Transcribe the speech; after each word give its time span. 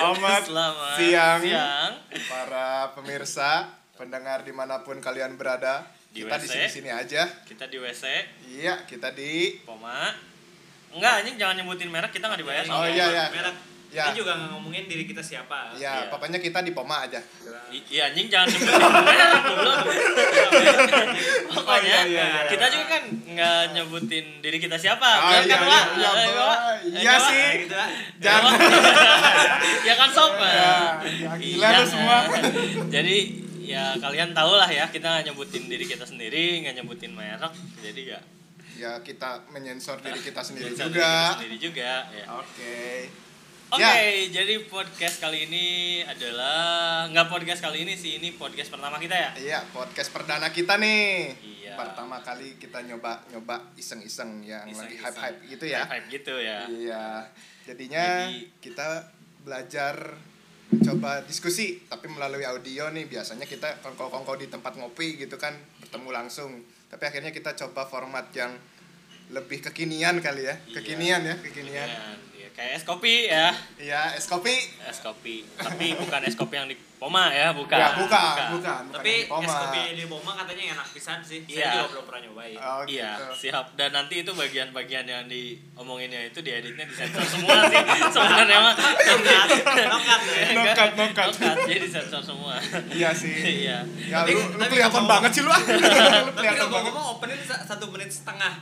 Selamat, 0.00 0.42
Selamat 0.48 0.96
siang, 0.96 1.40
siang. 1.44 1.92
para 2.24 2.66
pemirsa, 2.96 3.68
pendengar 3.94 4.40
di 4.40 4.50
mana 4.50 4.80
pun 4.80 4.96
kalian 4.96 5.36
berada. 5.36 5.84
Di 6.08 6.24
kita 6.24 6.40
di 6.40 6.46
WC. 6.48 6.52
sini-sini 6.56 6.90
aja. 6.90 7.22
Kita 7.44 7.68
di 7.68 7.76
WC, 7.76 8.04
Iya, 8.50 8.82
kita 8.82 9.12
di. 9.12 9.60
Poma. 9.60 10.08
Enggak, 10.90 11.22
anjing 11.22 11.36
jangan 11.36 11.54
nyebutin 11.54 11.86
merek, 11.86 12.10
kita 12.10 12.26
nggak 12.26 12.40
dibayar. 12.40 12.64
Oh, 12.66 12.82
iya, 12.82 13.04
iya. 13.06 13.24
Merek. 13.30 13.54
Ya. 13.90 14.06
Kita 14.06 14.22
juga 14.22 14.32
nggak 14.32 14.50
ngomongin 14.52 14.86
diri 14.86 15.02
kita 15.02 15.18
siapa. 15.18 15.74
Ya, 15.74 16.06
Iya. 16.06 16.08
pokoknya 16.08 16.38
kita 16.38 16.62
di 16.62 16.70
Poma 16.70 17.02
aja. 17.02 17.18
I- 17.68 17.82
Iya 17.90 18.06
anjing 18.08 18.26
jangan. 18.26 18.46
Pokoknya 21.50 21.98
Oh, 21.98 22.06
iya, 22.06 22.06
iya, 22.06 22.06
iya. 22.06 22.46
kita 22.46 22.66
juga 22.68 22.86
kan 22.88 23.02
nggak 23.10 23.60
nyebutin 23.72 24.26
diri 24.38 24.58
kita 24.58 24.76
siapa. 24.76 25.10
Oh, 25.18 25.30
Bener 25.32 25.42
iya, 25.44 25.56
kan, 25.58 25.86
iya, 25.92 26.10
iya? 26.14 26.50
Iya 27.02 27.12
Wak? 27.12 27.26
sih. 27.26 27.46
Gitu 27.60 27.74
lah. 27.74 27.88
Jangan. 28.18 28.52
ya 29.88 29.94
kan 29.96 30.10
sob 30.10 30.32
Ya, 30.36 30.46
ya, 31.02 31.30
gila 31.34 31.66
Iya. 31.66 31.76
lu 31.76 31.84
semua. 31.84 32.18
jadi 32.88 33.16
ya 33.60 33.94
kalian 33.96 34.30
tahu 34.30 34.52
lah 34.52 34.66
ya 34.66 34.86
kita 34.86 35.06
nggak 35.08 35.24
nyebutin 35.26 35.66
diri 35.66 35.84
kita 35.84 36.02
sendiri 36.02 36.58
nggak 36.60 36.74
nyebutin 36.78 37.10
merek 37.10 37.50
jadi 37.80 38.02
ya 38.08 38.20
Ya, 38.72 38.96
kita 38.98 39.44
menyensor 39.46 40.00
diri 40.00 40.16
kita 40.18 40.40
sendiri 40.40 40.72
juga. 40.72 40.88
diri 40.88 41.28
sendiri 41.36 41.56
juga 41.60 42.08
ya. 42.08 42.24
Oke. 42.32 43.12
Oke, 43.70 43.78
Ya. 43.78 44.42
jadi 44.42 44.66
podcast 44.66 45.22
kali 45.22 45.46
ini 45.46 45.66
adalah 46.02 47.06
nggak 47.06 47.30
podcast 47.30 47.62
kali 47.62 47.86
ini 47.86 47.94
sih, 47.94 48.18
ini 48.18 48.34
podcast 48.34 48.66
pertama 48.66 48.98
kita 48.98 49.14
ya. 49.14 49.30
Iya, 49.38 49.58
podcast 49.70 50.10
perdana 50.10 50.50
kita 50.50 50.74
nih. 50.74 51.30
Iya. 51.38 51.78
Pertama 51.78 52.18
kali 52.18 52.58
kita 52.58 52.82
nyoba 52.82 53.22
nyoba 53.30 53.70
iseng-iseng 53.78 54.42
yang 54.42 54.66
lagi 54.66 54.74
Iseng-iseng. 54.74 55.06
hype-hype 55.06 55.38
gitu 55.46 55.64
ya. 55.70 55.86
Hype 55.86 56.06
gitu 56.10 56.34
ya. 56.34 56.66
Iya. 56.66 57.06
Jadinya 57.62 58.06
Jadi- 58.26 58.50
kita 58.58 59.06
belajar 59.46 59.94
mencoba 60.70 61.22
diskusi 61.22 61.86
tapi 61.86 62.06
melalui 62.06 62.42
audio 62.42 62.90
nih 62.90 63.06
biasanya 63.06 63.46
kita 63.46 63.78
kongko-kongko 63.82 64.34
di 64.34 64.46
tempat 64.46 64.74
ngopi 64.74 65.14
gitu 65.16 65.38
kan 65.38 65.54
bertemu 65.78 66.10
langsung. 66.10 66.58
Tapi 66.90 67.06
akhirnya 67.06 67.30
kita 67.30 67.54
coba 67.54 67.86
format 67.86 68.34
yang 68.34 68.50
lebih 69.30 69.62
kekinian 69.62 70.18
kali 70.18 70.42
ya. 70.42 70.58
Iya. 70.58 70.74
Kekinian 70.74 71.20
ya, 71.22 71.34
kekinian. 71.38 71.86
Iya, 71.86 72.02
iya, 72.02 72.28
kayak 72.60 72.76
es 72.76 72.84
kopi 72.84 73.14
ya. 73.26 73.48
Iya, 73.74 74.12
es 74.12 74.28
kopi. 74.28 74.52
Es 74.84 75.00
kopi. 75.00 75.48
Tapi 75.50 75.96
bukan 75.96 76.20
es 76.22 76.36
kopi 76.36 76.54
yang 76.54 76.68
di 76.68 76.76
Poma 77.00 77.32
ya, 77.32 77.48
bukan. 77.50 77.72
Ya, 77.72 77.96
bukan, 77.96 78.12
bukan, 78.28 78.48
bukan. 78.52 78.82
Tapi 78.92 79.12
yang 79.24 79.40
di 79.40 79.48
es 79.48 79.48
Poma. 79.48 79.64
kopi 79.64 79.80
di 79.90 80.04
Boma 80.04 80.30
katanya 80.36 80.76
enak 80.76 80.86
pisan 80.92 81.24
sih. 81.24 81.40
Iya. 81.42 81.56
Saya 81.56 81.72
juga 81.74 81.88
belum 81.90 82.04
pernah 82.04 82.20
nyobain. 82.22 82.56
Oh, 82.60 82.82
Iya, 82.84 83.10
gitu. 83.16 83.48
siap. 83.48 83.66
Dan 83.74 83.90
nanti 83.90 84.14
itu 84.20 84.30
bagian-bagian 84.30 85.06
yang 85.06 85.24
diomonginnya 85.24 86.28
itu 86.28 86.38
dieditnya 86.38 86.84
disensor 86.84 87.24
semua 87.24 87.64
sih. 87.64 87.80
Sebenarnya 88.12 88.58
mah 88.60 88.74
Nokat, 88.76 89.48
nokat. 89.88 90.20
Nokat, 90.52 90.90
nokat. 90.94 91.26
Nokat, 91.32 91.56
jadi 91.64 91.80
disensor 91.80 92.20
semua. 92.20 92.60
Iya 92.90 93.10
sih. 93.10 93.32
Iya. 93.64 93.80
Ya 94.04 94.20
Tapi- 94.20 94.36
lu, 94.36 94.40
lu 94.52 94.60
tapi 94.60 94.72
kelihatan 94.76 95.04
banget 95.08 95.30
sih 95.32 95.40
lu. 95.40 95.48
lu 95.48 95.56
Tapi 95.56 95.72
kelihatan 96.36 96.60
kalau 96.60 96.68
banget. 96.70 96.92
ngomong 96.92 97.06
opening 97.16 97.40
sa- 97.40 97.64
satu 97.64 97.88
menit 97.88 98.12
setengah. 98.12 98.60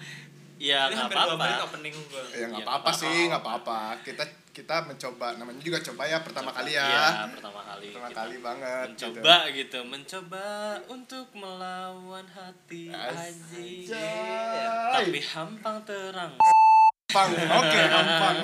Iya, 0.59 0.81
Ini 0.85 0.93
nggak 0.93 1.03
hampir 1.05 1.17
dua 1.17 1.27
menit 1.31 1.39
apa-apa. 1.55 1.67
opening 1.69 1.95
gue. 1.97 2.23
Ya 2.33 2.47
nggak 2.47 2.59
Ya, 2.59 2.67
apa-apa 2.67 2.91
sih, 2.93 3.07
apa-apa. 3.07 3.25
nggak 3.25 3.43
apa-apa. 3.43 3.79
Kita 4.03 4.25
kita 4.51 4.77
mencoba 4.85 5.27
namanya 5.35 5.61
juga 5.61 5.79
coba 5.81 6.03
ya 6.05 6.19
pertama 6.19 6.51
kali 6.51 6.73
ya. 6.73 6.83
Iya, 6.85 7.07
pertama 7.31 7.61
kali. 7.65 7.87
Pertama 7.89 8.07
kita 8.07 8.19
kali 8.19 8.37
banget. 8.41 8.87
mencoba 8.91 9.35
gitu. 9.53 9.79
mencoba 9.85 10.45
untuk 10.89 11.27
melawan 11.33 12.27
hati. 12.29 12.91
Aji 12.91 13.87
tapi 14.91 15.21
hampang 15.25 15.77
terang 15.85 16.35
Hampang, 17.09 17.31
oke 17.33 17.81
hampang. 17.89 18.37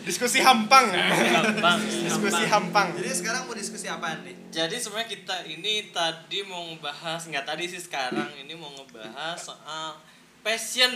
Diskusi 0.00 0.40
hampang. 0.40 0.86
hampang 0.88 1.78
Diskusi 1.84 2.44
hampang. 2.46 2.88
Jadi 2.94 3.12
sekarang 3.12 3.42
mau 3.44 3.52
diskusi 3.52 3.84
apaan 3.84 4.22
nih? 4.22 4.32
jadi 4.48 4.74
sebenarnya 4.74 5.06
kita 5.06 5.36
ini 5.44 5.90
tadi 5.90 6.40
mau 6.42 6.64
ngebahas 6.66 7.20
nggak 7.22 7.44
tadi 7.44 7.64
sih 7.66 7.78
sekarang 7.78 8.32
ini 8.34 8.50
mau 8.52 8.72
ngebahas 8.72 9.36
soal 9.36 9.94
fashion 10.40 10.92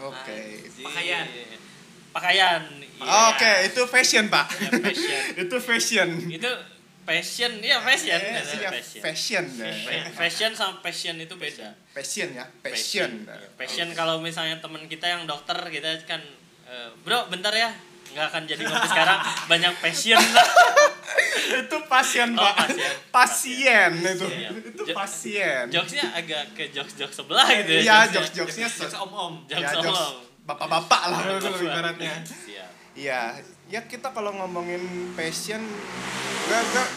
Oke. 0.00 0.32
Anjir. 0.64 0.80
Pakaian. 0.80 1.26
pakaian 2.10 2.62
iya. 2.80 3.28
Oke, 3.30 3.52
itu 3.68 3.80
fashion, 3.86 4.28
Pak. 4.28 4.46
Ya, 4.50 4.70
fashion 4.80 5.20
itu 5.44 5.56
fashion. 5.58 6.08
itu 6.26 6.50
fashion 7.00 7.52
iya 7.60 7.78
fashion 7.80 8.16
Eh, 8.16 8.32
Bener, 8.32 8.44
iya, 8.60 8.70
fashion 8.70 9.02
fashion. 9.02 9.44
Fa- 9.50 10.12
fashion 10.20 10.50
sama 10.52 10.78
passion 10.80 11.16
itu 11.16 11.34
beda 11.34 11.74
Fashion 11.90 12.28
ya, 12.32 12.46
passion. 12.62 13.26
Iya, 13.26 13.50
passion 13.56 13.88
kalau 13.92 14.22
misalnya 14.22 14.62
teman 14.62 14.86
kita 14.86 15.06
yang 15.06 15.26
dokter 15.26 15.58
kita 15.68 16.06
kan 16.06 16.22
eh, 16.64 16.88
bro 17.02 17.26
bentar 17.26 17.50
ya 17.50 17.74
nggak 18.10 18.26
akan 18.26 18.42
jadi 18.44 18.62
ngopi 18.62 18.86
sekarang 18.86 19.18
banyak 19.46 19.72
passion 19.78 20.22
itu 21.52 21.76
pasien, 21.86 22.28
Oh, 22.32 22.40
Pak. 22.40 22.54
pasien. 22.62 22.90
Pasien 23.10 23.90
itu. 23.98 24.26
Iya. 24.28 24.48
Itu 24.52 24.82
Jo- 24.84 24.94
pasien. 24.94 25.64
jokesnya 25.68 26.06
agak 26.12 26.42
ke 26.52 26.70
jokes 26.70 26.94
jokes 26.94 27.16
sebelah 27.16 27.46
gitu 27.52 27.70
ya 27.72 27.80
Iya, 27.80 27.96
jokesnya. 28.06 28.14
jokes-jokesnya 28.40 28.68
Jokes 28.80 28.96
om-om. 28.96 29.32
jokes 29.44 29.58
ya, 29.60 29.70
om-om. 29.72 29.84
jokes 29.84 30.02
bapak-bapak 30.40 31.00
lah 31.08 31.18
itu 31.32 31.50
ibaratnya. 31.60 32.12
Siap. 32.22 32.70
Iya, 32.92 33.20
ya 33.68 33.80
kita 33.82 34.10
kalau 34.10 34.30
ngomongin 34.32 34.82
passion, 35.12 35.62
gak 36.46 36.62
gak 36.72 36.88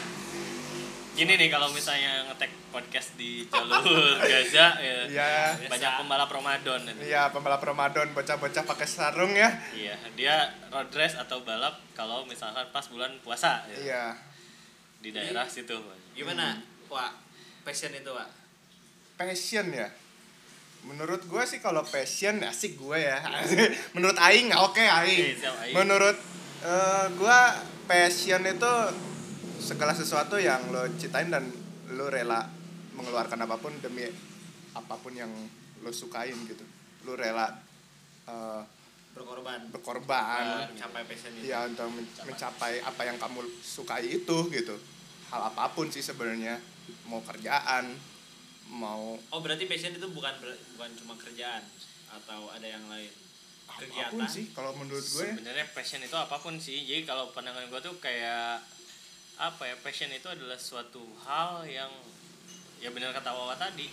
gini 1.13 1.37
nih 1.37 1.45
kalau 1.47 1.69
misalnya 1.69 2.25
ngetek 2.25 2.49
podcast 2.73 3.13
di 3.13 3.45
jalur 3.45 3.85
Gaza 4.25 4.81
ya 4.81 5.05
Iya. 5.05 5.69
banyak 5.69 5.91
pembalap 6.01 6.25
Ramadan. 6.27 6.81
Iya, 6.97 7.29
pembalap 7.29 7.61
Ramadan 7.61 8.09
bocah-bocah 8.11 8.63
pakai 8.65 8.87
sarung 8.89 9.29
ya. 9.31 9.49
iya 9.71 9.93
dia 10.17 10.35
road 10.67 10.89
race 10.91 11.13
atau 11.13 11.45
balap 11.45 11.77
kalau 11.93 12.25
misalkan 12.25 12.65
pas 12.73 12.81
bulan 12.89 13.13
puasa 13.21 13.61
ya, 13.69 13.77
Iya. 13.77 14.03
di 14.99 15.13
daerah 15.13 15.45
situ 15.45 15.77
Gimana? 16.13 16.57
Wah, 16.89 17.09
passion 17.61 17.89
itu, 17.89 18.09
Wak. 18.09 18.29
Passion 19.13 19.69
ya. 19.69 19.89
Menurut 20.83 21.23
gue 21.23 21.43
sih 21.47 21.57
kalau 21.57 21.81
passion 21.81 22.41
asik 22.41 22.75
gue 22.75 22.97
ya. 22.99 23.17
Menurut 23.95 24.17
aing 24.19 24.49
oke 24.51 24.81
aing. 24.81 25.21
Oke, 25.25 25.37
siap, 25.37 25.55
Aing. 25.61 25.73
Menurut 25.73 26.17
eh, 26.61 27.05
gue 27.13 27.39
passion 27.85 28.41
itu 28.43 28.73
segala 29.63 29.95
sesuatu 29.95 30.35
yang 30.37 30.69
lo 30.69 30.83
ciptain 30.93 31.31
dan 31.31 31.47
lo 31.89 32.07
rela 32.07 32.43
mengeluarkan 32.93 33.39
apa 33.39 33.55
pun 33.57 33.71
demi 33.79 34.05
apa 34.73 34.95
pun 34.95 35.13
yang 35.13 35.31
lo 35.79 35.91
sukain 35.91 36.35
gitu. 36.43 36.63
Lo 37.03 37.15
rela 37.15 37.47
eh, 38.25 38.61
Berkorban. 39.13 39.69
berkorban. 39.69 40.67
Mencapai 40.67 41.05
passion 41.05 41.31
itu. 41.33 41.45
Iya 41.47 41.69
untuk 41.69 41.85
men- 41.87 42.09
mencapai 42.25 42.81
apa 42.81 43.01
yang 43.03 43.15
kamu 43.15 43.39
sukai 43.59 44.09
itu 44.11 44.37
gitu. 44.49 44.75
Hal 45.29 45.47
apa 45.47 45.69
pun 45.69 45.87
sih 45.87 46.01
sebenarnya 46.01 46.57
mau 47.05 47.21
kerjaan, 47.21 47.93
mau 48.69 49.15
Oh, 49.29 49.39
berarti 49.39 49.63
passion 49.63 49.93
itu 49.93 50.07
bukan 50.09 50.33
bukan 50.73 50.91
cuma 50.95 51.13
kerjaan 51.15 51.61
atau 52.11 52.49
ada 52.49 52.65
yang 52.65 52.83
lain. 52.87 53.09
apa 53.63 53.79
pun 53.79 53.89
Kegiatan. 54.19 54.27
sih 54.27 54.45
kalau 54.51 54.75
menurut 54.75 55.01
gue. 55.01 55.23
ya. 55.23 55.33
sebenarnya 55.33 55.65
passion 55.71 55.97
itu 55.99 56.13
apa 56.13 56.37
pun 56.37 56.53
sih 56.55 56.83
jadi 56.83 57.01
kalau 57.03 57.31
pandangan 57.31 57.65
gue 57.65 57.81
tuh 57.81 57.95
kayak 57.97 58.61
apa 59.35 59.63
ya 59.65 59.75
passion 59.79 60.09
itu 60.09 60.25
adalah 60.25 60.55
suatu 60.55 61.01
hal 61.25 61.65
yang 61.65 61.89
ya 62.77 62.89
benar 62.89 63.11
kata 63.11 63.29
Wawa 63.29 63.55
tadi 63.55 63.89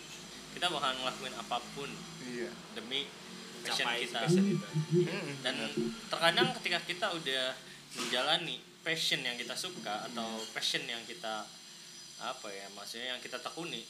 kita 0.50 0.66
bakal 0.66 0.92
ngelakuin 0.94 1.34
apa 1.34 1.56
pun 1.72 1.88
Iya. 2.20 2.50
demi 2.74 3.06
passion 3.60 3.86
Mencapai 3.86 3.98
si 3.98 4.06
kita 4.06 4.18
passion 4.20 4.44
itu. 4.46 4.66
Mm-mm. 5.00 5.34
dan 5.40 5.54
terkadang 6.08 6.48
ketika 6.60 6.78
kita 6.84 7.06
udah 7.10 7.44
menjalani 7.96 8.56
passion 8.80 9.20
yang 9.20 9.36
kita 9.36 9.52
suka 9.52 10.08
atau 10.08 10.40
passion 10.50 10.84
yang 10.84 11.00
kita 11.04 11.44
apa 12.20 12.48
ya 12.48 12.66
maksudnya 12.72 13.16
yang 13.16 13.20
kita 13.20 13.40
tekuni 13.40 13.80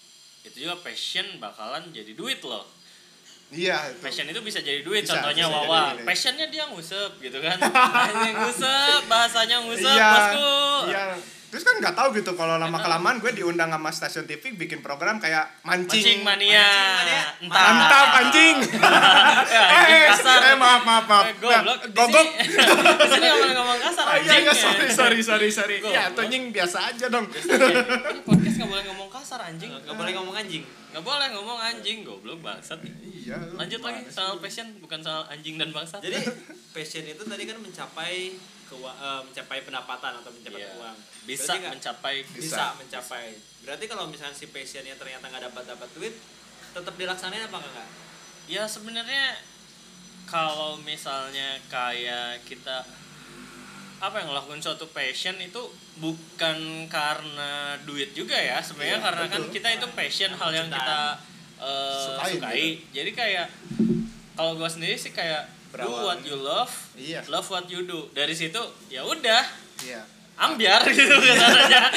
itu 0.41 0.56
juga 0.65 0.78
passion 0.81 1.27
bakalan 1.39 1.91
jadi 1.91 2.15
duit 2.15 2.41
loh 2.42 2.65
Iya 3.50 3.76
itu. 3.84 3.98
passion 3.98 4.24
itu 4.24 4.41
bisa 4.41 4.58
jadi 4.58 4.80
duit 4.80 5.02
Bisa, 5.02 5.16
contohnya 5.16 5.44
bisa 5.44 5.56
Wawa 5.60 5.82
duit. 5.92 6.06
passionnya 6.06 6.47
dia 6.47 6.64
ngusep 6.66 7.18
gitu 7.18 7.38
kan 7.38 7.58
Anjing, 8.06 8.34
ngusep 8.36 9.00
bahasanya 9.06 9.56
ngusep 9.60 9.91
Iya. 9.91 10.08
bosku 10.08 10.54
Iya. 10.86 11.02
Terus 11.50 11.66
kan 11.66 11.74
nggak 11.76 11.98
tahu 11.98 12.14
gitu 12.14 12.30
kalau 12.32 12.54
lama 12.56 12.78
kelamaan 12.78 13.18
gue 13.18 13.34
diundang 13.34 13.66
sama 13.68 13.91
stasiun 13.91 14.22
TV 14.22 14.54
bikin 14.54 14.78
program 14.78 15.18
kayak 15.18 15.50
mancing 15.62 15.98
mancing. 15.98 16.18
mania 16.22 16.62
Mancing 16.62 16.94
mania. 16.94 17.22
entah 17.42 17.58
Mantap 17.66 18.08
anjing. 18.16 18.56
Ya, 19.50 19.62
anjing 19.66 19.98
eh, 19.98 20.06
kasar 20.06 20.38
eh, 20.44 20.54
maaf 20.54 20.82
maaf 20.84 21.04
maaf. 21.04 21.24
Eh, 21.26 21.34
goblok 21.36 21.78
di 21.82 21.91
Gogok. 21.91 22.22
sini 22.22 22.54
di 23.02 23.08
sini 23.10 23.26
ngomong 23.26 23.50
ngomong 23.52 23.78
kasar 23.82 24.04
Oh 24.04 24.14
iya 24.14 24.30
anjing 24.30 24.41
iya 24.41 24.47
ya. 24.47 24.54
sorry 24.54 24.88
sorry 24.88 25.20
sorry 25.20 25.48
sorry. 25.50 25.76
Ya 25.82 26.06
anjing 26.08 26.54
biasa 26.54 26.78
aja 26.86 27.06
dong. 27.08 27.26
ini 27.26 27.50
podcast 28.22 28.54
nggak 28.56 28.70
boleh 28.70 28.84
ngomong 28.86 29.08
kasar 29.21 29.41
anjing 29.45 29.71
Gak 29.71 29.93
boleh 29.93 30.13
ngomong 30.13 30.34
anjing. 30.34 30.65
nggak 30.91 31.01
boleh 31.01 31.27
ngomong 31.31 31.59
anjing 31.59 32.03
goblok 32.03 32.41
bangsat 32.41 32.81
Iya. 33.01 33.37
lanjut 33.55 33.78
lagi 33.78 34.03
soal 34.09 34.37
passion 34.37 34.67
bukan 34.78 34.99
soal 34.99 35.22
anjing 35.25 35.55
dan 35.55 35.71
bangsat 35.71 36.01
Jadi 36.01 36.19
passion 36.75 37.05
itu 37.05 37.22
tadi 37.22 37.45
kan 37.45 37.57
mencapai 37.57 38.34
keua- 38.67 38.95
eh, 38.95 39.21
mencapai 39.22 39.61
pendapatan 39.61 40.13
atau 40.17 40.31
mencapai 40.31 40.61
Iya. 40.61 40.75
uang. 40.77 40.97
bisa 41.22 41.53
mencapai 41.55 42.25
bisa, 42.27 42.43
Bisa. 42.43 42.65
mencapai. 42.75 43.37
Berarti 43.61 43.84
kalau 43.87 44.07
misalnya 44.07 44.33
si 44.33 44.49
passionnya 44.49 44.95
ternyata 44.95 45.27
nggak 45.27 45.45
dapat 45.47 45.65
dapat 45.69 45.89
duit, 45.93 46.15
tetap 46.71 46.95
dilaksanain 46.95 47.45
apa 47.45 47.61
enggak? 47.61 47.89
ya 48.49 48.65
sebenarnya 48.65 49.37
kalau 50.25 50.78
misalnya 50.78 51.59
kayak 51.67 52.43
kita 52.43 52.83
apa 54.00 54.16
yang 54.16 54.28
ngelakuin 54.28 54.58
suatu 54.58 54.88
passion 54.88 55.36
itu 55.36 55.60
bukan 55.97 56.56
karena 56.86 57.52
duit 57.82 58.10
juga 58.10 58.32
ya 58.32 58.56
sebenarnya 58.58 58.97
Iya, 58.97 59.04
karena 59.04 59.24
kan 59.26 59.41
betul. 59.42 59.52
kita 59.54 59.68
itu 59.74 59.86
passion 59.91 60.32
hal 60.32 60.50
yang 60.50 60.66
Cintaan. 60.66 60.80
kita 60.80 61.00
Sukain, 62.00 62.32
sukai 62.34 62.64
jadi 62.91 63.10
kayak 63.10 63.47
kalau 64.32 64.56
gua 64.56 64.64
sendiri 64.66 64.97
sih 64.97 65.10
kayak 65.10 65.44
do 65.70 65.76
Berawal. 65.76 66.02
what 66.08 66.20
you 66.22 66.34
love 66.34 66.72
Iya. 66.94 67.20
love 67.28 67.44
what 67.47 67.68
you 67.68 67.84
do 67.84 68.08
dari 68.10 68.32
situ 68.32 68.56
ya 68.88 69.04
udah 69.04 69.44
Iya. 69.78 70.00
ambiar 70.38 70.80
gitu 70.91 71.12
katanya 71.12 71.92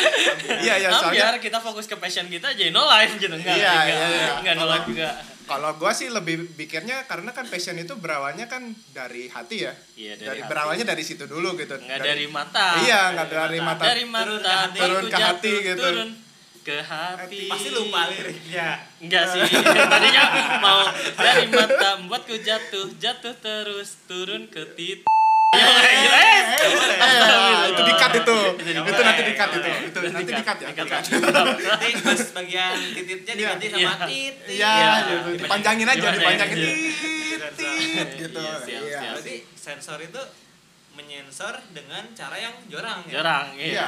Iya, 0.60 0.74
iya, 0.78 0.90
soalnya 0.92 1.08
ambiar 1.08 1.34
kita 1.40 1.58
fokus 1.58 1.88
ke 1.88 1.96
passion 1.96 2.28
kita 2.28 2.52
jadi 2.52 2.70
no 2.70 2.84
life 2.84 3.16
gitu 3.16 3.32
enggak 3.32 3.56
Iya, 3.56 3.72
enggak, 3.72 3.88
iya, 3.88 4.08
iya. 4.12 4.32
enggak 4.38 4.54
no 4.58 4.66
life 4.68 4.86
juga 4.86 5.10
kalau 5.44 5.76
gua 5.76 5.92
sih 5.92 6.08
lebih 6.08 6.54
pikirnya 6.54 7.04
karena 7.04 7.30
kan 7.30 7.46
passion 7.46 7.76
itu 7.76 7.94
berawalnya 7.94 8.46
kan 8.46 8.64
dari 8.90 9.28
hati 9.28 9.58
ya. 9.62 9.74
Iya, 9.94 10.14
dari 10.14 10.26
dari 10.26 10.40
hati. 10.40 10.50
berawalnya 10.50 10.86
dari 10.86 11.02
situ 11.02 11.24
dulu 11.24 11.54
gitu. 11.56 11.76
enggak 11.76 12.00
dari 12.00 12.26
mata 12.26 12.80
Iya, 12.80 13.02
nggak 13.14 13.28
dari 13.28 13.60
mata. 13.60 13.84
dari 13.84 14.04
mata 14.06 14.26
Turun 14.26 14.42
ke 14.42 14.50
hati. 14.50 14.80
Turun 14.80 15.06
ke 15.06 15.18
hati 15.18 15.22
jatuh, 15.52 15.66
gitu. 15.66 15.84
turun 15.84 16.10
ke 16.64 16.78
hati 16.80 17.42
Pasti 17.46 17.70
lupa 17.70 18.02
liriknya. 18.08 18.68
enggak 18.98 19.24
sih 19.30 19.42
tadinya 19.92 20.24
mau 20.58 20.82
dari 21.14 21.46
mata 21.48 21.90
membuatku 22.00 22.36
jatuh 22.40 22.88
jatuh 22.98 23.36
terus 23.38 24.00
turun 24.08 24.48
ke 24.48 24.64
titik 24.74 25.04
ya 25.54 26.22
itu 27.64 27.82
dikat 27.84 28.12
itu. 28.16 28.38
Itu 28.54 28.64
Itu 28.64 28.82
dikat. 28.84 29.04
nanti 29.04 29.22
dikat 29.24 29.50
itu. 29.52 29.70
Itu 29.88 30.00
nanti 30.06 30.32
dikat 30.34 30.58
ya. 30.60 30.68
Nanti 30.74 31.88
pas 32.00 32.22
bagian 32.34 32.74
titipnya 32.94 33.34
diganti 33.34 33.66
sama 33.68 34.06
Iya. 34.06 34.32
Iya, 34.46 34.74
Iya. 34.74 34.94
gitu. 35.04 35.30
dipanjangin 35.40 35.88
aja, 35.88 36.08
Dipanjangin. 36.10 36.20
dipanjangin 36.20 36.58
Iya. 36.58 36.70
tit, 36.70 37.42
tit, 37.54 38.10
gitu. 38.20 38.42
Iya, 38.42 38.80
Iya. 38.82 39.00
Berarti 39.14 39.36
sensor 39.54 40.00
itu 40.00 40.22
menyensor 40.94 41.58
dengan 41.74 42.06
cara 42.14 42.38
yang 42.38 42.54
jorang 42.70 43.02
ya. 43.10 43.14
jarang 43.20 43.48
iya 43.58 43.86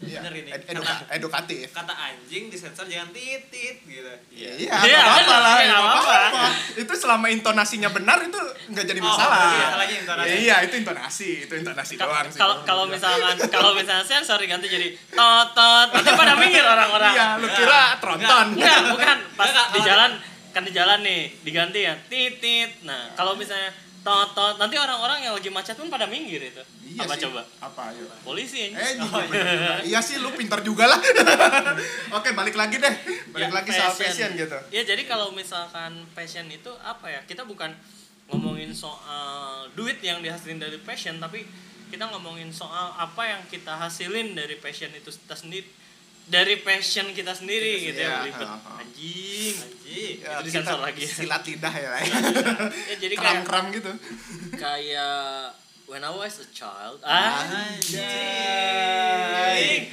Iya. 0.00 0.08
Iya. 0.10 0.20
Bener 0.22 0.32
ini. 0.34 0.50
Ed- 0.50 0.62
Kata, 0.62 0.72
eduka- 0.72 1.04
edukatif. 1.10 1.66
kata 1.70 1.92
anjing 1.92 2.44
disensor 2.48 2.84
jangan 2.84 3.08
titit 3.10 3.76
gitu. 3.82 4.12
Iya, 4.30 4.50
Iya, 4.56 4.72
apa-apa 4.72 5.20
bener, 5.20 5.38
lah, 5.38 5.54
iya, 5.58 5.74
apa-apa. 5.74 6.00
apa-apa. 6.00 6.48
Itu 6.74 6.92
selama 6.94 7.26
intonasinya 7.28 7.90
benar 7.90 8.18
itu 8.18 8.40
nggak 8.66 8.86
jadi 8.86 8.96
Oh, 8.98 9.06
masalah. 9.06 9.38
iya, 9.50 9.66
salahnya 9.68 9.96
intonasi. 10.00 10.32
Iya, 10.40 10.56
itu 10.62 10.74
intonasi, 10.78 11.30
itu 11.44 11.54
intonasi 11.54 11.92
Ka- 11.94 12.06
doang 12.06 12.26
sih. 12.26 12.38
kalau 12.38 12.56
kalau 12.62 12.84
misalkan 12.86 13.36
kalau 13.48 13.70
misalnya 13.72 14.00
sensor 14.02 14.36
diganti 14.36 14.66
jadi 14.66 14.88
tot 15.10 15.52
tot 15.52 15.88
nanti 15.90 16.10
pada 16.10 16.32
minggir 16.34 16.64
orang-orang 16.64 17.12
Iya, 17.12 17.26
lu 17.36 17.46
kira 17.46 17.82
tronton. 17.98 18.46
enggak 18.52 18.78
bukan 18.88 19.16
pas 19.34 19.52
di 19.70 19.80
jalan 19.82 20.10
kan 20.50 20.62
di 20.62 20.72
jalan 20.72 20.98
nih 21.00 21.30
diganti 21.42 21.80
ya 21.80 21.94
titit 22.06 22.82
nah 22.82 23.12
kalau 23.12 23.36
misalnya 23.36 23.70
tot 24.00 24.32
tot 24.32 24.56
nanti 24.56 24.74
orang-orang 24.74 25.20
yang 25.20 25.32
lagi 25.32 25.48
macet 25.48 25.74
pun 25.74 25.86
pada 25.86 26.04
minggir 26.04 26.40
itu 26.42 26.62
Iya 26.90 27.04
apa 27.04 27.14
sih. 27.14 27.22
coba 27.22 27.42
Apa 27.60 27.80
ayo? 27.88 28.02
polisi 28.20 28.66
Eh, 28.66 28.74
anjing. 28.74 29.30
iya, 29.30 29.74
iya 29.86 30.00
sih 30.00 30.16
lu 30.16 30.32
pintar 30.32 30.58
juga 30.60 30.84
lah. 30.86 30.98
Oke, 32.18 32.32
balik 32.32 32.54
lagi 32.54 32.76
deh. 32.76 32.94
Balik 33.30 33.46
Ya, 33.46 33.54
lagi 33.54 33.70
soal 33.70 33.92
passion 33.92 34.30
gitu. 34.34 34.58
Ya 34.68 34.82
jadi 34.82 35.02
kalau 35.04 35.30
misalkan 35.30 36.02
passion 36.10 36.48
itu 36.48 36.66
apa 36.80 37.06
ya? 37.06 37.20
Kita 37.22 37.44
bukan 37.44 37.70
ngomongin 38.26 38.70
soal 38.70 39.70
duit 39.72 39.98
yang 40.00 40.18
dihasilin 40.18 40.58
dari 40.58 40.78
passion, 40.78 41.18
tapi 41.18 41.46
kita 41.88 42.06
ngomongin 42.08 42.48
soal 42.48 42.90
apa 42.92 43.22
yang 43.24 43.42
kita 43.46 43.70
hasilin 43.72 44.32
dari 44.32 44.56
passion 44.56 44.90
itu 44.90 45.10
kita 45.10 45.34
sendiri 45.36 45.66
dari 46.30 46.56
passion 46.58 47.10
kita 47.10 47.34
sendiri 47.34 47.82
gitu 47.84 47.98
Iya, 47.98 48.22
ya 48.22 48.32
ha, 48.32 48.54
ha. 48.54 48.78
anjing 48.78 49.50
Anjing. 49.52 50.14
Ya, 50.22 50.38
Itu 50.38 50.46
disensor 50.46 50.78
kita 50.78 50.86
lagi. 50.86 51.02
Silat 51.02 51.42
lidah 51.42 51.74
ya. 51.74 51.90
ya. 51.90 52.06
ya 52.86 52.94
jadi 52.96 53.10
kayak 53.12 53.42
Kram-kram 53.42 53.74
gitu. 53.74 53.90
kayak 54.54 55.50
when 55.84 56.00
I 56.00 56.08
was 56.08 56.38
a 56.38 56.46
child 56.48 57.02
Anjing. 58.00 59.90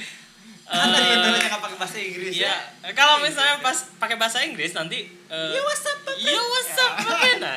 Kan 0.64 0.86
tadi 0.86 1.00
Eh, 1.00 1.16
intronya 1.16 1.48
nggak 1.48 1.62
pakai 1.64 1.76
bahasa 1.76 1.96
Inggris 1.98 2.28
Iya, 2.30 2.52
ya. 2.84 2.92
kalau 2.92 3.18
misalnya 3.18 3.56
pas 3.58 3.88
pakai 3.96 4.14
bahasa 4.14 4.38
Inggris 4.38 4.70
nanti 4.70 5.08
uh, 5.26 5.48
Yo, 5.48 5.64
what's 5.64 5.80
up? 5.82 5.96
Yo 6.14 6.36
what's 6.36 6.76
up, 6.76 6.92
Papa? 6.94 7.24
Nah, 7.40 7.56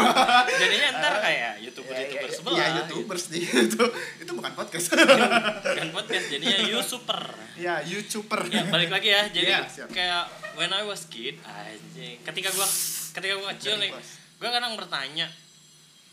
jadinya 0.60 0.88
ntar 0.98 1.14
kayak 1.20 1.52
youtuber 1.60 1.94
youtuber 1.94 2.30
sebelah. 2.30 2.56
Iya, 2.58 2.66
YouTubers 2.82 3.24
di 3.28 3.38
itu. 3.68 3.84
Itu 4.18 4.30
bukan 4.32 4.52
podcast. 4.52 4.86
Bukan 4.92 5.88
podcast, 5.92 6.26
jadinya 6.28 6.58
you 6.70 6.80
super. 6.80 7.20
ya, 7.54 7.80
YouTuber. 7.84 8.40
Ya, 8.48 8.62
balik 8.68 8.90
lagi 8.90 9.08
ya. 9.10 9.22
Jadi 9.28 9.50
Iya, 9.50 9.60
siap. 9.68 9.88
kayak 9.92 10.24
when 10.56 10.70
I 10.70 10.82
was 10.82 11.06
kid, 11.06 11.36
anjing. 11.42 12.18
Ketika 12.22 12.48
gua 12.52 12.66
ketika 13.12 13.34
gua 13.36 13.48
kecil 13.56 13.76
nih, 13.78 13.90
gua 14.36 14.50
kadang 14.50 14.72
bertanya. 14.74 15.26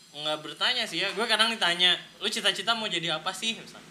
Nggak 0.10 0.38
bertanya 0.42 0.84
sih 0.84 1.00
ya, 1.00 1.10
gua 1.14 1.26
kadang 1.26 1.54
ditanya, 1.54 1.94
"Lu 2.18 2.28
cita-cita 2.28 2.74
mau 2.74 2.86
jadi 2.86 3.16
apa 3.16 3.30
sih?" 3.31 3.56
Misalnya. 3.56 3.88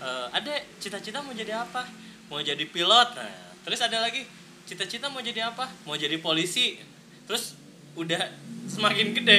"Eh, 0.00 0.26
ada 0.32 0.52
cita-cita 0.78 1.20
mau 1.20 1.34
jadi 1.34 1.58
apa? 1.58 1.84
Mau 2.30 2.38
jadi 2.38 2.62
pilot. 2.62 3.08
Nah, 3.12 3.34
terus 3.66 3.82
ada 3.82 3.98
lagi, 4.00 4.22
cita-cita 4.64 5.10
mau 5.10 5.18
jadi 5.18 5.50
apa? 5.50 5.66
Mau 5.84 5.98
jadi 5.98 6.16
polisi. 6.16 6.78
Terus 7.26 7.58
udah 8.00 8.22
semakin 8.64 9.12
gede, 9.12 9.38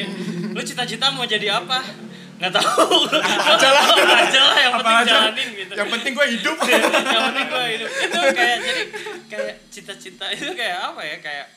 lu 0.53 0.61
cita-cita 0.61 1.09
mau 1.09 1.25
jadi 1.25 1.57
apa? 1.57 1.81
Nggak 2.41 2.57
tahu. 2.57 3.05
Aja 3.21 3.69
lah. 3.69 3.85
aja 4.25 4.41
lah 4.41 4.57
yang 4.57 4.73
penting 4.81 4.97
aja. 4.97 5.13
jalanin 5.13 5.49
gitu 5.53 5.73
Yang 5.77 5.89
penting 5.93 6.11
gue 6.17 6.27
hidup. 6.37 6.57
yang 7.13 7.23
penting 7.29 7.47
gue 7.47 7.65
hidup 7.77 7.89
itu 7.91 8.19
kayak 8.33 8.57
jadi 8.65 8.83
kayak 9.29 9.55
cita-cita 9.69 10.25
itu 10.33 10.51
kayak 10.57 10.77
apa 10.93 11.01
ya 11.05 11.17
kayak 11.21 11.47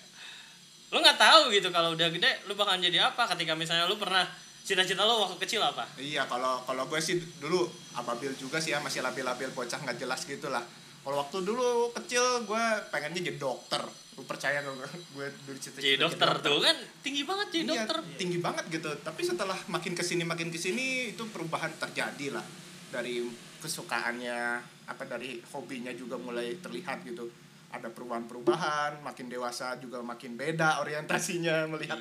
lu 0.92 1.02
nggak 1.02 1.18
tahu 1.18 1.50
gitu 1.50 1.72
kalau 1.74 1.96
udah 1.96 2.06
gede 2.12 2.30
lu 2.46 2.54
bakalan 2.54 2.78
jadi 2.84 3.10
apa 3.10 3.26
ketika 3.34 3.56
misalnya 3.58 3.88
lu 3.90 3.98
pernah 3.98 4.28
cita-cita 4.62 5.02
lu 5.02 5.18
waktu 5.24 5.40
kecil 5.42 5.58
apa 5.64 5.88
Iya, 5.98 6.28
kalau 6.30 6.62
kalau 6.62 6.86
gue 6.86 7.00
sih 7.02 7.18
dulu 7.42 7.66
ababil 7.98 8.30
juga 8.38 8.62
sih 8.62 8.72
ya, 8.72 8.78
masih 8.78 9.02
labil-labil 9.02 9.50
bocah 9.50 9.80
nggak 9.80 9.98
jelas 9.98 10.22
gitu 10.28 10.52
lah. 10.52 10.62
Kalau 11.04 11.16
waktu 11.20 11.44
dulu 11.44 11.92
kecil 11.92 12.44
gue 12.46 12.64
pengennya 12.88 13.20
jadi 13.28 13.40
dokter. 13.40 13.82
Lu 14.14 14.22
percaya 14.22 14.62
gak 14.62 14.94
gue 14.94 15.26
dulu 15.46 15.58
cita-cita 15.58 15.82
jadi 15.82 15.99
dokter 15.99 16.31
tuh 16.38 16.58
kan 16.62 16.76
tinggi 17.02 17.22
banget 17.26 17.46
jadi 17.50 17.62
Iya, 17.62 17.70
dokter 17.75 17.99
tinggi 18.19 18.38
banget 18.38 18.64
gitu. 18.70 18.90
Tapi 19.02 19.20
setelah 19.26 19.58
makin 19.66 19.93
ke 19.94 20.02
sini 20.06 20.22
makin 20.22 20.49
ke 20.55 20.58
sini 20.58 21.16
itu 21.16 21.22
perubahan 21.31 21.75
terjadi 21.76 22.38
lah 22.38 22.46
dari 22.94 23.26
kesukaannya 23.58 24.38
apa 24.84 25.02
dari 25.08 25.40
hobinya 25.50 25.90
juga 25.94 26.14
mulai 26.20 26.58
terlihat 26.62 27.02
gitu. 27.08 27.26
Ada 27.75 27.90
perubahan-perubahan, 27.90 29.02
makin 29.02 29.26
dewasa 29.26 29.75
juga 29.82 29.99
makin 29.99 30.38
beda 30.38 30.78
orientasinya 30.78 31.66
melihat 31.75 31.99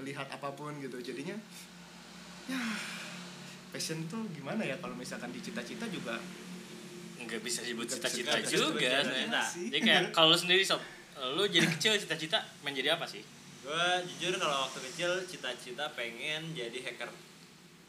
melihat 0.00 0.24
apa 0.32 0.48
pun 0.56 0.72
gitu. 0.80 0.96
Jadinya 0.96 1.36
ya 2.48 2.62
passion 3.70 4.02
tuh 4.10 4.26
gimana 4.34 4.66
ya 4.66 4.74
kalau 4.82 4.98
misalkan 4.98 5.30
di 5.30 5.38
cita-cita 5.38 5.86
juga 5.86 6.18
nggak 7.20 7.40
bisa 7.46 7.62
disebut 7.62 7.86
cita-cita 7.86 8.34
juga 8.42 8.42
cita-cita. 8.42 9.06
sebenarnya. 9.06 9.42
sih. 9.46 9.66
jadi 9.70 9.78
kayak 9.86 10.04
kalau 10.10 10.34
sendiri 10.34 10.62
sob 10.66 10.82
lu 11.30 11.44
jadi 11.44 11.66
kecil 11.68 11.92
cita-cita 11.96 12.36
menjadi 12.60 12.94
apa 12.94 13.04
sih 13.04 13.20
Gue 13.60 13.86
jujur 14.10 14.34
kalau 14.34 14.64
waktu 14.64 14.80
kecil 14.82 15.10
cita-cita 15.22 15.92
pengen 15.92 16.50
jadi 16.50 16.80
hacker. 16.80 17.12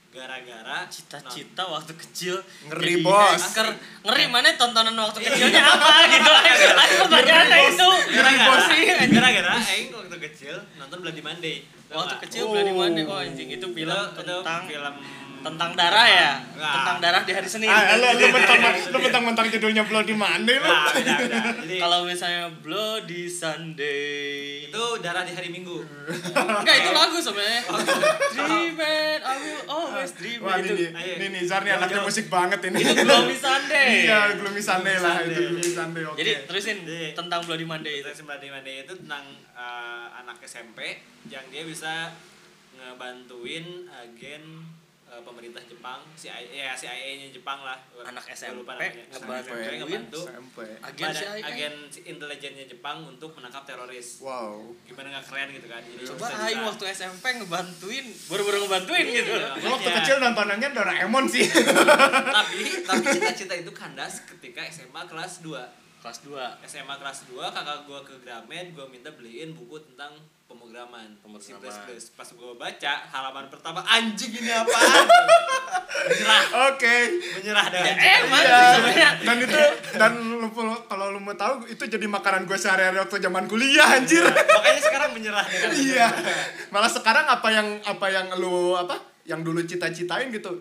Gara-gara 0.10 0.84
cita-cita 0.86 1.64
waktu 1.64 1.96
kecil 1.96 2.36
Ngeri, 2.68 3.00
jadi 3.00 3.02
Bos. 3.02 3.40
hacker. 3.40 3.68
ngeri 4.04 4.26
mana 4.28 4.52
tontonan 4.54 4.92
waktu 4.94 5.24
kecilnya 5.24 5.64
apa 5.64 5.92
gitu 6.06 6.28
aku 6.28 6.94
pertanyaannya 7.08 7.60
itu 7.66 7.90
Gara-gara, 8.12 8.60
sih 8.68 8.84
anjing. 8.92 9.12
gara-gara 9.16 9.54
Aing 9.58 9.88
waktu 9.90 10.18
kecil 10.22 10.56
nonton 10.76 10.98
Bloody 11.00 11.24
Monday. 11.24 11.56
Waktu 11.88 12.16
kecil 12.22 12.44
Oh. 12.44 12.52
Bloody 12.52 12.74
Monday 12.74 13.04
oh 13.06 13.16
anjing 13.18 13.48
itu 13.50 13.64
film 13.64 13.88
Itu- 13.88 14.12
itu 14.14 14.24
tentang 14.28 14.62
film 14.66 14.94
tentang 15.42 15.72
darah 15.74 16.06
ya 16.06 16.32
Nggak. 16.52 16.74
tentang 16.74 16.98
darah 17.00 17.22
di 17.22 17.32
hari 17.32 17.46
Senin 17.46 17.66
ah, 17.66 17.94
lu 17.94 18.08
lu 18.14 18.28
mentang 18.30 18.60
lu 18.94 18.98
mentang-mentang 19.00 19.48
judulnya 19.50 19.84
Bloody 19.84 20.14
Monday 20.14 20.56
lu. 20.56 20.64
Nah, 20.64 20.90
beda. 20.92 21.16
Jadi 21.60 21.76
kalau 21.78 22.00
misalnya 22.04 22.50
Bloody 22.56 23.26
Sunday 23.26 24.32
itu 24.66 24.84
darah 25.00 25.22
di 25.22 25.32
hari 25.32 25.50
Minggu. 25.50 25.82
enggak 26.32 26.76
itu 26.78 26.90
lagu 26.92 27.18
sebenarnya 27.18 27.62
Dream 28.32 28.78
and 28.78 29.22
I 29.22 29.36
will 29.38 29.64
always 29.68 30.12
dream 30.14 30.40
Wah, 30.40 30.58
itu 30.58 30.72
ini 30.72 30.86
ini 31.18 31.26
Nizar 31.32 31.62
nih 31.62 31.74
anaknya 31.74 32.02
musik 32.02 32.26
banget 32.28 32.62
ini. 32.64 32.80
itu 32.80 33.02
Gloomy 33.02 33.36
Sunday 33.36 33.88
Iya, 34.06 34.20
Gloomy 34.36 34.62
Sunday 34.62 34.96
lah 34.98 35.16
itu 35.22 35.42
Gloomy 35.52 35.66
Sunday. 35.68 36.04
Oke. 36.04 36.18
jadi 36.18 36.32
terusin 36.46 36.78
tentang 37.12 37.42
Bloody 37.44 37.64
Monday 37.64 38.00
itu 38.00 38.08
Itu 38.08 38.24
Bloody 38.24 38.48
Monday 38.48 38.76
itu 38.82 38.94
tentang 38.96 39.26
eh, 39.52 40.06
anak 40.16 40.38
SMP 40.42 41.02
yang 41.28 41.44
dia 41.48 41.64
bisa 41.64 42.14
ngebantuin 42.74 43.66
agen 43.90 44.44
eh, 45.12 45.22
pemerintah 45.22 45.60
Jepang, 45.62 46.00
CIA, 46.14 46.40
ya 46.48 46.72
CIA-nya 46.72 47.28
Jepang 47.30 47.60
lah. 47.60 47.76
Gua- 47.90 48.08
Anak 48.08 48.24
gua 48.24 48.32
SMP 48.32 48.56
lupa 48.56 48.72
namanya. 48.74 49.04
Ngebantuin 49.12 49.44
SMP 49.44 49.72
ngebantu 49.78 50.22
SMP. 50.24 50.58
agen 50.82 51.12
CIA 51.12 51.32
agen 51.44 51.74
intelijennya 52.06 52.66
Jepang 52.66 52.98
untuk 53.06 53.30
menangkap 53.34 53.64
teroris. 53.64 54.08
Wow. 54.20 54.72
Gimana 54.82 55.08
nggak 55.12 55.26
keren 55.26 55.50
gitu 55.52 55.68
kan? 55.68 55.82
Jadi 55.82 56.04
coba 56.08 56.26
aing 56.42 56.64
waktu 56.64 56.84
SMP 56.90 57.26
ngebantuin 57.36 58.06
baru-baru 58.26 58.58
ngebantuin 58.62 59.06
gitu 59.10 59.34
Iya. 59.34 59.48
Gua 59.54 59.70
waktu 59.70 59.84
Makanya. 59.86 60.00
kecil 60.02 60.16
nontonannya 60.18 60.70
Doraemon 60.72 61.26
sih. 61.28 61.46
tapi 62.38 62.60
tapi 62.82 63.06
cita-cita 63.10 63.54
itu 63.54 63.72
kandas 63.72 64.24
ketika 64.26 64.64
SMA 64.66 65.04
kelas 65.04 65.44
2 65.44 65.60
kelas 66.00 66.18
2 66.24 66.34
SMA 66.64 66.96
kelas 66.96 67.20
2 67.28 67.38
kakak 67.48 67.80
gue 67.84 68.00
ke 68.02 68.16
Gramet 68.20 68.72
gue 68.72 68.86
minta 68.88 69.12
beliin 69.12 69.52
buku 69.52 69.78
tentang 69.84 70.18
pemrograman 70.52 71.08
Pemrograman. 71.18 71.72
Pas 72.12 72.28
gue 72.30 72.52
baca 72.54 72.94
halaman 73.08 73.46
pertama 73.48 73.80
anjing 73.82 74.32
ini 74.34 74.52
apaan 74.52 75.08
menyerah 76.02 76.44
Oke. 76.68 76.96
menyerah 77.40 77.66
dah 77.68 77.82
Ya, 77.82 77.94
emang 78.22 78.42
Iya. 78.42 78.52
sih 78.52 78.68
sebenarnya 78.74 79.10
Dan 79.22 79.38
itu 79.40 79.62
dan 79.94 80.12
lu, 80.18 80.48
kalau 80.86 81.06
lu 81.10 81.20
mau 81.20 81.32
tahu 81.34 81.64
itu 81.66 81.84
jadi 81.86 82.06
makanan 82.06 82.44
gue 82.44 82.58
sehari-hari 82.58 82.98
waktu 82.98 83.18
zaman 83.20 83.46
kuliah 83.46 83.88
anjir. 83.94 84.24
makanya 84.26 84.82
sekarang 84.82 85.10
menyerah 85.14 85.46
iya. 85.74 86.08
Malah 86.68 86.92
sekarang 86.92 87.26
apa 87.26 87.48
yang 87.48 87.68
apa 87.82 88.06
yang 88.08 88.28
lu 88.36 88.74
apa 88.74 89.00
yang 89.24 89.40
dulu 89.42 89.62
cita-citain 89.62 90.28
gitu 90.30 90.52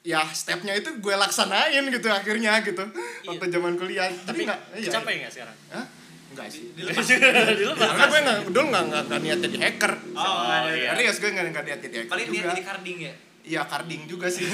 ya 0.00 0.22
stepnya 0.24 0.72
itu 0.72 0.88
gue 0.94 1.14
laksanain 1.16 1.82
gitu 1.84 2.06
akhirnya 2.06 2.62
gitu 2.62 2.80
waktu 3.24 3.44
zaman 3.50 3.74
kuliah 3.74 4.06
tapi 4.22 4.46
nggak 4.46 4.78
iya 4.78 4.88
capek 4.90 5.14
nggak 5.20 5.32
sekarang 5.34 5.56
Hah? 5.68 5.84
Enggak 6.38 6.50
sih. 6.54 6.62
Dilepas. 6.78 7.08
dulu 7.58 7.72
karena 7.74 8.04
gue 8.06 8.20
nggak 8.22 8.38
dulu 8.54 8.64
nggak 8.70 8.84
nggak 9.10 9.20
niat 9.26 9.38
jadi 9.42 9.58
hacker. 9.66 9.92
Oh, 10.14 10.62
iya. 10.70 10.90
serius 10.94 11.16
gue 11.18 11.30
nggak 11.34 11.44
niat 11.50 11.80
jadi 11.82 11.96
hacker 12.06 12.12
paling 12.14 12.26
juga. 12.30 12.48
jadi 12.54 12.62
carding 12.62 12.98
ya? 13.02 13.14
Iya 13.48 13.62
carding 13.64 14.02
juga 14.06 14.26
sih. 14.30 14.46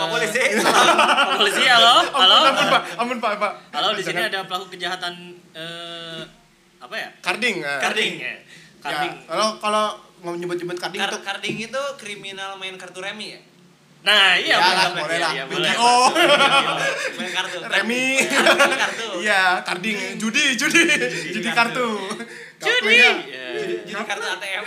Pak 0.00 0.06
polisi 0.10 0.40
Pak 0.58 1.36
polisi 1.38 1.62
halo? 1.70 1.94
Halo? 2.10 2.36
ampun, 2.50 2.66
pak. 2.72 2.82
Ampun 2.98 3.18
pak 3.20 3.32
pak. 3.36 3.52
Halo 3.70 3.88
di 3.94 4.02
sini 4.02 4.22
ada 4.26 4.48
pelaku 4.48 4.74
kejahatan 4.74 5.14
eh, 5.52 6.22
apa 6.82 6.94
ya? 6.98 7.08
Carding 7.20 7.56
eh. 7.62 7.80
Carding. 7.84 8.12
ya. 8.18 8.34
Ya, 8.34 8.36
carding. 8.80 9.12
kalau 9.28 9.48
kalau 9.60 9.86
mau 10.24 10.32
nyebut-nyebut 10.32 10.76
carding 10.80 11.00
Kar 11.00 11.12
itu 11.12 11.20
carding 11.20 11.56
itu 11.68 11.82
kriminal 12.00 12.56
main 12.56 12.76
kartu 12.80 13.04
remi 13.04 13.36
ya 13.36 13.40
nah 14.04 14.36
iya 14.36 14.54
Ya 14.54 14.60
lah, 14.60 14.70
benar, 14.86 15.00
boleh 15.00 15.16
iya, 15.16 15.24
lah. 15.24 15.32
iya, 15.32 15.44
boleh 15.46 15.70
Oh. 15.74 16.08
main 17.14 17.30
kartu 17.30 17.56
Remi. 17.64 18.06
Kartu, 18.20 18.76
kartu 18.76 19.06
Iya, 19.18 19.42
carding, 19.62 19.98
judi, 20.14 20.44
judi, 20.54 20.82
judi 21.32 21.50
kartu. 21.50 21.88
judi 22.60 22.60
Kartunya, 22.60 23.10
Ya. 23.24 23.46
jadi 23.56 23.74
kartu 24.04 24.26
ATM 24.30 24.64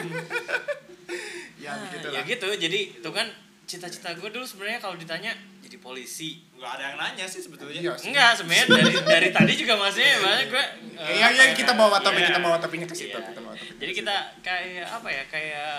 Ya, 1.58 1.70
Nah, 1.70 1.84
begitu 1.84 2.08
ya 2.10 2.22
gitu 2.24 2.48
jadi 2.58 2.79
itu 2.96 3.10
kan 3.12 3.27
cita-cita 3.63 4.10
gue 4.13 4.29
dulu 4.29 4.41
sebenarnya 4.41 4.79
kalau 4.79 4.96
ditanya 4.96 5.36
jadi 5.60 5.77
polisi 5.77 6.39
nggak 6.53 6.72
ada 6.72 6.84
yang 6.86 6.98
nanya 6.98 7.25
sih 7.25 7.38
sebetulnya 7.38 7.77
Iya 7.77 7.94
sih. 7.94 8.10
enggak 8.10 8.32
sebenarnya 8.34 8.65
dari 8.72 8.94
dari 9.03 9.29
tadi 9.29 9.53
juga 9.56 9.75
maksudnya 9.75 10.17
banyak 10.17 10.48
gue 10.48 10.65
eh, 10.98 11.15
Ya, 11.15 11.27
ya, 11.29 11.51
kita 11.51 11.74
bawa 11.74 12.00
topik, 12.00 12.22
Iya. 12.22 12.29
kita 12.29 12.39
bawa 12.39 12.58
topiknya 12.58 12.88
ke 12.88 12.96
situ, 12.96 13.12
Iya. 13.12 13.27
kita 13.27 13.39
bawa 13.39 13.53
topik. 13.53 13.75
jadi 13.75 13.91
kita 13.94 14.15
kayak 14.39 14.88
apa 14.89 15.08
ya 15.10 15.24
kayak 15.27 15.74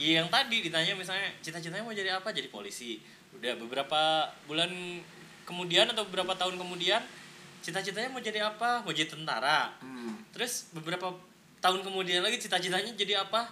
ya 0.00 0.24
yang 0.24 0.32
tadi 0.32 0.64
ditanya 0.64 0.96
misalnya 0.96 1.28
cita-citanya 1.44 1.84
mau 1.84 1.92
jadi 1.92 2.16
apa? 2.16 2.32
Jadi 2.32 2.48
polisi. 2.48 2.96
Udah 3.36 3.52
beberapa 3.60 4.24
bulan 4.48 4.72
kemudian 5.44 5.84
atau 5.86 6.08
beberapa 6.08 6.32
tahun 6.32 6.56
kemudian 6.56 7.04
cita-citanya 7.60 8.08
mau 8.08 8.18
jadi 8.18 8.48
apa? 8.48 8.80
Mau 8.80 8.90
jadi 8.90 9.12
tentara. 9.12 9.76
Hmm. 9.84 10.16
terus 10.30 10.72
beberapa 10.72 11.12
tahun 11.60 11.84
kemudian 11.84 12.24
lagi 12.24 12.40
cita-citanya 12.40 12.96
jadi 12.96 13.20
apa? 13.20 13.44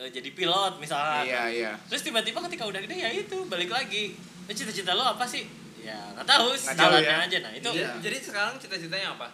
Eh, 0.00 0.08
jadi 0.08 0.32
pilot 0.32 0.80
misalnya. 0.80 1.22
Iya, 1.22 1.42
iya. 1.52 1.72
terus 1.86 2.00
tiba-tiba 2.00 2.40
ketika 2.48 2.64
udah 2.64 2.80
gede 2.80 2.96
ya 2.96 3.10
itu 3.12 3.44
balik 3.44 3.68
lagi. 3.68 4.16
Eh, 4.48 4.54
cita-cita 4.56 4.96
lo 4.96 5.04
apa 5.04 5.28
sih? 5.28 5.44
Ya 5.84 6.00
nggak 6.16 6.24
tahu 6.24 6.56
Nggak 6.56 6.78
tahu 6.80 6.92
jalannya 6.96 7.12
ya. 7.12 7.26
aja. 7.28 7.38
Nah 7.44 7.52
itu 7.52 7.68
Iya. 7.76 7.90
jadi 8.00 8.16
sekarang 8.16 8.54
cita-citanya 8.56 9.12
apa 9.12 9.28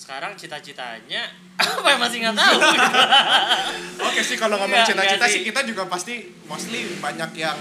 sekarang 0.00 0.32
cita-citanya 0.32 1.28
apa 1.60 1.88
yang 1.92 2.00
masih 2.00 2.18
nggak 2.24 2.36
tahu 2.40 2.56
Oke 4.08 4.24
sih 4.24 4.40
kalau 4.40 4.56
ngomong 4.56 4.80
Enggak, 4.80 4.96
cita-cita 4.96 5.12
enggak 5.20 5.28
sih 5.28 5.40
sih. 5.44 5.48
kita 5.52 5.60
juga 5.68 5.82
pasti 5.92 6.14
mostly 6.48 6.88
banyak 7.04 7.30
yang 7.36 7.58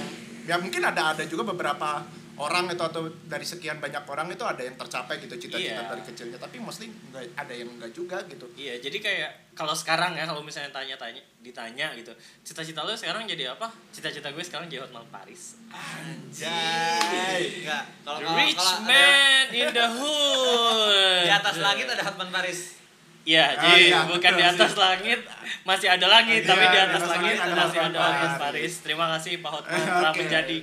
ya 0.47 0.55
mungkin 0.55 0.79
ada 0.87 1.11
ada 1.11 1.27
juga 1.27 1.51
beberapa 1.51 2.07
orang 2.39 2.65
itu 2.67 2.79
atau 2.79 3.01
dari 3.23 3.43
sekian 3.43 3.77
banyak 3.77 3.99
orang 4.01 4.27
itu 4.27 4.39
ada 4.41 4.59
yang 4.59 4.73
tercapai 4.73 5.19
gitu 5.19 5.35
cita-cita 5.37 5.75
Iya. 5.77 5.89
dari 5.89 6.01
kecilnya 6.01 6.37
tapi 6.37 6.55
mostly 6.57 6.87
enggak 6.87 7.27
ada 7.33 7.51
yang 7.51 7.67
enggak 7.69 7.91
juga 7.91 8.17
gitu. 8.25 8.47
iya 8.55 8.75
jadi 8.77 8.97
kayak 8.97 9.31
kalau 9.53 9.71
sekarang 9.73 10.13
ya 10.13 10.23
kalau 10.23 10.39
misalnya 10.39 10.71
tanya-tanya 10.71 11.19
ditanya 11.37 11.91
gitu 11.93 12.15
cita-cita 12.41 12.81
lo 12.81 12.93
sekarang 12.93 13.23
jadi 13.25 13.51
apa 13.51 13.67
cita-cita 13.89 14.29
gue 14.29 14.39
sekarang 14.41 14.65
jadi 14.65 14.81
Hotman 14.81 15.03
Paris 15.09 15.59
Anjay. 15.69 17.59
Enggak. 17.59 17.83
Kalau 18.01 18.19
kalau 18.19 18.37
rich 18.37 18.55
ada- 18.55 18.81
man 18.81 19.45
in 19.51 19.67
the 19.69 19.87
hood 19.97 21.23
di 21.23 21.31
atas 21.31 21.55
langit 21.57 21.85
ada 21.87 22.03
Hotman 22.03 22.29
Paris. 22.29 22.79
Iya, 23.21 23.45
Ah, 23.51 23.61
jadi 23.69 23.81
iya, 23.85 23.99
bukan 24.03 24.17
betul 24.25 24.39
di 24.39 24.43
atas 24.47 24.71
sih. 24.71 24.79
langit 24.79 25.19
masih 25.61 25.87
ada 25.87 26.07
langit, 26.09 26.41
Iya, 26.41 26.49
tapi 26.49 26.63
di 26.63 26.71
di 26.71 26.79
atas 26.81 27.03
langit 27.03 27.35
langit 27.35 27.37
ada 27.37 27.53
masih 27.53 27.77
Hotman 27.77 27.83
ada 27.85 27.99
Hotman 27.99 28.17
Paris. 28.17 28.39
Paris. 28.39 28.73
Terima 28.81 29.05
kasih 29.11 29.31
Pak 29.37 29.51
Hotman 29.51 29.81
telah 29.91 30.09
Oke. 30.09 30.19
menjadi 30.19 30.57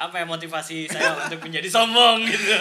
apa 0.00 0.16
ya 0.16 0.24
motivasi 0.24 0.88
saya 0.88 1.12
untuk 1.28 1.44
menjadi 1.44 1.68
sombong 1.68 2.24
gitu. 2.24 2.56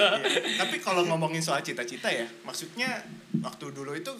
Tapi 0.60 0.76
kalau 0.84 1.08
ngomongin 1.08 1.40
soal 1.40 1.64
cita-cita 1.64 2.12
ya, 2.12 2.28
maksudnya 2.44 3.00
waktu 3.40 3.72
dulu 3.72 3.96
itu 3.96 4.12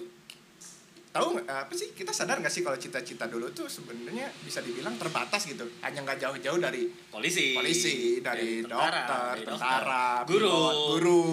tahu 1.10 1.42
apa 1.50 1.74
sih 1.74 1.92
kita 1.92 2.14
sadar 2.16 2.40
nggak 2.40 2.54
sih 2.54 2.62
kalau 2.64 2.78
cita-cita 2.80 3.26
dulu 3.26 3.50
tuh 3.52 3.66
sebenarnya 3.66 4.30
bisa 4.46 4.62
dibilang 4.62 4.94
terbatas 4.96 5.42
gitu 5.50 5.66
hanya 5.82 6.06
nggak 6.06 6.22
jauh-jauh 6.22 6.62
dari 6.62 6.86
Polisi. 7.10 7.58
polisi 7.58 8.22
dari 8.22 8.62
dokter 8.62 9.10
dari 9.10 9.42
tentara 9.42 10.22
guru. 10.30 10.46
pilot, 10.46 10.76
guru 10.94 11.26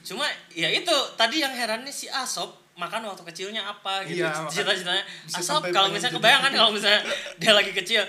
Cuma 0.00 0.24
ya 0.56 0.72
itu 0.72 0.96
tadi 1.20 1.44
yang 1.44 1.52
herannya 1.52 1.92
si 1.92 2.08
Asop 2.08 2.72
makan 2.80 3.04
waktu 3.12 3.28
kecilnya 3.28 3.68
apa 3.68 4.08
gitu. 4.08 4.24
Iya, 4.24 4.48
Cita-citanya 4.48 5.04
Asop 5.36 5.60
kalau 5.68 5.92
misalnya 5.92 6.16
kebayangkan 6.16 6.52
kalau 6.56 6.72
misalnya 6.72 7.04
dia 7.36 7.52
lagi 7.52 7.76
kecil 7.76 8.00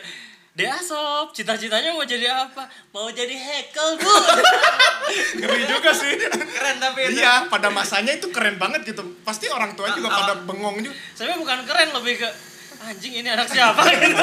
dia 0.59 0.71
Asop, 0.73 1.31
cita-citanya 1.31 1.89
mau 1.89 2.03
jadi 2.03 2.27
apa? 2.27 2.63
Mau 2.89 3.07
jadi 3.09 3.31
hekel, 3.31 3.95
Bu. 3.95 4.11
ngeri 5.35 5.63
juga 5.65 5.89
sih 5.91 6.13
Keren 6.29 6.77
tapi 6.77 6.99
itu. 7.05 7.17
iya 7.17 7.47
pada 7.47 7.69
masanya 7.69 8.11
itu 8.11 8.29
keren 8.29 8.55
banget 8.55 8.83
gitu 8.85 9.01
pasti 9.21 9.47
orang 9.47 9.73
tua 9.73 9.89
juga 9.89 10.05
pada 10.07 10.33
bengong 10.39 10.81
juga 10.81 10.95
Sebenarnya 11.13 11.39
bukan 11.39 11.59
keren 11.63 11.89
lebih 11.93 12.15
ke 12.17 12.29
anjing 12.79 13.13
ini 13.13 13.27
anak 13.27 13.43
siapa 13.45 13.81
gitu. 13.93 14.15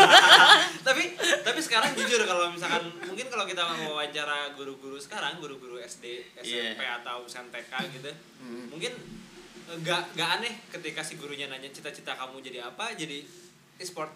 tapi 0.86 1.12
tapi 1.42 1.58
sekarang 1.58 1.92
jujur 1.92 2.22
kalau 2.22 2.48
misalkan 2.48 2.86
mungkin 3.02 3.26
kalau 3.26 3.44
kita 3.44 3.60
wawancara 3.82 4.54
guru-guru 4.54 4.96
sekarang 4.96 5.36
guru-guru 5.36 5.76
SD 5.78 6.04
SMP 6.38 6.80
Iya. 6.80 7.00
atau 7.00 7.20
misalkan 7.22 7.50
TK 7.50 7.72
gitu 7.92 8.10
Hmm. 8.38 8.70
mungkin 8.70 8.92
eh, 9.66 9.78
gak 9.82 10.14
gak 10.14 10.28
aneh 10.38 10.54
ketika 10.70 11.00
si 11.00 11.16
gurunya 11.16 11.46
nanya 11.46 11.66
cita-cita 11.66 12.14
kamu 12.14 12.38
jadi 12.40 12.62
apa 12.64 12.94
jadi 12.94 13.26
e-sport 13.76 14.08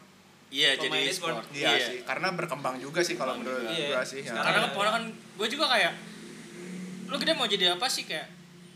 Iya 0.51 0.75
jadi 0.77 0.99
e-sport. 1.07 1.41
sport. 1.41 1.47
iya 1.53 1.79
sih 1.79 1.99
karena 2.03 2.29
berkembang 2.33 2.77
juga 2.77 3.01
sih 3.01 3.15
kalau 3.15 3.35
menurut 3.35 3.65
Iya. 3.65 3.87
gua 3.89 4.03
sih 4.03 4.21
ya. 4.21 4.31
Sekarang 4.31 4.45
Karena 4.45 4.59
Iya. 4.61 4.69
keponakan 4.69 5.03
gue 5.37 5.49
juga 5.49 5.65
kayak 5.69 5.93
lu 7.07 7.17
gede 7.17 7.33
mau 7.33 7.47
jadi 7.47 7.65
apa 7.71 7.87
sih 7.87 8.05
kayak 8.05 8.29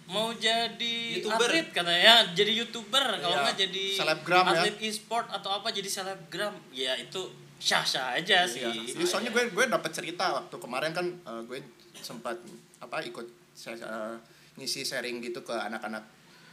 mau 0.05 0.31
jadi 0.33 0.95
YouTuber. 1.17 1.49
atlet 1.49 1.67
katanya 1.71 2.15
jadi 2.31 2.53
youtuber 2.55 3.05
kalau 3.17 3.31
Iya. 3.33 3.43
nggak 3.43 3.57
jadi 3.59 3.85
Selebgram 3.93 4.45
ya. 4.45 4.53
atlet 4.55 4.77
e-sport 4.81 5.27
atau 5.29 5.51
apa 5.53 5.69
jadi 5.69 5.89
selebgram 5.89 6.55
ya 6.71 6.95
itu 6.95 7.23
syah 7.57 7.83
syah 7.83 8.15
aja 8.15 8.45
sih 8.45 8.61
Iya, 8.61 8.71
Iya, 8.93 9.03
soalnya 9.03 9.31
gue 9.31 9.49
gue 9.49 9.65
dapat 9.67 9.91
cerita 9.91 10.31
waktu 10.33 10.55
kemarin 10.55 10.93
kan 10.93 11.07
eh, 11.09 11.43
gue 11.45 11.59
sempat 11.97 12.37
apa 12.79 12.97
ikut 13.01 13.27
eh, 13.65 14.15
ngisi 14.55 14.83
sharing 14.83 15.19
gitu 15.21 15.41
ke 15.41 15.51
anak-anak 15.53 16.05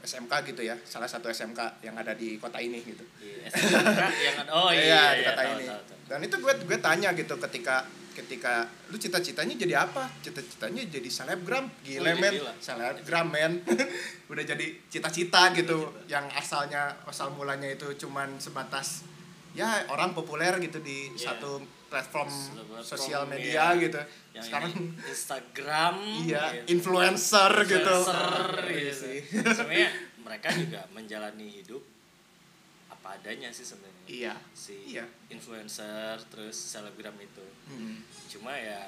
SMK 0.02 0.34
gitu 0.50 0.62
ya 0.62 0.76
salah 0.82 1.06
satu 1.06 1.30
SMK 1.30 1.82
yang 1.82 1.94
ada 1.94 2.14
di 2.14 2.36
kota 2.38 2.58
ini 2.58 2.82
gitu. 2.82 3.06
Iya, 3.22 3.50
SMK 3.50 4.02
yang 4.20 4.36
ada 4.42 4.50
oh 4.52 4.70
iya, 4.70 4.82
iya, 4.84 5.02
di 5.14 5.22
kota 5.24 5.42
tahu, 5.42 5.54
ini. 5.54 5.66
tahu, 5.70 5.82
tahu. 5.86 5.98
dan 6.10 6.20
itu 6.22 6.36
gue 6.38 6.54
gue 6.66 6.80
tanya 6.82 7.10
gitu 7.14 7.36
ketika 7.38 7.76
ketika 8.12 8.68
lu 8.92 9.00
cita-citanya 9.00 9.56
jadi 9.56 9.88
apa? 9.88 10.12
Cita-citanya 10.20 10.84
jadi 10.84 11.08
selebgram? 11.08 11.72
Gila 11.80 12.12
Wih, 12.12 12.20
men. 12.20 12.34
selebgram 12.60 13.28
men. 13.32 13.54
Udah 14.32 14.44
jadi 14.44 14.68
cita-cita. 14.92 15.56
gitu 15.56 15.88
yang 16.12 16.28
asalnya 16.36 16.92
asal 17.08 17.32
mulanya 17.32 17.72
itu 17.72 17.88
cuman 17.96 18.36
sebatas 18.36 19.08
ya 19.56 19.88
orang 19.88 20.12
populer 20.12 20.52
gitu 20.60 20.84
di 20.84 21.08
Iya. 21.16 21.36
satu 21.40 21.64
platform 21.92 22.32
sosial 22.82 23.22
iya. 23.22 23.30
media 23.30 23.64
gitu 23.78 24.00
yang 24.32 24.42
sekarang 24.42 24.72
Instagram 25.04 25.96
iya 26.24 26.44
gitu. 26.56 26.68
influencer 26.72 27.52
gitu 27.68 27.84
Influencer, 27.84 28.52
Iya 28.64 28.80
gitu. 28.80 28.96
sih. 28.96 29.18
sebenarnya 29.52 29.90
mereka 30.18 30.48
juga 30.56 30.82
menjalani 30.90 31.48
hidup 31.52 31.84
apa 32.88 33.08
adanya 33.14 33.52
sih 33.52 33.62
sebenarnya 33.62 34.04
iya 34.08 34.34
si 34.52 34.74
Iya. 34.90 35.04
influencer 35.28 36.16
terus 36.26 36.56
selebgram 36.56 37.16
itu 37.18 37.44
Hmm. 37.68 38.00
cuma 38.28 38.52
ya, 38.54 38.80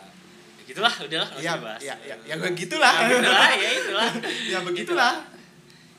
ya 0.55 0.63
gitulah 0.65 0.91
udahlah 0.97 1.29
iya 1.33 1.39
usah 1.45 1.55
dibahas 1.57 1.81
iya 1.81 1.95
iya 2.01 2.15
ya 2.23 2.35
begitulah 2.37 2.93
Ya, 2.95 3.51
ya 3.53 3.69
itulah 3.73 4.09
ya 4.51 4.59
begitulah 4.61 5.13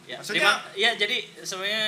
ya 0.04 0.16
Maksudnya- 0.18 0.40
terima 0.40 0.52
ya 0.74 0.90
jadi 0.94 1.16
sebenarnya 1.40 1.84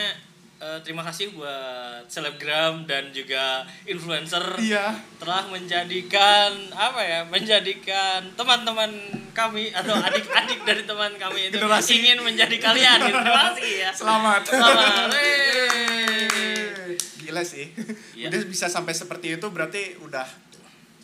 eh, 0.57 0.79
terima 0.81 1.05
kasih 1.05 1.37
buat 1.37 2.09
selebgram 2.09 2.89
dan 2.89 3.13
juga 3.13 3.69
influencer 3.85 4.43
iya. 4.61 4.97
telah 5.21 5.45
menjadikan 5.53 6.53
apa 6.73 7.01
ya 7.05 7.21
menjadikan 7.29 8.25
teman-teman 8.35 8.91
kami 9.37 9.69
atau 9.73 9.93
adik-adik 10.01 10.65
dari 10.65 10.83
teman 10.89 11.13
kami 11.21 11.53
itu 11.53 11.61
Generasi. 11.61 12.01
ingin 12.01 12.19
menjadi 12.25 12.57
kalian 12.57 12.99
gitu. 13.05 13.19
terima 13.21 13.43
kasih 13.53 13.71
ya 13.85 13.91
selamat. 13.93 14.43
Selamat. 14.49 15.13
Wey. 15.13 16.97
gila 17.27 17.43
sih. 17.45 17.69
Iya. 18.17 18.33
udah 18.33 18.41
bisa 18.49 18.67
sampai 18.73 18.97
seperti 18.97 19.37
itu 19.37 19.47
berarti 19.53 20.01
udah 20.01 20.25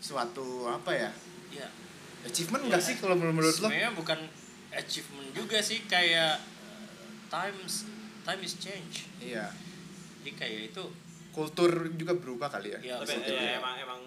suatu 0.03 0.67
apa 0.67 0.91
ya 0.97 1.11
ya 1.53 1.69
achievement 2.25 2.67
enggak 2.67 2.83
sih 2.83 2.97
kalau 2.97 3.15
menurut 3.21 3.53
lo? 3.61 3.69
Sebenarnya 3.69 3.93
bukan 3.93 4.19
achievement 4.73 5.29
juga 5.37 5.61
sih 5.61 5.85
kayak 5.85 6.41
uh, 6.41 6.89
times 7.29 7.92
time 8.23 8.41
is 8.43 8.55
change. 8.59 9.07
Iya. 9.19 9.51
Jadi 10.23 10.31
kayak 10.39 10.61
itu 10.75 10.83
kultur 11.33 11.91
juga 11.97 12.15
berubah 12.15 12.53
kali 12.53 12.77
ya. 12.77 12.81
Ya 12.83 12.97
tapi 13.03 13.19
betul. 13.19 13.35
ya, 13.35 13.59
emang 13.59 13.75
emang 13.81 14.01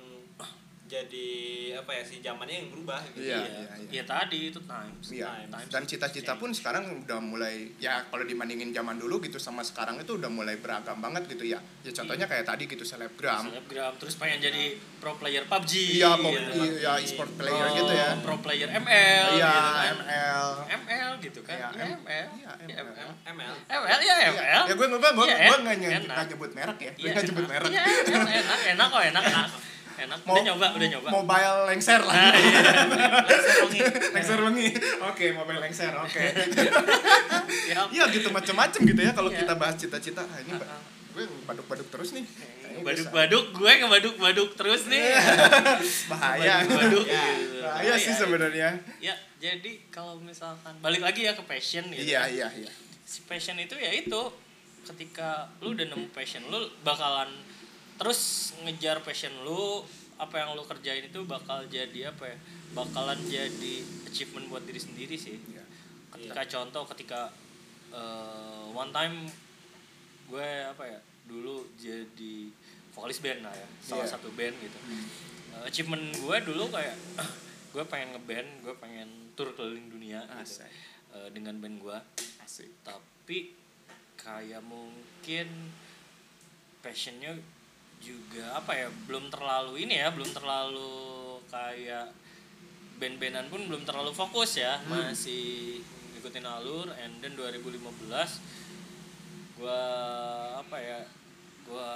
jadi 0.97 1.27
apa 1.75 1.91
ya 1.91 2.03
si 2.03 2.15
zamannya 2.17 2.55
yang 2.55 2.67
berubah 2.69 2.99
gitu 3.05 3.25
Iya, 3.25 3.39
iya, 3.41 3.73
iya. 3.77 3.89
ya 3.91 4.03
tadi 4.05 4.39
itu 4.47 4.59
times 4.61 5.05
Iya. 5.09 5.27
Times 5.45 5.67
Dan 5.67 5.83
cita-cita 5.83 6.33
pun 6.35 6.49
sekarang 6.49 6.83
udah 7.01 7.19
mulai 7.19 7.75
ya 7.75 8.05
kalau 8.05 8.23
dibandingin 8.23 8.71
zaman 8.71 8.95
dulu 8.95 9.19
gitu 9.19 9.35
sama 9.37 9.59
sekarang 9.61 9.97
itu 9.97 10.15
udah 10.15 10.27
mulai 10.27 10.55
beragam 10.55 10.95
banget 10.97 11.27
gitu 11.27 11.45
ya. 11.45 11.59
Ya 11.81 11.91
contohnya 11.91 12.25
kayak 12.25 12.45
tadi 12.45 12.63
gitu 12.65 12.81
selebgram. 12.81 13.43
selebgram 13.45 13.93
terus 13.95 14.15
pengen 14.15 14.39
jadi 14.41 14.63
pro 14.97 15.15
player 15.15 15.43
PUBG 15.45 15.71
Iya, 15.95 16.11
pro- 16.13 16.31
gitu. 16.31 16.59
iya, 16.77 16.93
e-sport 16.97 17.31
player 17.33 17.59
Pro- 17.61 17.75
gitu 17.75 17.93
ya. 17.93 18.09
pro 18.19 18.35
player 18.39 18.69
ML 18.71 19.27
Iya, 19.33 19.51
gitu 19.51 19.69
kan. 19.69 19.95
ML. 19.97 20.47
ML 20.77 21.11
gitu 21.19 21.39
kan 21.41 21.55
Iya, 21.55 21.67
Iya, 21.69 21.83
M- 21.85 21.91
ML 22.01 22.29
iya, 22.35 22.51
Iya, 22.63 22.75
ML. 22.81 23.09
ML 23.27 23.55
ML 23.67 23.99
ya 24.01 24.15
Iya, 24.17 24.31
ML 24.31 24.63
Ya 24.65 24.73
gue 24.73 24.87
gue 24.87 24.99
gue 25.11 25.25
Iya, 25.25 25.35
gue 25.35 25.45
en- 25.45 25.61
nggak 25.61 25.75
ny- 25.75 25.93
enak. 25.93 26.07
nggak 26.07 26.25
nyebut 26.29 26.51
merek 26.53 26.77
ya. 26.79 26.91
Gue 26.91 27.01
Iya, 27.01 27.11
nggak 27.11 27.25
nyebut 27.27 27.45
merek. 27.45 27.69
Iya, 27.69 27.81
enak, 27.83 28.29
enak, 28.33 28.59
enak 28.71 28.87
kok, 28.87 29.03
enak, 29.05 29.23
enak. 29.25 29.49
Enak. 29.97 30.19
Mau- 30.21 30.33
Udah 30.33 30.43
nyoba, 30.45 30.67
udah 30.71 30.87
nyoba. 30.89 31.07
Mobile 31.09 31.57
lengser 31.67 31.99
lah. 31.99 32.13
Nah, 32.13 32.35
iya. 32.35 32.59
Langsung 33.23 33.55
wangi. 33.63 33.79
lengser 34.11 34.39
wengi. 34.41 34.67
Oke, 35.01 35.25
mobile 35.31 35.61
lengser. 35.61 35.93
Oke. 35.95 36.23
Ya, 37.65 37.79
Iya 37.87 38.03
gitu 38.09 38.27
macam-macam 38.29 38.79
gitu 38.81 39.01
ya 39.01 39.11
kalau 39.11 39.29
Iya. 39.29 39.39
kita 39.41 39.53
bahas 39.55 39.75
cita-cita. 39.75 40.21
Ah, 40.21 40.37
ini 40.37 40.51
ba- 40.53 40.83
gue 41.11 41.23
baduk-baduk 41.45 41.87
terus 41.89 42.11
nih. 42.11 42.25
Baduk-baduk 42.77 43.45
gue 43.53 43.71
ngebaduk-baduk 43.77 44.49
terus 44.53 44.83
nih. 44.85 45.15
Bahaya. 46.11 46.59
Baduk-baduk 46.61 47.05
Iya. 47.05 47.23
gitu. 47.39 47.55
Bahaya 47.61 47.93
sih 47.95 48.13
sebenarnya. 48.13 48.69
Ya, 48.99 49.15
jadi 49.37 49.71
kalau 49.87 50.19
misalkan 50.19 50.75
balik 50.79 50.99
lagi 51.01 51.23
ya 51.23 51.31
ke 51.31 51.43
passion 51.43 51.87
gitu. 51.87 52.03
Iya, 52.05 52.27
iya, 52.27 52.47
iya. 52.53 52.71
Si 53.01 53.23
passion 53.23 53.55
itu 53.55 53.73
ya 53.73 53.91
itu 53.91 54.21
ketika 54.83 55.49
lu 55.59 55.71
udah 55.71 55.87
nemu 55.87 56.11
passion 56.11 56.43
lu 56.45 56.61
bakalan 56.81 57.31
terus 57.95 58.19
ngejar 58.61 58.99
passion 58.99 59.31
lu 59.41 59.83
apa 60.15 60.35
yang 60.37 60.55
lu 60.55 60.63
kerjain 60.63 61.03
itu 61.03 61.23
bakal 61.23 61.63
jadi 61.65 62.09
apa 62.09 62.23
ya? 62.25 62.37
Bakalan 62.71 63.19
jadi 63.25 63.75
achievement 64.03 64.47
buat 64.47 64.63
diri 64.63 64.79
sendiri 64.79 65.15
sih. 65.15 65.37
Iya. 65.45 65.63
ketika 66.11 66.47
contoh 66.47 66.83
ketika 66.95 67.21
eh, 67.91 68.65
one 68.71 68.87
time 68.89 69.27
gue 70.25 70.49
apa 70.63 70.83
ya 70.87 70.99
dulu 71.25 71.67
jadi 71.75 72.47
vokalis 72.91 73.19
band 73.19 73.43
lah 73.43 73.51
ya 73.51 73.67
salah 73.83 74.07
Iya. 74.07 74.13
satu 74.15 74.31
band 74.31 74.55
gitu. 74.57 74.79
Eh, 75.51 75.63
achievement 75.67 76.03
gue 76.15 76.37
dulu 76.43 76.71
kayak 76.71 76.95
gue 77.75 77.83
pengen 77.83 78.15
ngeband 78.15 78.49
gue 78.63 78.75
pengen 78.79 79.09
tur 79.35 79.51
keliling 79.51 79.91
dunia 79.91 80.23
gitu. 80.39 80.63
Eh, 81.15 81.29
dengan 81.35 81.59
band 81.59 81.83
gue. 81.83 81.97
Asik. 82.39 82.71
tapi 82.83 83.51
kayak 84.15 84.63
mungkin 84.63 85.47
passionnya 86.79 87.35
juga 88.05 88.53
apa 88.53 88.71
ya 88.77 88.87
belum 89.09 89.33
terlalu 89.33 89.81
ini 89.81 89.97
ya 89.97 90.13
belum 90.13 90.29
terlalu 90.29 91.41
kayak 91.49 92.13
band-bandan 93.01 93.49
pun 93.49 93.65
belum 93.65 93.81
terlalu 93.81 94.13
fokus 94.13 94.61
ya 94.61 94.77
masih 94.85 95.81
ngikutin 96.15 96.45
alur 96.45 96.87
and 97.01 97.17
then 97.19 97.33
2015 97.33 97.81
gua 99.57 99.81
apa 100.61 100.77
ya 100.77 100.99
gua 101.65 101.91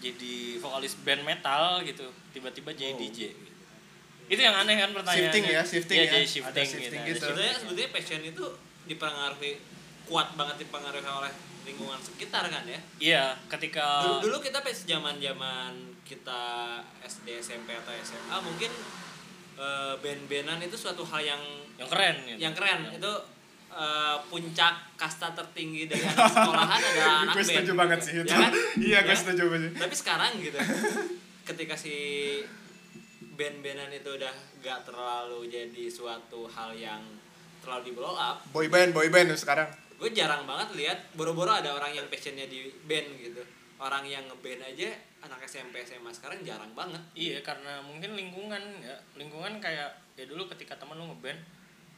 jadi 0.00 0.60
vokalis 0.60 0.96
band 1.04 1.22
metal 1.24 1.80
gitu 1.82 2.04
tiba-tiba 2.32 2.70
jadi. 2.76 2.96
DJ 2.96 3.32
gitu. 3.32 3.52
itu 4.26 4.40
yang 4.42 4.56
aneh 4.58 4.74
kan 4.76 4.90
pertanyaannya 4.90 5.30
Shifting 5.30 5.44
ya, 5.46 5.62
shifting 5.62 5.96
Iya, 5.96 6.04
ya. 6.04 6.10
jadi 6.10 6.18
Ada 6.18 6.28
shifting, 6.28 6.66
shifting 6.66 7.00
gitu, 7.06 7.14
gitu. 7.14 7.16
ada 7.16 7.20
sebetulnya 7.22 7.46
shifting. 7.46 7.62
sebetulnya 7.62 7.88
passion 7.94 8.20
itu 8.26 8.46
dipengaruhi 8.86 9.52
kuat 10.06 10.28
banget 10.34 10.56
dipengaruhi 10.66 11.06
oleh 11.06 11.32
lingkungan 11.66 11.98
sekitar 11.98 12.46
kan 12.46 12.62
ya 12.64 12.80
iya 12.96 13.24
ketika 13.50 14.06
dulu, 14.22 14.30
dulu 14.30 14.36
kita 14.40 14.62
pas 14.62 14.78
zaman 14.78 15.18
zaman 15.18 15.72
kita 16.02 16.42
SD 17.02 17.42
SMP 17.42 17.74
atau 17.74 17.90
SMA 17.98 18.36
mungkin 18.40 18.70
eh, 19.56 19.94
band-bandan 19.98 20.62
itu 20.62 20.74
suatu 20.74 21.02
hal 21.02 21.20
yang 21.20 21.42
yang 21.74 21.90
keren 21.90 22.16
gitu. 22.24 22.38
yang 22.38 22.54
keren 22.54 22.80
itu 22.88 23.12
eh, 23.68 24.16
puncak 24.26 24.74
kasta 24.94 25.34
tertinggi 25.34 25.84
dari 25.84 26.00
anak 26.00 26.30
sekolahan 26.30 26.78
adalah 26.80 27.14
anak 27.26 27.34
gue 27.34 27.42
band 27.42 27.50
setuju 27.52 27.72
banget 27.74 27.98
sih 28.00 28.12
itu. 28.16 28.24
Ya 28.24 28.38
kan? 28.38 28.52
Iya, 28.86 28.98
gue 29.02 29.10
Ya. 29.10 29.18
setuju 29.18 29.42
banget. 29.48 29.72
tapi 29.74 29.94
sekarang 29.94 30.32
gitu 30.38 30.58
ketika 31.50 31.74
si 31.74 31.94
band-bandan 33.36 33.92
itu 33.92 34.08
udah 34.08 34.32
gak 34.60 34.80
terlalu 34.82 35.46
jadi 35.46 35.84
suatu 35.86 36.48
hal 36.48 36.72
yang 36.72 37.02
terlalu 37.60 37.82
di 37.82 37.92
blow 37.92 38.14
up 38.14 38.40
Boy 38.48 38.66
band, 38.66 38.90
boy 38.92 39.10
band 39.10 39.34
sekarang. 39.34 39.66
Gue 39.96 40.10
jarang 40.10 40.44
banget 40.44 40.68
lihat 40.74 40.98
boro-boro 41.12 41.50
ada 41.50 41.72
orang 41.72 41.90
yang 41.90 42.06
passionnya 42.06 42.44
di 42.44 42.68
band 42.82 43.08
gitu 43.18 43.42
orang 43.76 44.04
yang 44.04 44.24
ngeband 44.24 44.60
aja 44.62 44.88
anak 45.20 45.40
SMP 45.42 45.80
SMA 45.82 46.08
sekarang 46.10 46.40
jarang 46.42 46.72
banget 46.72 47.00
Iya 47.12 47.40
karena 47.40 47.80
mungkin 47.80 48.12
lingkungan 48.12 48.60
ya 48.78 48.96
lingkungan 49.14 49.56
kayak 49.56 49.88
ya 50.14 50.24
dulu 50.24 50.48
ketika 50.48 50.76
teman 50.76 50.96
lu 50.96 51.08
ngeband 51.08 51.40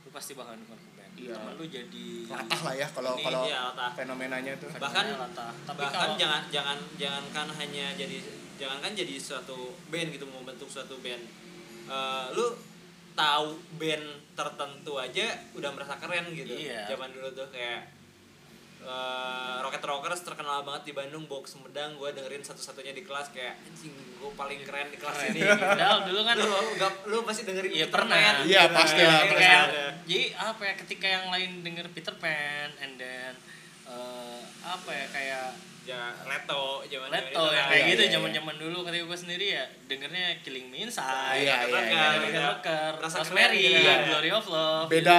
lu 0.02 0.11
pasti 0.11 0.32
bakal 0.32 0.54
ikut 0.54 0.66
ngeband 0.70 1.12
Iya. 1.14 1.34
teman 1.34 1.52
lu 1.52 1.64
jadi 1.64 2.06
Latah 2.28 2.61
lah 2.62 2.74
ya 2.76 2.87
kalau 2.88 3.12
Ini, 3.12 3.24
kalau 3.24 3.42
iya, 3.44 3.58
latah. 3.64 3.90
fenomenanya 3.92 4.52
tuh. 4.54 4.70
Bahkan- 4.70 5.18
latah. 5.18 5.50
tapi 5.66 5.78
bahkan 5.80 5.98
kalau 6.00 6.14
jangan 6.14 6.42
jangan 6.48 6.78
jangankan 6.94 7.46
hanya 7.56 7.87
jadi 7.92 8.16
jangankan 8.54 8.92
jadi 8.92 9.14
suatu 9.16 9.58
band 9.88 10.08
gitu 10.08 10.22
mau 10.24 10.42
bentuk 10.42 10.66
suatu 10.66 10.94
band 10.98 11.22
Eh, 11.84 12.26
lu 12.32 12.52
tahu 13.18 13.48
band 13.74 14.07
tertentu 14.33 14.94
aja 14.96 15.26
udah 15.52 15.70
merasa 15.70 15.94
keren 15.96 16.31
gitu 16.31 16.54
Iya. 16.54 16.87
zaman 16.87 17.11
dulu 17.11 17.35
tuh 17.35 17.50
kayak 17.50 17.90
eh, 18.81 19.57
Rocket 19.59 19.83
Rockers 19.83 20.22
terkenal 20.22 20.62
banget 20.62 20.83
di 20.85 20.92
Bandung 20.92 21.26
box 21.26 21.52
Sumedang 21.52 21.94
gue 21.94 22.09
dengerin 22.09 22.40
satu-satunya 22.40 22.92
di 22.92 23.02
kelas 23.02 23.28
kayak 23.28 23.59
anjing 23.61 23.90
gue 23.90 24.31
paling 24.33 24.62
keren 24.62 24.88
di 24.88 24.96
kelas 24.96 25.16
keren. 25.16 25.31
ini 25.33 25.40
Padahal 25.64 25.98
dulu 26.04 26.20
kan 26.22 26.37
lu, 26.37 26.46
gak, 26.76 26.92
lu 27.04 27.18
pasti 27.22 27.42
dengerin 27.42 27.70
Iya, 27.70 27.85
Peter 27.85 27.94
pernah. 27.96 28.16
Pan, 28.16 28.37
Iya, 28.40 28.62
gitu. 28.62 28.76
pasti 28.76 29.02
lah, 29.02 29.20
pasti. 29.20 29.35
kayak- 29.37 29.70
jadi 30.07 30.24
apa 30.40 30.62
ya 30.64 30.74
ketika 30.78 31.07
yang 31.07 31.26
lain 31.28 31.50
denger 31.61 31.87
Peter 31.90 32.14
Pan 32.14 32.70
and 32.78 32.94
then 32.96 33.33
eh, 33.88 34.38
apa 34.61 34.90
ya 34.90 35.07
kayak 35.09 35.46
ya 35.83 36.12
Leto 36.22 36.85
zaman 36.85 37.09
Leto 37.09 37.40
kan. 37.40 37.64
kayak 37.64 37.81
Iya, 37.81 37.88
gitu 37.88 38.03
iya, 38.03 38.12
zaman 38.14 38.31
zaman 38.31 38.57
dulu 38.57 38.79
ketika 38.85 39.05
gue 39.05 39.18
sendiri 39.18 39.46
ya 39.57 39.64
dengernya 39.88 40.27
Killing 40.44 40.68
Me 40.68 40.85
Inside, 40.85 41.40
Iya, 41.40 41.57
iya, 41.64 41.72
Rocker, 41.72 41.88
iya, 41.88 42.09
iya. 42.29 43.01
Rosemary, 43.01 43.64
gitu. 43.64 43.92
Glory 44.05 44.31
of 44.31 44.46
Love. 44.46 44.88
Beda 44.88 45.16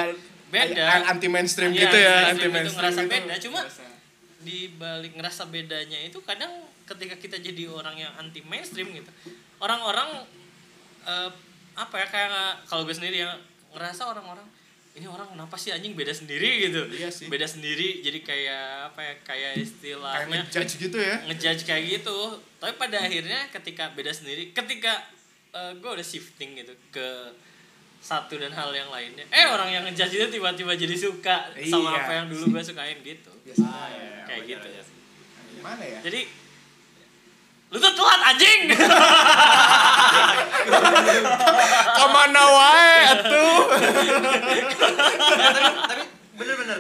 Beda. 0.50 0.86
anti 1.06 1.26
mainstream 1.26 1.74
Iya, 1.74 1.82
gitu 1.84 1.98
ya, 1.98 2.14
anti 2.30 2.48
mainstream 2.48 2.90
ngerasa 2.90 3.02
gitu. 3.02 3.14
beda, 3.14 3.36
cuma 3.38 3.60
di 4.40 4.60
balik 4.74 5.14
ngerasa 5.14 5.44
bedanya 5.50 6.00
itu 6.00 6.18
kadang 6.22 6.50
ketika 6.86 7.18
kita 7.18 7.38
jadi 7.38 7.70
orang 7.70 7.98
yang 7.98 8.14
anti 8.16 8.42
mainstream 8.42 8.90
gitu 8.90 9.10
orang-orang 9.58 10.26
eh, 11.04 11.30
apa 11.74 11.96
ya 11.96 12.08
kayak 12.08 12.30
kalau 12.66 12.82
gue 12.84 12.94
sendiri 12.94 13.22
yang 13.22 13.34
ngerasa 13.70 14.06
orang-orang 14.06 14.46
ini 14.92 15.06
orang 15.06 15.30
kenapa 15.30 15.56
sih 15.56 15.70
anjing 15.70 15.94
beda 15.94 16.12
sendiri 16.12 16.50
gitu 16.64 16.82
Iya 16.90 17.08
sih. 17.08 17.26
beda 17.26 17.46
sendiri 17.46 18.02
jadi 18.02 18.20
kayak 18.20 18.64
apa 18.88 19.00
ya 19.00 19.14
kayak 19.18 19.52
Kayak 19.52 19.56
istilahnya 19.62 20.40
ngejudge 20.44 20.74
gitu 20.80 20.98
ya. 20.98 21.16
ngejudge 21.24 21.64
kayak 21.64 21.84
gitu 21.92 22.18
tapi 22.58 22.74
pada 22.76 22.98
akhirnya 23.00 23.40
ketika 23.50 23.92
beda 23.92 24.10
sendiri 24.10 24.50
ketika 24.50 24.94
eh, 25.52 25.72
gue 25.74 25.90
udah 25.90 26.04
shifting 26.04 26.54
gitu 26.56 26.74
ke 26.90 27.08
satu 28.00 28.36
dan 28.36 28.50
hal 28.50 28.72
yang 28.72 28.88
lainnya 28.88 29.24
eh 29.28 29.46
orang 29.46 29.70
yang 29.70 29.84
ngejudge 29.84 30.16
itu 30.16 30.28
tiba-tiba 30.32 30.74
jadi 30.74 30.96
suka 30.96 31.52
sama 31.62 31.90
Iya. 31.90 32.00
apa 32.00 32.12
yang 32.14 32.26
dulu 32.28 32.46
gue 32.52 32.64
sukain 32.64 33.00
gitu 33.00 33.32
Ah, 33.58 33.90
iya, 33.90 33.98
iya, 34.00 34.22
kayak 34.26 34.44
gitu 34.48 34.68
wajar. 34.68 34.86
Gimana 35.52 35.84
ya? 35.84 36.00
jadi 36.02 36.22
lu 37.70 37.78
tuh 37.78 37.94
telat 37.94 38.22
anjing 38.26 38.62
Ke 41.90 42.06
mana 42.10 42.44
wae 42.46 42.94
atuh? 43.10 43.56
Nah, 43.70 45.50
tapi, 45.86 46.04
bener-bener 46.34 46.78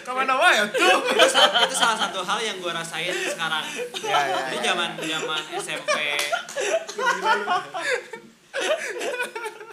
Ke 0.00 0.12
mana 0.12 0.34
wae 0.36 0.56
atuh? 0.64 0.96
itu, 1.06 1.26
salah, 1.28 1.60
itu 1.60 1.74
salah 1.76 1.96
satu 1.98 2.20
hal 2.22 2.38
yang 2.40 2.56
gue 2.56 2.72
rasain 2.72 3.12
sekarang 3.12 3.64
Ya, 4.00 4.18
ya, 4.24 4.36
Jadi 4.48 4.56
ya. 4.56 4.62
zaman 4.72 4.90
zaman 4.96 5.42
SMP 5.60 5.96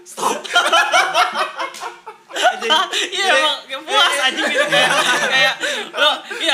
Stop. 0.03 0.35
iya 3.07 3.33
emang 3.39 3.83
puas 3.83 4.15
anjing 4.21 4.47
gitu 4.47 4.65
kayak 4.67 4.89
kayak 5.27 5.53
iya 5.59 5.92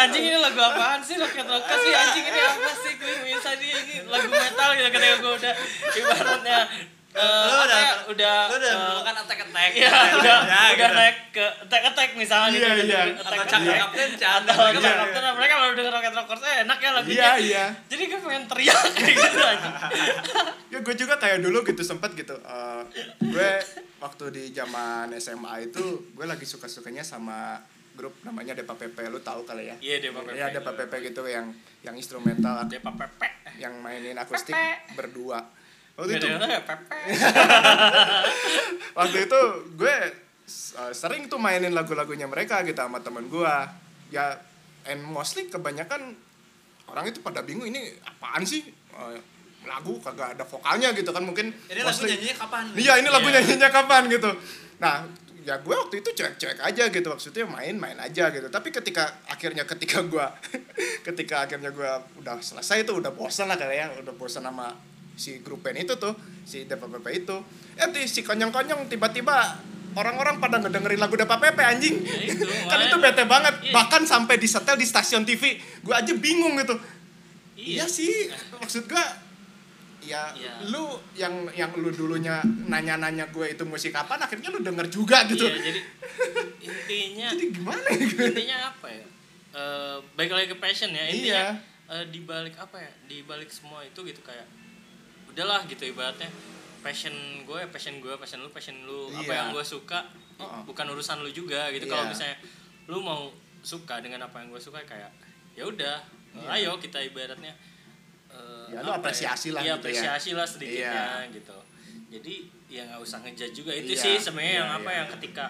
anjing 0.02 0.24
ini 0.24 0.38
lagu 0.38 0.60
apaan 0.62 1.00
sih 1.00 1.16
rocket 1.16 1.46
rocker 1.46 1.78
sih 1.78 1.94
anjing 1.94 2.26
ini 2.26 2.40
apa 2.40 2.72
sih 2.78 2.94
gue 2.96 3.14
bisa 3.24 3.50
nih 3.56 3.70
ini 3.74 3.96
lagu 4.06 4.28
metal 4.28 4.70
gitu 4.74 4.90
ketika 4.90 5.16
gue 5.18 5.34
udah 5.36 5.54
ibaratnya 5.94 6.60
Lu 7.10 7.18
apa 7.18 7.66
udah- 7.66 7.82
ya, 7.82 7.94
udah 8.06 8.38
Lu 8.46 8.56
udah 8.56 8.70
eh, 8.70 8.78
menemukan 8.78 9.16
attack 9.18 9.40
attack. 9.42 9.72
Iya, 9.74 9.90
udah, 10.14 10.38
Ya, 10.46 10.62
udah 10.70 10.70
gitu. 10.78 10.94
naik 10.94 11.18
ke 11.34 11.46
attack 11.66 11.84
attack 11.90 12.10
misalnya 12.14 12.54
Iya, 12.54 12.70
gitu. 12.78 12.86
iya. 12.86 13.02
Attack 13.10 13.18
Atau 13.18 13.34
cakap 13.50 13.66
attack. 13.66 13.80
kapten 13.82 14.10
cat. 14.14 14.42
Atau 14.46 14.54
Iya. 14.62 14.78
Cakap 14.78 14.94
Kapten, 15.02 15.24
mereka 15.34 15.54
kalau 15.56 15.72
denger 15.74 15.90
Rocket 15.92 16.14
Rockers 16.14 16.44
eh, 16.46 16.56
enak 16.64 16.78
ya 16.78 16.90
lagunya. 16.94 17.18
Iya, 17.18 17.32
iya. 17.42 17.66
Jadi 17.90 18.04
gue 18.06 18.20
pengen 18.22 18.44
teriak 18.46 18.78
kayak 18.96 19.16
gitu 19.18 19.40
aja. 19.42 19.70
ya 20.70 20.78
gue 20.80 20.96
juga 20.96 21.14
kayak 21.18 21.38
dulu 21.42 21.58
gitu 21.66 21.82
sempet 21.84 22.14
gitu 22.14 22.36
Eh, 22.38 22.82
gue 23.26 23.50
waktu 23.98 24.24
di 24.30 24.44
zaman 24.54 25.10
SMA 25.18 25.66
itu 25.66 25.82
gue 26.08 26.26
lagi 26.26 26.46
suka 26.46 26.68
sukanya 26.68 27.02
sama 27.02 27.58
grup 28.00 28.16
namanya 28.24 28.54
Depa 28.54 28.72
Pepe 28.74 29.04
lu 29.06 29.20
tahu 29.20 29.44
kali 29.44 29.68
ya 29.68 29.76
Iya, 29.78 30.00
Depa 30.02 30.24
Pepe. 30.24 30.34
ya 30.34 30.48
Depa 30.50 30.72
Pepe 30.74 30.96
gitu 31.04 31.22
yang 31.26 31.52
yang 31.82 31.92
instrumental 31.94 32.64
Depa 32.66 32.88
Pepe. 32.90 33.28
yang 33.58 33.76
mainin 33.78 34.16
akustik 34.16 34.56
Pepe. 34.56 34.96
berdua 34.96 35.44
waktu 35.94 36.16
itu 36.16 36.28
ada 36.30 36.64
Pepe. 36.64 36.96
waktu 38.96 39.18
itu 39.22 39.40
gue 39.76 39.96
uh, 40.76 40.92
sering 40.92 41.28
tuh 41.28 41.38
mainin 41.38 41.72
lagu-lagunya 41.72 42.26
mereka 42.26 42.64
gitu 42.64 42.78
sama 42.78 43.00
temen 43.00 43.28
gue 43.28 43.54
ya 44.10 44.32
and 44.86 45.04
mostly 45.04 45.46
kebanyakan 45.46 46.16
orang 46.88 47.06
itu 47.06 47.20
pada 47.20 47.42
bingung 47.42 47.68
ini 47.68 47.84
apaan 48.02 48.44
sih 48.44 48.64
Uh, 48.90 49.16
lagu 49.64 49.96
kagak 49.98 50.34
ada 50.34 50.44
vokalnya 50.44 50.92
gitu 50.92 51.08
kan 51.10 51.22
mungkin 51.22 51.56
Ini 51.70 51.80
lagu 51.80 51.88
mostly- 51.94 52.12
nyanyinya 52.12 52.36
kapan? 52.38 52.64
iya 52.76 52.94
ini 52.96 53.08
lagu 53.08 53.24
Iya. 53.24 53.36
nyanyinya 53.38 53.70
kapan 53.70 54.04
gitu 54.10 54.28
nah 54.76 55.08
ya 55.46 55.60
gue 55.60 55.76
waktu 55.76 56.04
itu 56.04 56.10
cuek-cuek 56.16 56.60
aja 56.60 56.84
gitu 56.92 57.08
maksudnya 57.08 57.46
main-main 57.48 57.98
aja 58.00 58.32
gitu. 58.32 58.48
Tapi 58.52 58.70
ketika 58.70 59.24
akhirnya 59.28 59.64
ketika 59.64 60.04
gue 60.04 60.26
ketika 61.08 61.48
akhirnya 61.48 61.72
gue 61.72 61.92
udah 62.20 62.40
selesai 62.40 62.84
tuh 62.84 63.00
udah 63.00 63.12
bosan 63.16 63.48
lah 63.48 63.56
kali 63.56 63.80
ya 63.80 63.92
udah 64.00 64.14
bosan 64.16 64.46
sama 64.46 64.76
si 65.20 65.44
grup 65.44 65.60
band 65.60 65.84
itu 65.84 65.96
tuh 66.00 66.16
si 66.48 66.64
Depa 66.66 66.88
Pepe 66.88 67.24
itu. 67.24 67.38
Eh 67.76 67.88
tuh 67.92 68.00
si 68.08 68.24
konyong-konyong 68.24 68.88
tiba-tiba 68.88 69.60
orang-orang 69.98 70.38
pada 70.38 70.62
ngedengerin 70.62 71.00
lagu 71.02 71.16
Depa 71.18 71.40
Pepe 71.42 71.64
anjing. 71.66 72.00
Ya 72.04 72.18
itu, 72.24 72.46
kan 72.72 72.80
itu 72.84 72.98
bete 73.00 73.24
banget. 73.28 73.56
Iya. 73.60 73.74
bahkan 73.76 74.04
sampai 74.08 74.40
disetel 74.40 74.80
di 74.80 74.86
stasiun 74.88 75.24
TV 75.28 75.60
gue 75.60 75.96
aja 75.96 76.12
bingung 76.16 76.56
gitu. 76.60 76.76
Iya. 77.60 77.84
iya 77.84 77.86
sih 77.92 78.32
maksud 78.56 78.88
gue 78.88 79.04
ya 80.00 80.32
Iya. 80.32 80.54
lu 80.68 80.86
yang 81.14 81.34
yang 81.52 81.72
lu 81.76 81.90
dulunya 81.90 82.40
nanya-nanya 82.66 83.28
gue 83.28 83.52
itu 83.52 83.64
musik 83.64 83.92
apa 83.92 84.16
akhirnya 84.16 84.48
lu 84.48 84.60
denger 84.60 84.88
juga 84.88 85.24
gitu 85.26 85.44
Iya, 85.44 85.60
jadi 85.60 85.82
intinya 86.62 87.28
jadi 87.34 87.46
gimana 87.52 87.84
ya 87.86 88.06
gue 88.06 88.26
intinya 88.32 88.58
apa 88.72 88.88
ya? 88.88 89.06
Eh 89.50 89.98
baik 90.14 90.32
lagi 90.32 90.48
ke 90.48 90.58
passion 90.58 90.92
ya. 90.92 91.04
Intinya 91.06 91.44
Iya. 91.52 91.94
eh, 91.94 92.06
di 92.08 92.20
balik 92.22 92.56
apa 92.56 92.78
ya? 92.78 92.92
Di 93.06 93.24
balik 93.24 93.50
semua 93.50 93.82
itu 93.82 94.00
gitu 94.02 94.22
kayak 94.22 94.46
udahlah 95.28 95.66
gitu 95.66 95.84
ibaratnya 95.86 96.30
passion 96.80 97.12
gue, 97.44 97.62
passion 97.70 98.00
gue, 98.00 98.14
passion 98.16 98.40
lu, 98.40 98.50
passion 98.50 98.76
lu, 98.84 99.12
apa 99.12 99.26
Iya. 99.26 99.36
yang 99.36 99.48
gue 99.52 99.66
suka 99.66 100.00
Oh. 100.40 100.64
bukan 100.64 100.88
urusan 100.90 101.20
lu 101.20 101.28
juga 101.30 101.68
gitu. 101.70 101.84
Kalau 101.86 102.08
Iya. 102.08 102.12
misalnya 102.12 102.38
lu 102.88 103.04
mau 103.04 103.28
suka 103.60 104.00
dengan 104.00 104.24
apa 104.24 104.40
yang 104.40 104.48
gue 104.50 104.62
suka 104.62 104.80
kayak 104.82 105.12
ya 105.52 105.68
udah, 105.68 106.00
Iya. 106.32 106.48
ayo 106.56 106.72
kita 106.80 107.04
ibaratnya 107.04 107.52
eh, 108.30 108.66
Ya, 108.70 108.80
lu 108.80 108.90
apa 108.90 109.00
apresiasi 109.02 109.50
lah 109.50 109.62
Iya, 109.62 109.76
gitu 109.76 109.88
ya. 109.88 109.94
apresiasi 109.94 110.30
lah 110.34 110.46
sedikitnya 110.46 111.06
Iya. 111.26 111.34
gitu. 111.34 111.58
Jadi 112.10 112.36
ya 112.68 112.82
nggak 112.86 113.02
usah 113.02 113.18
ngejudge 113.20 113.54
juga 113.56 113.72
itu 113.72 113.92
Iya. 113.92 114.00
sih 114.00 114.14
sebenarnya 114.20 114.50
Iya, 114.52 114.60
yang 114.60 114.70
apa 114.76 114.86
iya, 114.86 114.98
yang 114.98 115.08
iya. 115.08 115.16
ketika 115.18 115.46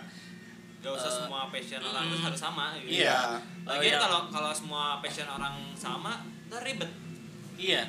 Gak 0.80 0.96
usah 0.96 1.12
Eh, 1.12 1.16
semua 1.20 1.42
passion 1.52 1.82
orang 1.84 2.08
mm, 2.08 2.24
harus 2.24 2.40
sama 2.40 2.72
gitu. 2.80 3.04
Iya. 3.04 3.20
Lagian 3.68 3.84
yang- 3.86 4.00
kalau 4.00 4.20
kalau 4.30 4.52
semua 4.54 4.84
passion 4.98 5.28
orang 5.28 5.56
sama, 5.76 6.24
ntar 6.48 6.64
ribet. 6.64 6.88
iya 7.60 7.84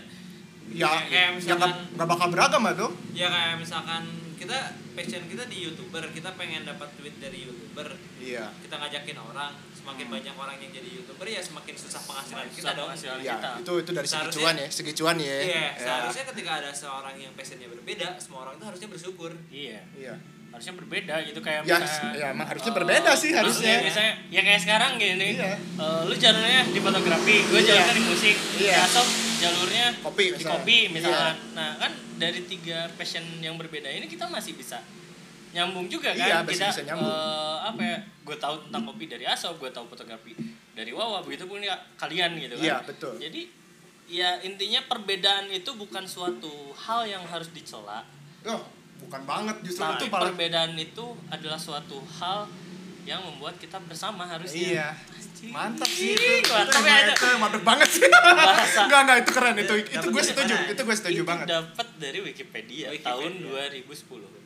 ya 0.68 0.90
Kayak- 0.90 1.06
ya 1.08 1.24
misalkan- 1.30 1.86
nggak 1.94 2.08
bakal 2.08 2.26
beragam 2.28 2.62
lah 2.62 2.74
tuh 2.74 2.90
Ya 3.14 3.26
kayak 3.26 3.58
misalkan 3.58 4.02
kita 4.34 4.58
passion 4.92 5.22
kita 5.24 5.46
di 5.46 5.62
youtuber, 5.62 6.02
kita 6.10 6.34
pengen 6.34 6.66
dapat 6.66 6.90
duit 6.96 7.14
dari 7.16 7.46
youtuber, 7.46 7.94
iya 8.18 8.50
kita 8.58 8.74
ngajakin 8.74 9.18
orang, 9.20 9.54
semakin 9.80 10.02
Hmm. 10.02 10.14
banyak 10.14 10.34
orang 10.36 10.56
yang 10.58 10.70
jadi 10.72 10.88
youtuber 10.92 11.26
ya 11.26 11.40
semakin 11.40 11.74
susah 11.74 12.00
penghasilan 12.02 12.44
Susah 12.44 12.54
kita 12.54 12.70
dong. 12.72 12.86
penghasilan. 12.86 13.18
ya 13.18 13.34
kita. 13.34 13.50
itu 13.58 13.72
itu 13.78 13.90
dari 13.90 14.06
segi 14.06 14.28
cuan 14.30 14.54
ya 14.54 14.68
segi 14.70 14.92
cuan 14.92 15.16
ya 15.18 15.36
Iya, 15.40 15.40
Ya. 15.42 15.66
seharusnya 15.74 16.24
ketika 16.28 16.50
ada 16.56 16.70
seorang 16.70 17.14
yang 17.16 17.32
passionnya 17.32 17.68
berbeda, 17.68 18.08
semua 18.16 18.38
orang 18.42 18.54
itu 18.54 18.64
harusnya 18.66 18.88
bersyukur. 18.88 19.30
iya 19.50 19.80
iya 19.94 20.14
harusnya 20.50 20.74
berbeda 20.74 21.14
gitu 21.24 21.38
kayak 21.40 21.62
Ya, 21.62 21.78
misalnya, 21.78 22.10
ya, 22.12 22.26
emang 22.28 22.42
harusnya 22.44 22.68
eh, 22.68 22.76
berbeda 22.76 23.10
sih 23.14 23.30
harusnya. 23.30 23.74
misalnya 23.80 24.14
ya 24.28 24.40
kayak 24.42 24.60
sekarang 24.60 24.90
gini 24.96 25.28
Iya. 25.38 25.54
eh, 25.54 26.00
lu 26.04 26.14
jalurnya 26.14 26.60
di 26.66 26.80
fotografi 26.80 27.36
gue 27.40 27.60
jalurnya 27.62 27.94
di 27.94 28.04
musik 28.04 28.36
Iya. 28.58 28.74
ya 28.74 28.84
Sob 28.84 29.06
jalurnya 29.38 29.86
Kopi 30.02 30.24
di 30.26 30.30
misalnya. 30.36 30.52
kopi 30.52 30.78
misalkan 30.90 31.34
Iya. 31.38 31.54
nah 31.54 31.70
kan 31.78 31.92
dari 32.18 32.40
tiga 32.44 32.90
passion 32.92 33.22
yang 33.38 33.54
berbeda 33.56 33.88
ini 33.88 34.04
kita 34.04 34.26
masih 34.26 34.52
bisa 34.52 34.82
nyambung 35.50 35.86
juga 35.86 36.14
kan 36.14 36.22
Iya, 36.22 36.36
kita 36.46 36.70
bisa 36.70 36.82
nyambung. 36.86 37.10
eh, 37.10 37.56
apa 37.60 37.82
ya 37.82 37.98
gue 38.22 38.36
tahu 38.36 38.54
tentang 38.68 38.82
kopi 38.86 39.04
dari 39.06 39.24
Asob 39.26 39.58
gue 39.58 39.70
tahu 39.70 39.86
fotografi 39.86 40.32
dari 40.72 40.94
Wawa 40.94 41.20
begitu 41.20 41.44
pun 41.44 41.58
ya 41.58 41.74
kalian 41.96 42.38
gitu 42.38 42.54
kan 42.54 42.64
Iya, 42.64 42.76
betul. 42.86 43.14
jadi 43.18 43.42
ya 44.06 44.30
intinya 44.40 44.80
perbedaan 44.86 45.46
itu 45.48 45.70
bukan 45.72 46.02
suatu 46.02 46.50
hal 46.74 47.06
yang 47.06 47.22
harus 47.24 47.50
dicela 47.50 48.02
oh 48.42 48.62
bukan 49.00 49.22
banget 49.24 49.56
justru 49.62 49.80
tapi 49.80 49.96
itu 49.96 50.06
malah 50.08 50.22
perbedaan 50.28 50.72
itu 50.74 51.06
adalah 51.26 51.58
suatu 51.58 51.98
hal 52.18 52.46
yang 53.02 53.18
membuat 53.22 53.56
kita 53.56 53.80
bersama 53.80 54.22
harusnya 54.22 54.60
iya. 54.60 54.88
Mantap 55.42 55.88
sih 55.88 56.12
itu 56.12 56.44
mantap 56.46 56.82
ya 56.82 56.96
itu, 57.06 57.26
mantap 57.34 57.62
banget 57.62 57.88
sih 57.90 58.04
Bahasa. 58.04 58.84
enggak 58.84 59.00
enggak 59.00 59.18
itu 59.18 59.30
keren 59.32 59.56
itu 59.56 59.74
itu 59.88 60.06
gue 60.06 60.22
setuju 60.22 60.54
itu 60.66 60.80
gue 60.82 60.92
setuju 60.94 61.16
Itu 61.16 61.26
banget 61.26 61.46
dapat 61.48 61.86
dari 61.96 62.18
Wikipedia, 62.20 62.86
Wikipedia. 62.88 63.08
tahun 63.08 63.32
2010 63.40 63.88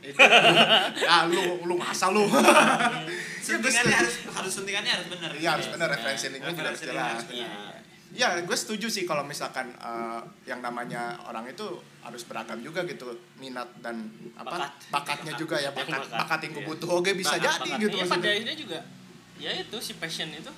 Itu- 0.04 0.20
ah 1.04 1.22
lu 1.26 1.42
lu 1.62 1.74
ngasal 1.76 2.12
lu 2.12 2.24
Suntikannya 3.40 3.96
harus 3.96 4.14
harus 4.24 4.52
suntikannya 4.52 4.92
harus 4.92 5.06
benar. 5.08 5.30
iya 5.32 5.48
harus 5.52 5.66
benar 5.66 5.88
referensi 5.90 6.26
linknya 6.28 6.50
juga 6.50 6.64
harus 6.66 6.80
jelas. 6.80 7.18
Iya. 7.28 7.50
ya 8.14 8.38
gue 8.38 8.54
setuju 8.54 8.86
sih 8.86 9.02
kalau 9.02 9.22
misalkan 9.22 9.74
eh, 9.74 10.20
yang 10.46 10.60
namanya 10.60 11.18
orang 11.24 11.44
itu 11.46 11.66
harus 12.00 12.22
beragam 12.22 12.60
juga 12.60 12.84
gitu 12.84 13.10
minat 13.34 13.66
dan 13.80 14.06
apa 14.34 14.46
Bakat. 14.46 14.72
bakatnya 14.88 15.32
Bakat. 15.32 15.42
juga 15.42 15.56
ya 15.58 15.70
bakat 15.72 15.98
bakat. 16.00 16.18
bakat 16.20 16.38
yang 16.40 16.52
gue 16.52 16.62
Iya. 16.62 16.70
butuh 16.70 16.88
oke 16.92 17.10
bisa 17.12 17.30
Bakat, 17.32 17.42
jadi 17.42 17.58
bakat. 17.66 17.82
gitu 17.82 17.90
Iya, 17.90 17.98
pada 17.98 18.06
maksudnya 18.06 18.32
akhirnya 18.32 18.56
juga 18.56 18.78
ya 19.44 19.52
itu 19.54 19.76
si 19.78 19.92
passion 19.94 20.32
itu 20.32 20.48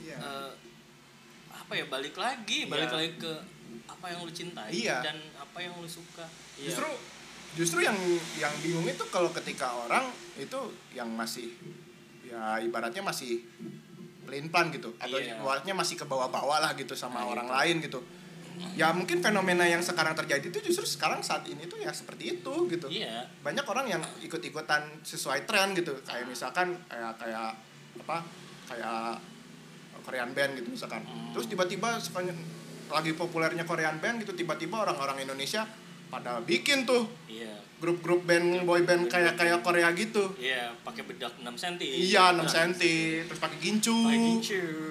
Iya. 0.00 0.16
eh, 0.18 0.50
apa 1.48 1.72
ya 1.72 1.86
balik 1.86 2.16
lagi 2.16 2.66
balik 2.66 2.90
Iya. 2.90 2.96
lagi 2.96 3.12
ke 3.16 3.32
apa 3.86 4.04
yang 4.08 4.20
lu 4.20 4.32
cintai 4.32 4.70
Iya. 4.72 4.98
dan 5.00 5.16
apa 5.36 5.58
yang 5.60 5.72
lu 5.76 5.86
suka 5.86 6.26
Iya. 6.58 6.66
justru 6.68 6.88
justru 7.52 7.78
yang 7.80 7.94
yang 8.36 8.50
bingung 8.58 8.84
itu 8.84 9.04
kalau 9.08 9.30
ketika 9.32 9.70
orang 9.76 10.10
itu 10.34 10.58
yang 10.90 11.06
masih 11.08 11.54
ya 12.22 12.58
ibaratnya 12.58 13.02
masih 13.02 13.42
plain 14.22 14.46
plan 14.48 14.70
gitu 14.70 14.94
atau 14.96 15.18
ibaratnya 15.18 15.74
masih 15.74 15.94
ke 15.94 16.04
bawah-bawah 16.04 16.58
lah 16.60 16.72
gitu 16.74 16.94
sama 16.94 17.22
Nah, 17.22 17.26
orang 17.28 17.46
itu. 17.46 17.54
lain 17.54 17.76
gitu 17.82 18.00
ya 18.76 18.92
mungkin 18.92 19.18
fenomena 19.18 19.64
yang 19.64 19.80
sekarang 19.80 20.12
terjadi 20.12 20.46
itu 20.46 20.60
justru 20.62 20.84
sekarang 20.84 21.24
saat 21.24 21.48
ini 21.48 21.64
tuh 21.64 21.80
ya 21.80 21.90
seperti 21.90 22.38
itu 22.38 22.54
gitu 22.68 22.86
iya 22.86 23.24
banyak 23.40 23.64
orang 23.64 23.88
yang 23.88 24.02
ikut-ikutan 24.20 25.00
sesuai 25.00 25.48
tren 25.48 25.72
gitu 25.72 25.96
kayak 26.04 26.28
misalkan 26.28 26.76
kayak 26.86 27.16
kayak 27.16 27.56
apa 27.98 28.22
kayak 28.70 29.18
Korean 30.00 30.30
band 30.32 30.58
gitu 30.58 30.68
misalkan. 30.72 31.02
Hmm. 31.04 31.32
terus 31.34 31.46
tiba-tiba 31.50 31.98
lagi 32.90 33.12
populernya 33.14 33.62
Korean 33.62 34.02
band 34.02 34.26
gitu 34.26 34.34
tiba-tiba 34.34 34.82
orang-orang 34.82 35.22
Indonesia 35.22 35.66
pada 36.10 36.42
bikin 36.42 36.82
tuh 36.82 37.06
iya. 37.30 37.54
grup-grup 37.78 38.26
band 38.26 38.66
boy 38.66 38.82
band 38.82 39.06
kayak 39.06 39.38
kayak 39.38 39.62
Korea 39.62 39.94
gitu. 39.94 40.34
Iya 40.42 40.74
pakai 40.82 41.06
bedak 41.06 41.38
6 41.38 41.46
cm 41.46 41.78
iya 41.86 42.34
6 42.34 42.50
cm 42.50 42.70
terus 43.30 43.38
pakai 43.38 43.58
gincu. 43.62 43.94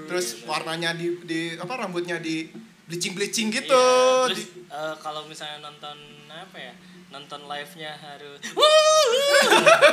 Terus 0.07 0.27
gitu. 0.39 0.47
warnanya 0.47 0.95
di 0.95 1.19
di 1.27 1.59
apa 1.59 1.75
rambutnya 1.75 2.23
di 2.23 2.47
bleaching 2.88 3.13
bleaching 3.13 3.47
gitu. 3.51 3.75
Iya, 3.75 4.31
terus 4.31 4.41
Di- 4.47 4.63
eh, 4.71 4.95
kalau 5.03 5.27
misalnya 5.27 5.59
nonton 5.59 5.97
apa 6.31 6.57
ya 6.57 6.73
nonton 7.09 7.41
live 7.43 7.73
nya 7.75 7.91
harus 7.95 8.37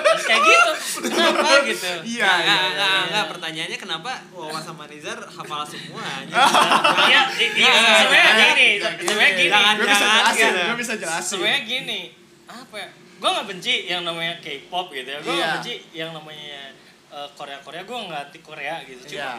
harus 0.05 0.25
kayak 0.25 0.43
gitu 0.43 0.73
kenapa 1.03 1.49
gitu 1.65 1.91
iya 2.05 2.29
Nggak, 2.29 2.37
iya, 2.37 2.45
nggak, 2.45 2.61
iya, 2.61 2.69
nggak, 2.69 2.93
iya. 2.93 3.09
nggak. 3.09 3.25
Pertanyaannya 3.27 3.79
kenapa 3.79 4.11
Wawa 4.31 4.61
sama 4.61 4.85
Nizar 4.85 5.19
hafal 5.21 5.63
semuanya? 5.65 6.35
iya 7.09 7.21
i- 7.35 7.55
iya 7.57 7.73
sebenarnya 7.99 8.33
gini 8.53 8.69
sebenarnya 8.79 9.31
gini 9.35 9.49
Jangan, 9.49 9.75
gue 9.75 9.87
bisa 9.87 10.05
jelasin 10.07 10.45
gitu. 10.47 10.61
gue 10.63 10.77
bisa 10.77 10.95
jelasin 10.97 11.31
sebenarnya 11.33 11.63
gini 11.65 12.01
apa 12.47 12.75
ya 12.77 12.89
gue 13.17 13.29
nggak 13.31 13.47
benci 13.49 13.75
yang 13.87 14.03
namanya 14.03 14.35
K-pop 14.39 14.87
gitu 14.93 15.09
ya 15.09 15.19
gue 15.19 15.33
nggak 15.33 15.41
Iya. 15.43 15.55
benci 15.57 15.75
yang 15.93 16.11
namanya 16.13 16.63
eh, 17.09 17.29
Korea 17.33 17.59
Korea 17.59 17.83
gue 17.83 17.97
nggak 17.99 18.23
anti 18.23 18.39
Korea 18.41 18.75
gitu 18.83 19.03
cuma 19.09 19.17
Iya. 19.17 19.33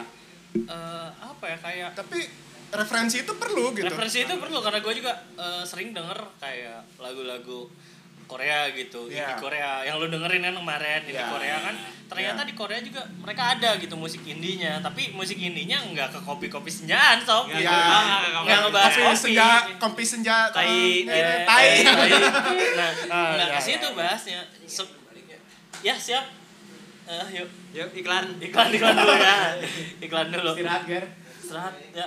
eh, 0.66 1.08
apa 1.16 1.44
ya 1.46 1.56
kayak 1.56 1.90
tapi 1.94 2.26
referensi 2.70 3.16
itu 3.20 3.32
perlu 3.34 3.72
gitu 3.72 3.86
referensi 3.86 4.18
itu 4.22 4.34
perlu 4.34 4.58
karena 4.58 4.78
gue 4.78 4.94
juga 4.94 5.12
eh, 5.34 5.62
sering 5.62 5.90
denger 5.90 6.18
kayak 6.36 6.84
lagu-lagu 6.96 7.68
Korea 8.24 8.68
gitu 8.70 9.08
Iya. 9.08 9.24
indie 9.24 9.36
Korea 9.40 9.80
yang 9.82 9.96
lu 9.96 10.06
dengerin 10.06 10.42
kan 10.42 10.52
kemarin 10.54 11.00
indie 11.00 11.16
Iya. 11.16 11.32
Korea 11.32 11.56
kan 11.58 11.74
ternyata 12.08 12.40
Iya. 12.40 12.48
di 12.48 12.54
Korea 12.54 12.80
juga 12.80 13.00
mereka 13.16 13.56
ada 13.56 13.70
gitu 13.76 13.96
musik 13.96 14.20
indinya 14.22 14.76
tapi 14.78 15.16
musik 15.16 15.36
indinya 15.36 15.80
nggak 15.82 16.12
ke 16.12 16.20
kopi-kopi 16.20 16.68
senjaan 16.68 17.24
sob 17.24 17.48
Nggak, 17.48 17.56
gitu. 17.58 17.72
Iya. 17.72 17.80
nggak, 17.80 18.04
nggak, 18.04 18.42
nggak 18.44 18.58
ngebahas 18.62 18.92
kopi 18.92 19.00
kopi 19.00 19.16
senja 19.16 19.48
kopi 19.80 20.04
senja 20.04 20.36
tai 20.52 20.68
eh, 20.68 21.08
eh, 21.08 21.40
tai 21.42 21.68
tai. 21.80 22.10
nah 22.78 22.90
Ah, 23.08 23.28
nggak 23.32 23.48
iya, 23.48 23.56
ke 23.56 23.60
situ 23.64 23.86
iya. 23.86 23.96
bahasnya 23.96 24.40
Se- 24.68 24.96
ya 25.80 25.96
siap 25.96 26.26
Eh, 27.08 27.40
yuk 27.40 27.48
Yuk 27.72 27.88
iklan. 27.96 28.36
iklan 28.36 28.68
iklan 28.68 28.92
dulu 28.92 29.14
ya 29.16 29.36
iklan 30.04 30.28
dulu 30.28 30.52
istirahat 30.52 30.84
ger 30.84 31.04
istirahat 31.40 31.72
ya 31.96 32.04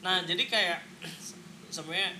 nah 0.00 0.20
jadi 0.22 0.42
kayak 0.44 0.78
sebenarnya 1.68 2.10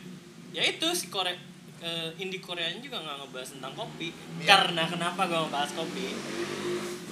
ya 0.51 0.63
itu 0.63 0.87
si 0.91 1.09
Korea 1.09 1.33
eh, 1.79 2.11
indie 2.17 2.39
Koreanya 2.39 2.77
juga 2.79 3.01
nggak 3.01 3.17
ngebahas 3.21 3.49
tentang 3.53 3.73
kopi 3.75 4.09
Iya. 4.11 4.47
karena 4.47 4.83
kenapa 4.85 5.21
gue 5.25 5.39
ngebahas 5.39 5.71
kopi 5.73 6.07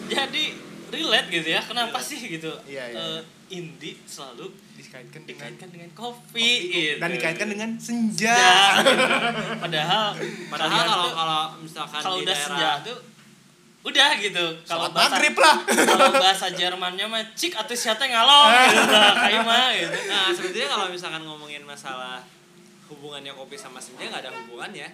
jadi 0.07 0.45
relate 0.89 1.29
gitu 1.31 1.49
ya 1.49 1.61
kenapa 1.61 1.99
sih 1.99 2.21
gitu 2.21 2.53
Iya, 2.65 2.85
iya, 2.87 2.97
Eh, 2.97 3.21
indie 3.51 3.97
selalu 4.05 4.49
dikaitkan 4.75 5.25
dengan 5.25 5.49
dikaitkan 5.53 5.69
dengan 5.71 5.91
kopi, 5.93 6.37
kopi, 6.37 6.49
gitu. 6.71 7.01
dan 7.01 7.09
dikaitkan 7.11 7.49
dengan 7.49 7.71
senja 7.77 8.37
Ya. 8.37 8.61
padahal 9.65 10.13
padahal 10.47 10.85
kalau 10.85 11.09
kalau 11.11 11.43
misalkan 11.59 11.99
kalau 11.99 12.17
di 12.17 12.25
udah 12.25 12.35
daerah 12.35 12.49
senja 12.49 12.71
tuh 12.85 12.99
udah 13.89 14.11
gitu 14.17 14.45
kalau 14.63 14.89
bahasa 14.89 15.17
maghrib 15.17 15.35
lah 15.35 15.57
kalau 15.65 16.09
bahasa 16.15 16.47
Jermannya 16.51 17.07
mah 17.07 17.23
cik 17.33 17.57
atau 17.57 17.73
siapa 17.73 18.05
ngalong 18.05 18.51
gitu 18.71 18.93
lah 18.93 19.13
kayak 19.19 19.43
mah 19.43 19.71
gitu 19.73 19.99
Nah, 20.07 20.29
sebetulnya 20.31 20.69
kalau 20.69 20.87
misalkan 20.89 21.23
ngomongin 21.25 21.63
masalah 21.63 22.21
hubungannya 22.89 23.33
kopi 23.33 23.55
sama 23.55 23.77
senja 23.77 24.09
nggak 24.09 24.25
ada 24.25 24.33
hubungannya. 24.33 24.89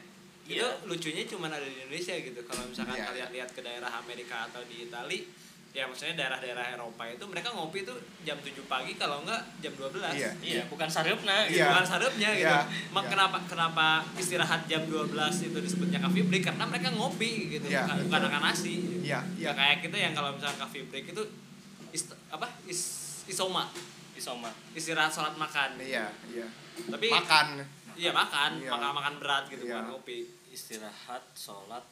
Itu 0.44 0.60
Iya. 0.60 0.68
lucunya 0.84 1.22
cuma 1.24 1.46
ada 1.46 1.62
di 1.62 1.72
Indonesia 1.72 2.12
gitu. 2.12 2.36
Kalau 2.42 2.66
misalkan 2.66 2.98
Iya, 2.98 3.06
kalian 3.08 3.30
lihat 3.32 3.50
ke 3.50 3.60
daerah 3.62 3.88
Amerika 3.96 4.44
atau 4.44 4.60
di 4.66 4.84
Itali, 4.84 5.24
ya 5.74 5.84
maksudnya 5.84 6.14
daerah-daerah 6.16 6.70
Eropa 6.72 7.02
itu 7.04 7.26
mereka 7.26 7.50
ngopi 7.50 7.82
tuh 7.82 7.98
jam 8.22 8.38
7 8.38 8.54
pagi 8.64 8.94
kalau 8.94 9.20
enggak 9.20 9.42
jam 9.58 9.74
12. 9.74 9.90
Iya. 10.14 10.30
iya 10.38 10.62
bukan 10.64 10.86
sarupna 10.86 11.44
gitu 11.44 11.58
Iya. 11.58 11.66
Bukan 11.68 11.82
sarupnya 11.84 12.30
gitu. 12.32 12.46
Iya, 12.46 12.62
Mak 12.94 13.02
iya. 13.02 13.10
kenapa 13.10 13.38
kenapa 13.44 13.86
istirahat 14.14 14.62
jam 14.64 14.86
12 14.86 15.10
itu 15.44 15.58
disebutnya 15.58 15.98
coffee 15.98 16.22
break 16.22 16.46
karena 16.46 16.62
mereka 16.64 16.88
ngopi 16.88 17.50
gitu, 17.52 17.66
Iya, 17.66 17.82
bukan, 17.82 17.94
betul. 17.98 18.06
bukan 18.06 18.20
makan 18.24 18.42
nasi. 18.44 18.74
iya 19.02 19.18
Ya 19.18 19.18
iya 19.36 19.50
kayak 19.52 19.76
kita 19.82 19.96
yang 19.98 20.12
kalau 20.12 20.30
misalkan 20.30 20.58
coffee 20.60 20.86
break 20.86 21.10
itu 21.10 21.22
ist, 21.90 22.06
apa? 22.30 22.46
Is, 22.64 22.80
isoma, 23.26 23.66
isoma 24.14 24.54
istirahat 24.72 25.10
sholat 25.10 25.34
makan. 25.34 25.74
iya 25.76 26.06
iya 26.24 26.46
Tapi 26.86 27.06
makan 27.08 27.66
Iya 27.94 28.10
makan, 28.10 28.58
Iya. 28.58 28.70
makan 28.70 28.90
makan 28.92 29.14
berat 29.18 29.44
gitu 29.46 29.62
Iya. 29.64 29.78
bukan 29.78 29.86
kopi. 29.98 30.18
istirahat 30.50 31.22
sholat 31.32 31.82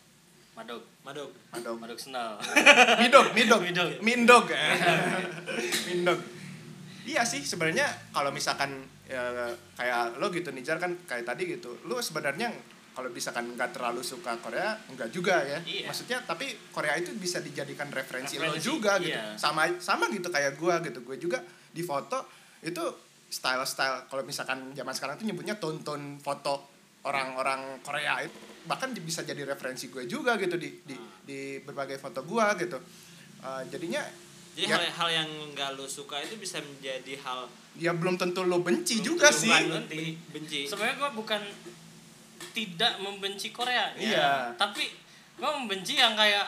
madog 0.53 0.83
Madog. 1.03 1.31
Madog. 1.51 1.77
madog 1.81 1.99
senal 1.99 2.37
midog 3.03 3.33
midog 3.33 3.61
Midog. 3.65 3.91
mindog 4.05 4.45
mindog 5.89 6.19
iya 7.03 7.27
sih 7.27 7.43
sebenarnya 7.43 7.89
kalau 8.15 8.31
misalkan 8.31 8.85
ya, 9.09 9.51
kayak 9.75 10.21
lo 10.21 10.31
gitu 10.31 10.55
Nijar 10.55 10.79
kan 10.79 10.95
kayak 11.09 11.27
tadi 11.27 11.59
gitu 11.59 11.75
lo 11.89 11.99
sebenarnya 11.99 12.53
kalau 12.93 13.09
misalkan 13.09 13.57
nggak 13.57 13.73
terlalu 13.73 14.05
suka 14.05 14.37
Korea 14.39 14.77
enggak 14.93 15.09
juga 15.09 15.41
ya 15.43 15.59
Iya. 15.65 15.89
maksudnya 15.89 16.21
tapi 16.23 16.53
Korea 16.71 16.93
itu 17.01 17.09
bisa 17.17 17.41
dijadikan 17.41 17.89
referensi, 17.89 18.37
lo 18.37 18.53
Referensi, 18.53 18.69
juga 18.69 19.01
gitu 19.01 19.17
iya. 19.17 19.33
sama 19.41 19.65
sama 19.81 20.13
gitu 20.13 20.29
kayak 20.29 20.61
gua 20.61 20.85
gitu 20.85 21.01
gue 21.01 21.17
juga 21.17 21.41
di 21.73 21.81
foto 21.81 22.29
itu 22.61 22.85
style 23.33 23.65
style 23.65 24.05
kalau 24.13 24.21
misalkan 24.23 24.77
zaman 24.77 24.93
sekarang 24.93 25.17
tuh 25.17 25.25
nyebutnya 25.25 25.57
tonton 25.57 26.21
foto 26.21 26.72
orang-orang 27.03 27.81
Korea 27.81 28.23
itu 28.23 28.35
bahkan 28.63 28.95
bisa 28.95 29.21
jadi 29.21 29.43
referensi 29.45 29.89
gue 29.89 30.07
juga 30.07 30.35
gitu 30.37 30.55
di 30.55 30.71
di, 30.81 30.95
Hmm. 30.95 31.11
di 31.21 31.39
berbagai 31.59 31.99
foto 31.99 32.23
gua 32.23 32.55
gitu 32.55 32.79
Eh, 33.43 33.63
jadinya 33.69 33.99
Jadi 34.53 34.69
Ya. 34.69 34.77
hal, 34.77 34.85
hal 34.87 35.09
yang 35.11 35.29
nggak 35.51 35.75
lo 35.75 35.83
suka 35.83 36.21
itu 36.21 36.37
bisa 36.37 36.61
menjadi 36.61 37.19
hal 37.19 37.49
ya 37.75 37.91
belum 37.91 38.15
tentu 38.15 38.45
lo 38.45 38.61
benci 38.61 39.01
Belum 39.01 39.19
juga 39.19 39.33
sih 39.33 39.51
Nanti. 39.51 40.15
benci. 40.29 40.61
sebenarnya 40.63 41.01
gue 41.01 41.11
bukan 41.13 41.43
tidak 42.53 43.01
membenci 43.01 43.49
Korea 43.51 43.91
ya. 43.93 43.99
Iya. 43.99 44.31
tapi 44.55 44.85
gue 45.35 45.51
membenci 45.57 45.97
yang 45.97 46.13
kayak 46.13 46.47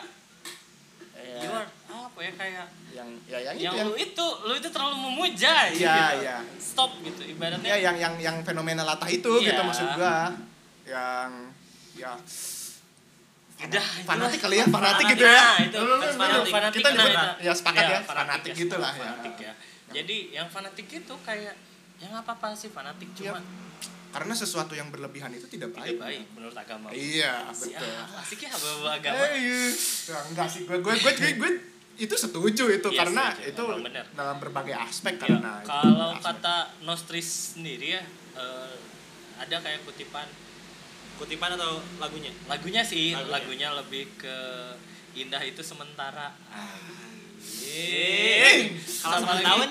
Ya, 1.25 1.49
are 1.51 1.67
apa 1.85 2.19
ya 2.21 2.31
kayak 2.31 2.65
yang 2.91 3.09
ya 3.25 3.39
yang, 3.41 3.55
yang 3.57 3.73
itu 3.73 3.75
yang 3.75 3.87
lu 3.87 3.95
itu 3.97 4.25
lu 4.45 4.53
itu 4.53 4.69
terlalu 4.69 4.95
memuja 5.01 5.53
Iya, 5.67 5.73
gitu. 5.73 6.15
iya. 6.21 6.37
stop 6.55 6.91
gitu 7.01 7.21
ibaratnya 7.25 7.65
ya 7.65 7.77
yang 7.81 7.95
yang 7.97 8.13
yang 8.17 8.37
fenomena 8.41 8.83
latah 8.83 9.07
itu 9.07 9.31
Iya. 9.37 9.51
gitu 9.51 9.61
maksud 9.63 9.87
gua 9.93 10.31
yang 10.85 11.29
ya 11.93 12.13
Udah, 13.55 13.85
fanatik 14.03 14.39
kali 14.41 14.59
ya 14.59 14.65
fanatik 14.67 15.05
gitu 15.09 15.23
Nah, 15.23 15.31
ya 15.31 15.65
itu 15.65 15.79
kan 15.79 15.87
lu- 15.87 16.13
fanatik, 16.13 16.51
fanatik 16.51 16.77
kita 16.77 16.89
nah, 16.91 17.07
itu. 17.07 17.17
ya 17.41 17.51
sepakat 17.53 17.83
ya, 17.83 17.99
fanatik 17.99 18.05
fanatik 18.05 18.51
ya, 18.51 18.59
gitu 18.59 18.75
lah 18.77 18.93
ya. 18.93 19.11
ya. 19.41 19.53
jadi 19.91 20.17
yang 20.33 20.47
fanatik 20.47 20.87
itu 20.87 21.13
kayak 21.23 21.55
ya 21.95 22.05
nggak 22.05 22.23
apa-apa 22.23 22.51
sih 22.53 22.69
fanatik 22.69 23.09
Iya. 23.13 23.31
cuma 23.31 23.39
karena 24.15 24.31
sesuatu 24.33 24.71
yang 24.71 24.87
berlebihan 24.87 25.27
itu 25.29 25.43
tidak 25.45 25.69
baik 25.71 25.91
tidak 25.91 26.01
baik 26.01 26.23
menurut 26.31 26.55
agama 26.55 26.87
iya 26.89 27.51
betul 27.51 27.83
ah, 27.91 28.23
asik 28.23 28.39
ya 28.41 28.51
bawa 28.53 28.95
agama 28.95 29.19
Eh, 29.19 29.31
iya. 29.37 29.59
Ya, 30.07 30.17
enggak 30.25 30.47
sih 30.47 30.61
gue 30.63 30.77
gue 30.77 30.93
gue 30.95 31.13
gue, 31.13 31.31
gue 31.35 31.51
itu 31.97 32.11
setuju 32.13 32.63
itu 32.69 32.87
Iya, 32.89 32.99
karena 33.01 33.23
setuju. 33.29 33.51
itu 33.51 33.63
bener. 33.81 34.05
dalam 34.13 34.37
berbagai 34.37 34.75
aspek 34.77 35.15
Ya, 35.15 35.21
karena 35.21 35.51
kalau 35.61 36.09
aspek. 36.13 36.23
kata 36.31 36.55
Nostris 36.81 37.27
sendiri 37.53 37.87
ya 37.93 38.03
eh, 38.33 38.75
ada 39.37 39.55
kayak 39.57 39.83
kutipan 39.83 40.27
Kutipan 41.15 41.51
atau 41.53 41.79
lagunya? 41.97 42.31
lagunya 42.45 42.83
sih 42.83 43.11
Lagunya. 43.11 43.31
lagunya 43.31 43.69
lebih 43.73 44.15
ke 44.15 44.37
indah 45.13 45.39
itu 45.41 45.59
sementara 45.61 46.31
Eh, 47.67 48.75
kalau 48.99 49.21
Sama 49.21 49.37
lagi, 49.37 49.69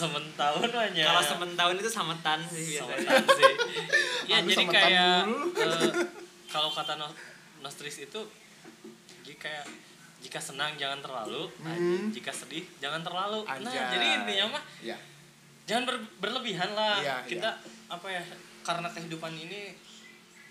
sementahun, 0.00 0.66
aja. 0.66 1.02
Kalau 1.04 1.22
sementahun 1.22 1.76
itu 1.76 1.90
sametan 1.90 2.40
sih 2.42 2.64
biasanya. 2.74 2.96
Sementan 2.96 3.24
sih. 3.30 3.52
Ya 4.30 4.36
Aduh, 4.36 4.46
jadi 4.46 4.54
sementan 4.56 4.74
kayak 4.76 5.18
eh, 5.58 5.92
kalau 6.54 6.70
kata 6.70 6.94
no- 6.94 7.16
Nostris 7.60 7.98
itu 8.00 8.20
jika 9.20 9.50
jika 10.20 10.38
senang 10.38 10.76
jangan 10.76 11.00
terlalu 11.00 11.48
Hmm. 11.58 12.08
jika 12.08 12.30
sedih 12.30 12.62
jangan 12.78 13.00
terlalu. 13.00 13.42
Nah 13.42 13.56
Anjay. 13.58 13.84
jadi 13.90 14.06
intinya 14.16 14.46
mah 14.54 14.62
ya 14.80 14.96
jangan 15.64 15.84
ber- 15.84 16.10
berlebihan 16.18 16.70
lah. 16.72 16.98
Iya, 16.98 17.16
kita 17.24 17.50
apa 17.88 18.06
ya 18.06 18.22
karena 18.60 18.86
kehidupan 18.86 19.32
ini 19.32 19.74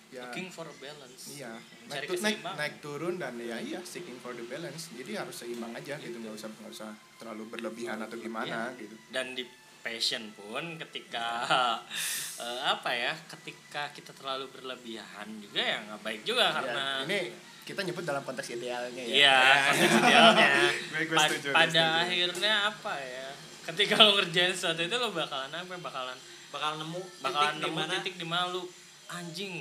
ya 0.10 0.26
looking 0.26 0.50
for 0.50 0.66
a 0.66 0.76
balance 0.76 1.22
iya 1.30 1.54
naik, 1.86 2.06
tu- 2.06 2.18
naik, 2.20 2.38
naik 2.42 2.76
turun 2.80 3.16
dan 3.16 3.38
ya 3.38 3.58
iya 3.58 3.78
seeking 3.84 4.18
for 4.18 4.34
the 4.34 4.42
balance 4.44 4.90
jadi 4.92 5.22
harus 5.22 5.36
seimbang 5.36 5.70
aja 5.72 5.96
gitu 5.98 6.18
nggak 6.18 6.34
usah 6.34 6.50
nggak 6.52 6.72
usah 6.72 6.90
terlalu 7.16 7.44
berlebihan 7.48 7.98
atau 8.00 8.18
gimana 8.18 8.74
gitu 8.76 8.98
dan 9.10 9.34
di 9.34 9.46
passion 9.80 10.34
pun 10.34 10.76
ketika 10.78 11.46
eh, 12.44 12.60
apa 12.66 12.90
ya 12.92 13.14
ketika 13.30 13.90
kita 13.92 14.12
terlalu 14.12 14.50
berlebihan 14.50 15.30
juga 15.40 15.62
ya 15.62 15.78
nggak 15.84 16.02
baik 16.02 16.22
juga 16.24 16.52
karena 16.52 16.86
Ya, 17.00 17.06
ini 17.06 17.20
kita 17.64 17.86
nyebut 17.86 18.02
dalam 18.02 18.26
konteks 18.26 18.50
idealnya 18.52 18.98
ya 19.00 19.14
Iya, 19.16 19.38
konteks 19.70 19.94
idealnya. 19.96 20.50
Gue- 20.90 21.06
gue 21.06 21.14
Pa- 21.14 21.30
setuju, 21.30 21.48
pada 21.54 21.70
setuju. 21.70 22.02
akhirnya 22.02 22.54
apa 22.66 22.94
ya? 22.98 23.30
Ketika 23.62 23.94
lo 24.00 24.18
ngerjain 24.18 24.50
sesuatu 24.50 24.82
itu 24.82 24.96
lo 24.96 25.14
bakalan 25.14 25.54
apa? 25.54 25.70
ya? 25.70 25.80
Bakalan 25.80 26.18
Bakal 26.50 26.72
nemu 26.82 27.00
bakalan 27.22 27.54
titik 27.54 27.62
nemu 27.62 27.62
di 27.62 27.78
mana 27.78 27.94
titik 27.96 28.16
di 28.18 28.26
mana 28.26 28.44
lu 28.50 28.62
anjing. 29.08 29.56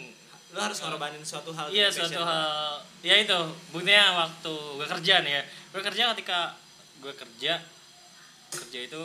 Lu 0.49 0.59
harus 0.59 0.79
ngorbanin 0.79 1.21
suatu 1.21 1.53
hal 1.53 1.69
Iya, 1.69 1.89
suatu 1.89 2.19
hal. 2.19 2.81
Ya 3.01 3.15
itu, 3.15 3.37
buktinya 3.69 4.17
waktu 4.19 4.49
gue 4.75 4.87
kerja 4.89 5.15
nih 5.21 5.33
ya. 5.37 5.43
Gue 5.69 5.83
kerja 5.83 6.09
ketika 6.13 6.57
gue 6.99 7.13
kerja 7.13 7.61
kerja 8.49 8.79
itu 8.81 9.01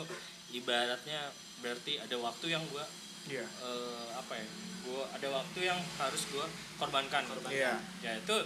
ibaratnya 0.52 1.28
berarti 1.60 2.00
ada 2.00 2.16
waktu 2.16 2.46
yang 2.50 2.64
gue 2.66 2.84
iya 3.26 3.44
eh, 3.60 4.06
apa 4.14 4.34
ya? 4.34 4.46
Gue 4.82 5.02
ada 5.06 5.28
waktu 5.30 5.58
yang 5.64 5.80
harus 5.96 6.22
gue 6.26 6.46
korbankan. 6.74 7.24
iya 7.48 7.76
ya 8.00 8.12
itu 8.14 8.36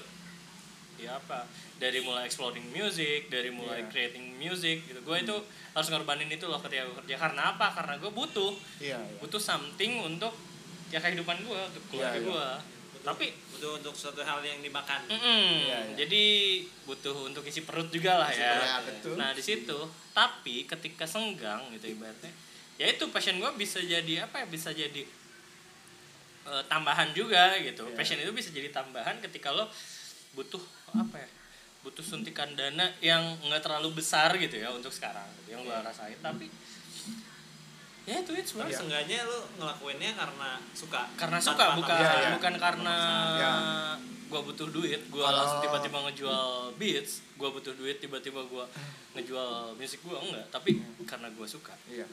ya 0.99 1.15
apa 1.15 1.47
dari 1.79 2.03
mulai 2.03 2.27
exploring 2.27 2.67
music 2.69 3.31
dari 3.31 3.49
mulai 3.49 3.87
Iya. 3.87 3.89
creating 3.89 4.35
music 4.35 4.83
gitu 4.83 4.99
gue 4.99 5.17
itu 5.17 5.37
harus 5.71 5.89
ngorbanin 5.89 6.27
itu 6.27 6.43
loh 6.45 6.59
ketika 6.59 6.83
gue 6.85 6.97
kerja 6.99 7.15
karena 7.17 7.55
apa 7.55 7.71
karena 7.71 7.95
gue 7.97 8.11
butuh 8.11 8.51
iya 8.79 8.99
iya. 8.99 9.19
butuh 9.19 9.39
something 9.39 10.03
untuk 10.03 10.35
ya 10.91 10.99
kehidupan 10.99 11.39
gue 11.41 11.55
untuk 11.65 11.85
keluarga 11.89 12.11
Iya, 12.13 12.19
iya. 12.19 12.27
gue 12.27 12.47
tapi 13.09 13.27
butuh 13.49 13.71
untuk 13.77 13.95
suatu 13.95 14.21
hal 14.21 14.39
yang 14.41 14.61
dimakan 14.61 15.01
mm-mm, 15.07 15.45
Iya, 15.65 15.79
iya. 15.83 15.97
jadi 15.97 16.25
butuh 16.85 17.25
untuk 17.25 17.41
isi 17.43 17.63
perut 17.63 17.89
juga 17.89 18.19
lah 18.19 18.29
ya 18.29 18.55
Iya, 18.55 18.77
betul. 18.85 19.15
nah 19.17 19.33
di 19.33 19.41
situ 19.41 19.79
tapi 20.13 20.65
ketika 20.65 21.05
senggang 21.05 21.73
gitu 21.73 21.89
ibaratnya 21.91 22.29
ya 22.77 22.87
itu 22.87 23.09
passion 23.09 23.37
gue 23.37 23.51
bisa 23.55 23.81
jadi 23.81 24.23
apa 24.23 24.43
ya 24.43 24.47
bisa 24.47 24.71
jadi 24.71 25.03
eh, 26.45 26.63
tambahan 26.67 27.11
juga 27.13 27.57
gitu 27.59 27.85
Iya. 27.85 27.95
passion 27.95 28.19
itu 28.19 28.31
bisa 28.31 28.51
jadi 28.51 28.69
tambahan 28.69 29.19
ketika 29.21 29.51
lo 29.51 29.67
butuh 30.33 30.61
apa 30.93 31.19
ya 31.19 31.29
butuh 31.79 32.03
suntikan 32.03 32.53
dana 32.53 32.93
yang 32.99 33.23
nggak 33.41 33.63
terlalu 33.63 33.95
besar 33.97 34.35
gitu 34.35 34.59
ya 34.59 34.69
untuk 34.69 34.91
sekarang 34.91 35.25
gitu, 35.39 35.57
yang 35.57 35.63
gue 35.63 35.73
Iya. 35.73 35.83
rasain 35.83 36.19
tapi 36.21 36.51
ya 38.09 38.17
itu 38.19 38.33
itu 38.33 38.49
sebenarnya 38.49 38.73
seenggaknya 38.75 39.19
lu 39.23 39.39
ngelakuinnya 39.55 40.13
karena 40.15 40.51
suka 40.73 41.01
karena 41.15 41.37
Tanpa 41.37 41.49
suka 41.53 41.65
bukan 41.77 41.97
Iya, 41.99 42.13
iya. 42.15 42.31
bukan 42.33 42.55
karena 42.57 42.97
Iya. 43.37 43.53
gue 44.25 44.41
butuh 44.43 44.69
duit 44.71 45.01
gue 45.07 45.21
Kalau- 45.21 45.37
langsung 45.39 45.61
tiba-tiba 45.61 45.99
ngejual 46.03 46.49
beats 46.75 47.13
gue 47.35 47.49
butuh 47.51 47.75
duit 47.75 47.97
tiba-tiba 47.99 48.41
gue 48.43 48.65
ngejual 49.15 49.51
musik 49.75 50.01
gue 50.01 50.17
enggak 50.19 50.47
tapi 50.49 50.71
karena 51.05 51.29
gue 51.29 51.47
suka 51.47 51.77
Iya. 51.87 52.09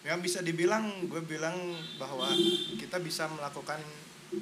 Ya 0.00 0.16
bisa 0.16 0.40
dibilang 0.40 0.84
gue 1.04 1.20
bilang 1.22 1.56
bahwa 1.94 2.28
kita 2.76 2.96
bisa 2.98 3.24
melakukan 3.26 3.80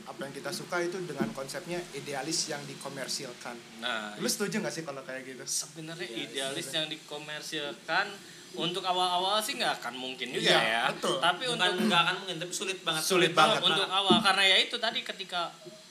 apa 0.03 0.21
yang 0.21 0.33
kita 0.33 0.51
suka 0.51 0.81
itu 0.81 0.97
dengan 1.01 1.29
konsepnya 1.31 1.77
idealis 1.93 2.49
yang 2.49 2.63
dikomersilkan. 2.65 3.53
nah 3.79 4.17
Lu 4.17 4.25
setuju 4.25 4.59
gak 4.59 4.73
sih 4.73 4.83
kalau 4.83 5.03
kayak 5.03 5.23
gitu? 5.25 5.45
sebenarnya 5.45 6.09
Iya, 6.09 6.23
idealis 6.49 6.69
yang 6.73 6.87
dikomersilkan 6.89 8.07
untuk 8.55 8.83
awal-awal 8.83 9.39
sih 9.39 9.55
nggak 9.55 9.79
akan 9.79 9.95
mungkin 9.95 10.29
juga 10.31 10.53
Iya, 10.53 10.61
ya 10.61 10.83
betul. 10.91 11.17
tapi 11.19 11.43
bukan 11.45 11.69
untuk 11.71 11.87
nggak 11.87 12.03
akan 12.03 12.15
mungkin 12.19 12.37
tapi 12.39 12.53
sulit 12.53 12.79
banget 12.81 13.03
Sulit 13.03 13.33
banget. 13.33 13.61
untuk 13.61 13.87
awal 13.87 14.19
karena 14.19 14.43
ya 14.45 14.57
itu 14.59 14.77
tadi 14.77 15.01
ketika 15.01 15.49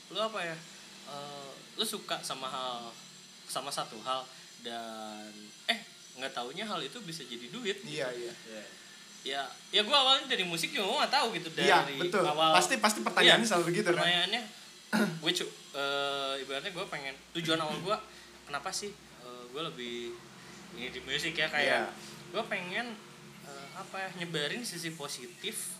lu 0.08 0.19
apa 0.19 0.39
ya 0.41 0.58
eh, 1.08 1.50
lu 1.74 1.84
suka 1.84 2.19
sama 2.19 2.45
hal 2.45 2.93
sama 3.45 3.67
satu 3.67 3.97
hal 4.00 4.21
dan 4.62 5.32
eh 5.65 5.80
nggak 6.13 6.32
taunya 6.32 6.63
hal 6.63 6.78
itu 6.80 7.02
bisa 7.02 7.24
jadi 7.24 7.47
duit 7.47 7.78
iya 7.84 8.08
iya 8.12 8.34
Iya. 8.45 8.63
ya 9.21 9.41
ya 9.71 9.82
gue 9.82 9.93
awalnya 9.95 10.26
dari 10.28 10.41
musik 10.41 10.69
juga 10.69 10.86
gue 10.86 10.97
nggak 11.00 11.13
tahu 11.13 11.28
gitu 11.36 11.50
dari 11.52 11.67
iya 11.67 11.82
betul 11.95 12.21
awal 12.24 12.54
pasti 12.54 12.78
pasti 12.78 13.00
pertanyaannya 13.00 13.41
Iya, 13.41 13.52
selalu 13.52 13.65
gitu 13.71 13.89
kan 13.89 13.95
pertanyaannya 13.97 14.41
gue 15.17 15.32
cu 15.34 15.45
eh, 15.74 16.34
ibaratnya 16.39 16.71
gue 16.71 16.86
pengen 16.88 17.13
tujuan 17.34 17.58
awal 17.58 17.78
gue 17.80 17.97
kenapa 18.43 18.69
sih 18.69 18.91
gue 19.52 19.62
lebih 19.65 20.15
ini 20.74 20.88
di 20.88 21.00
musik 21.02 21.34
ya 21.34 21.47
kayak 21.47 21.84
Iya. 21.84 21.91
Gue 22.32 22.44
pengen 22.46 22.88
eh, 23.44 23.67
apa 23.74 23.96
ya 24.00 24.10
nyebarin 24.17 24.63
sisi 24.63 24.91
positif 24.91 25.76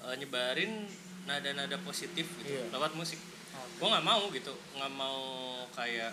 eh, 0.00 0.14
nyebarin 0.14 0.84
nada-nada 1.24 1.76
positif 1.80 2.28
gitu 2.38 2.46
Iya. 2.46 2.70
lewat 2.70 2.94
musik 2.94 3.18
gue 3.76 3.86
nggak 3.86 4.06
mau 4.06 4.28
gitu 4.30 4.54
nggak 4.72 4.92
mau 4.92 5.20
kayak 5.72 6.12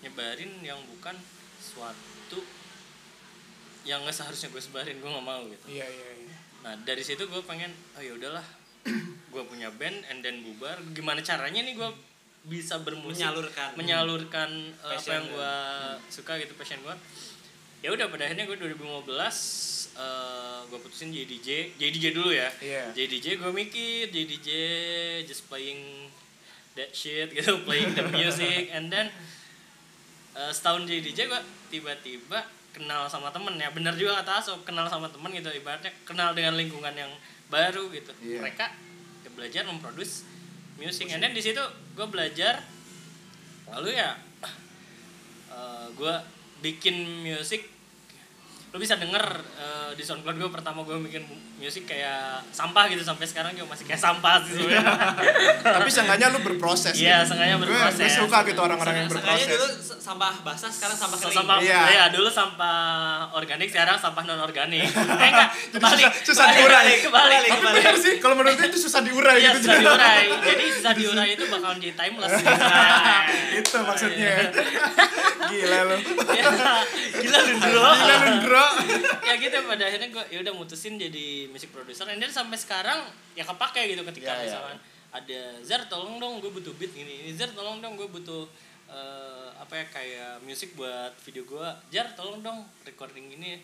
nyebarin 0.00 0.52
yang 0.60 0.78
bukan 0.84 1.16
suatu 1.56 2.44
yang 3.82 4.00
nggak 4.00 4.14
seharusnya 4.14 4.48
gue 4.48 4.60
sebarin 4.60 4.96
gue 4.96 5.06
nggak 5.06 5.26
mau 5.26 5.42
gitu 5.44 5.64
iya 5.70 5.86
iya 5.86 6.10
iya 6.20 6.36
Nah 6.64 6.72
dari 6.80 7.04
situ 7.04 7.28
gue 7.28 7.44
pengen, 7.44 7.68
oh 7.92 8.00
ya 8.00 8.16
udahlah, 8.16 8.40
gue 9.28 9.42
punya 9.44 9.68
band 9.68 10.00
and 10.08 10.24
then 10.24 10.40
bubar. 10.40 10.80
Gimana 10.96 11.20
caranya 11.20 11.60
nih 11.60 11.76
gue 11.76 11.90
bisa 12.42 12.80
bermusik, 12.80 13.20
Menyalurkan. 13.20 13.68
menyalurkan 13.76 14.50
uh, 14.80 14.96
apa 14.96 15.10
yang 15.12 15.28
gue 15.28 15.54
suka 16.08 16.40
gitu 16.40 16.56
passion 16.56 16.80
gue. 16.80 16.96
Ya 17.84 17.92
udah 17.92 18.08
pada 18.08 18.24
akhirnya 18.24 18.48
gue 18.48 18.56
2015 18.56 19.04
uh, 19.92 20.64
gue 20.64 20.78
putusin 20.80 21.12
jadi 21.12 21.28
DJ, 21.28 21.48
jadi 21.76 21.90
DJ 21.92 22.06
dulu 22.16 22.32
ya. 22.32 22.48
Iya. 22.56 22.96
Jadi 22.96 23.06
DJ 23.20 23.26
gue 23.36 23.52
mikir, 23.52 24.08
jadi 24.08 24.24
DJ 24.24 24.48
just 25.28 25.44
playing 25.46 26.08
that 26.74 26.90
shit 26.90 27.28
gitu, 27.28 27.60
playing 27.68 27.92
the 27.92 28.08
music 28.08 28.72
and 28.72 28.88
then 28.88 29.12
uh, 30.32 30.48
setahun 30.48 30.88
jadi 30.88 31.04
DJ 31.04 31.28
gue 31.28 31.40
tiba-tiba 31.70 32.40
kenal 32.72 33.06
sama 33.06 33.30
temen 33.30 33.54
ya 33.54 33.70
bener 33.70 33.94
juga 33.94 34.18
kata 34.18 34.42
Aso 34.42 34.58
kenal 34.66 34.90
sama 34.90 35.06
temen 35.06 35.30
gitu 35.30 35.46
ibaratnya 35.46 35.94
kenal 36.02 36.34
dengan 36.34 36.58
lingkungan 36.58 36.90
yang 36.90 37.12
baru 37.46 37.86
gitu 37.94 38.10
Iya. 38.18 38.42
mereka 38.42 38.66
ya 39.22 39.30
belajar 39.30 39.62
memproduce 39.62 40.26
music 40.74 41.06
and 41.14 41.22
then 41.22 41.30
di 41.30 41.38
situ 41.38 41.62
gue 41.94 42.06
belajar 42.10 42.66
lalu 43.70 43.94
ya 43.94 44.18
uh, 45.54 45.86
gue 45.94 46.14
bikin 46.66 47.22
music 47.22 47.70
lo 48.74 48.82
bisa 48.82 48.98
denger 48.98 49.22
uh, 49.54 49.94
di 49.94 50.02
SoundCloud 50.02 50.34
gue 50.34 50.50
pertama 50.50 50.82
gue 50.82 50.98
bikin 51.00 51.22
musik 51.56 51.86
kayak 51.86 52.42
sampah 52.50 52.90
gitu 52.90 53.00
sampai 53.00 53.22
sekarang 53.22 53.54
juga 53.54 53.70
masih 53.70 53.86
kayak 53.86 54.02
sampah 54.02 54.42
sih 54.42 54.58
sebenarnya 54.58 54.82
tapi 55.78 55.86
seenggaknya 55.88 56.26
lu 56.28 56.42
berproses 56.42 56.90
Iya, 56.92 57.22
gitu. 57.22 57.30
seenggaknya 57.30 57.56
Gue- 57.56 57.70
berproses. 57.70 58.02
gue 58.02 58.18
suka 58.18 58.38
gitu 58.42 58.60
orang-orang 58.60 58.94
yang 58.96 59.06
Sengaja 59.06 59.22
berproses 59.30 59.46
dulu 59.48 59.66
s- 59.70 59.94
sampah 59.96 60.32
basah 60.42 60.66
sekarang 60.68 60.96
sampah 60.96 61.16
kering 61.16 61.36
sampah 61.38 61.56
Iya. 61.62 61.80
iya. 61.86 62.04
dulu 62.10 62.26
sampah 62.28 62.78
organik 63.32 63.68
sekarang 63.70 63.94
sampah 63.96 64.22
non 64.24 64.42
organik 64.42 64.90
eh 65.22 65.28
enggak 65.30 65.48
kebalik 65.70 66.02
susah- 66.02 66.26
susah 66.26 66.44
kebalik, 66.44 66.58
diurai. 66.58 66.84
kebalik, 66.84 67.00
kebalik, 67.00 67.40
Kebalik. 67.46 67.50
tapi 67.54 67.78
bener 67.78 67.96
sih 67.96 68.14
kalau 68.18 68.34
menurut 68.34 68.56
gue 68.56 68.66
itu 68.66 68.78
susah 68.82 69.00
diurai 69.00 69.36
Iya 69.36 69.50
gitu 69.52 69.58
susah 69.62 69.78
diurai 69.78 70.24
jadi 70.42 70.64
susah 70.74 70.92
diurai 70.92 71.28
itu 71.30 71.44
bakalan 71.46 71.78
jadi 71.78 71.94
timeless 71.94 72.32
gitu. 72.42 72.52
itu 73.54 73.76
maksudnya 73.80 74.34
gila 75.46 75.78
lu 75.84 75.96
Ya, 76.34 76.50
gila 77.14 77.38
lu 77.40 77.54
bro 77.56 77.86
gila 77.94 78.14
lu 78.18 78.30
bro 78.64 78.96
ya 79.24 79.34
gitu 79.36 79.56
pada 79.64 79.84
akhirnya 79.84 80.08
gue 80.08 80.24
ya 80.32 80.38
udah 80.40 80.54
mutusin 80.56 80.96
jadi 80.96 81.48
music 81.48 81.70
producer. 81.70 82.08
And 82.08 82.18
then 82.18 82.32
sampai 82.32 82.56
sekarang 82.56 83.04
ya 83.34 83.44
kepake 83.44 83.92
gitu 83.92 84.02
ketika 84.08 84.32
Iya, 84.32 84.38
iya. 84.38 84.44
misalkan 84.48 84.76
ada 85.14 85.40
Zar 85.62 85.82
tolong 85.86 86.18
dong 86.18 86.40
gue 86.40 86.50
butuh 86.50 86.72
beat 86.74 86.90
gini. 86.90 87.28
Ini 87.28 87.32
Zar 87.36 87.52
tolong 87.52 87.78
dong 87.78 87.94
gue 87.94 88.08
butuh 88.08 88.48
eh, 88.90 89.48
apa 89.54 89.80
ya 89.80 89.84
kayak 89.88 90.32
musik 90.44 90.74
buat 90.74 91.14
video 91.24 91.46
gue 91.46 91.68
Jar 91.88 92.12
tolong 92.18 92.42
dong 92.42 92.66
recording 92.84 93.30
ini. 93.32 93.62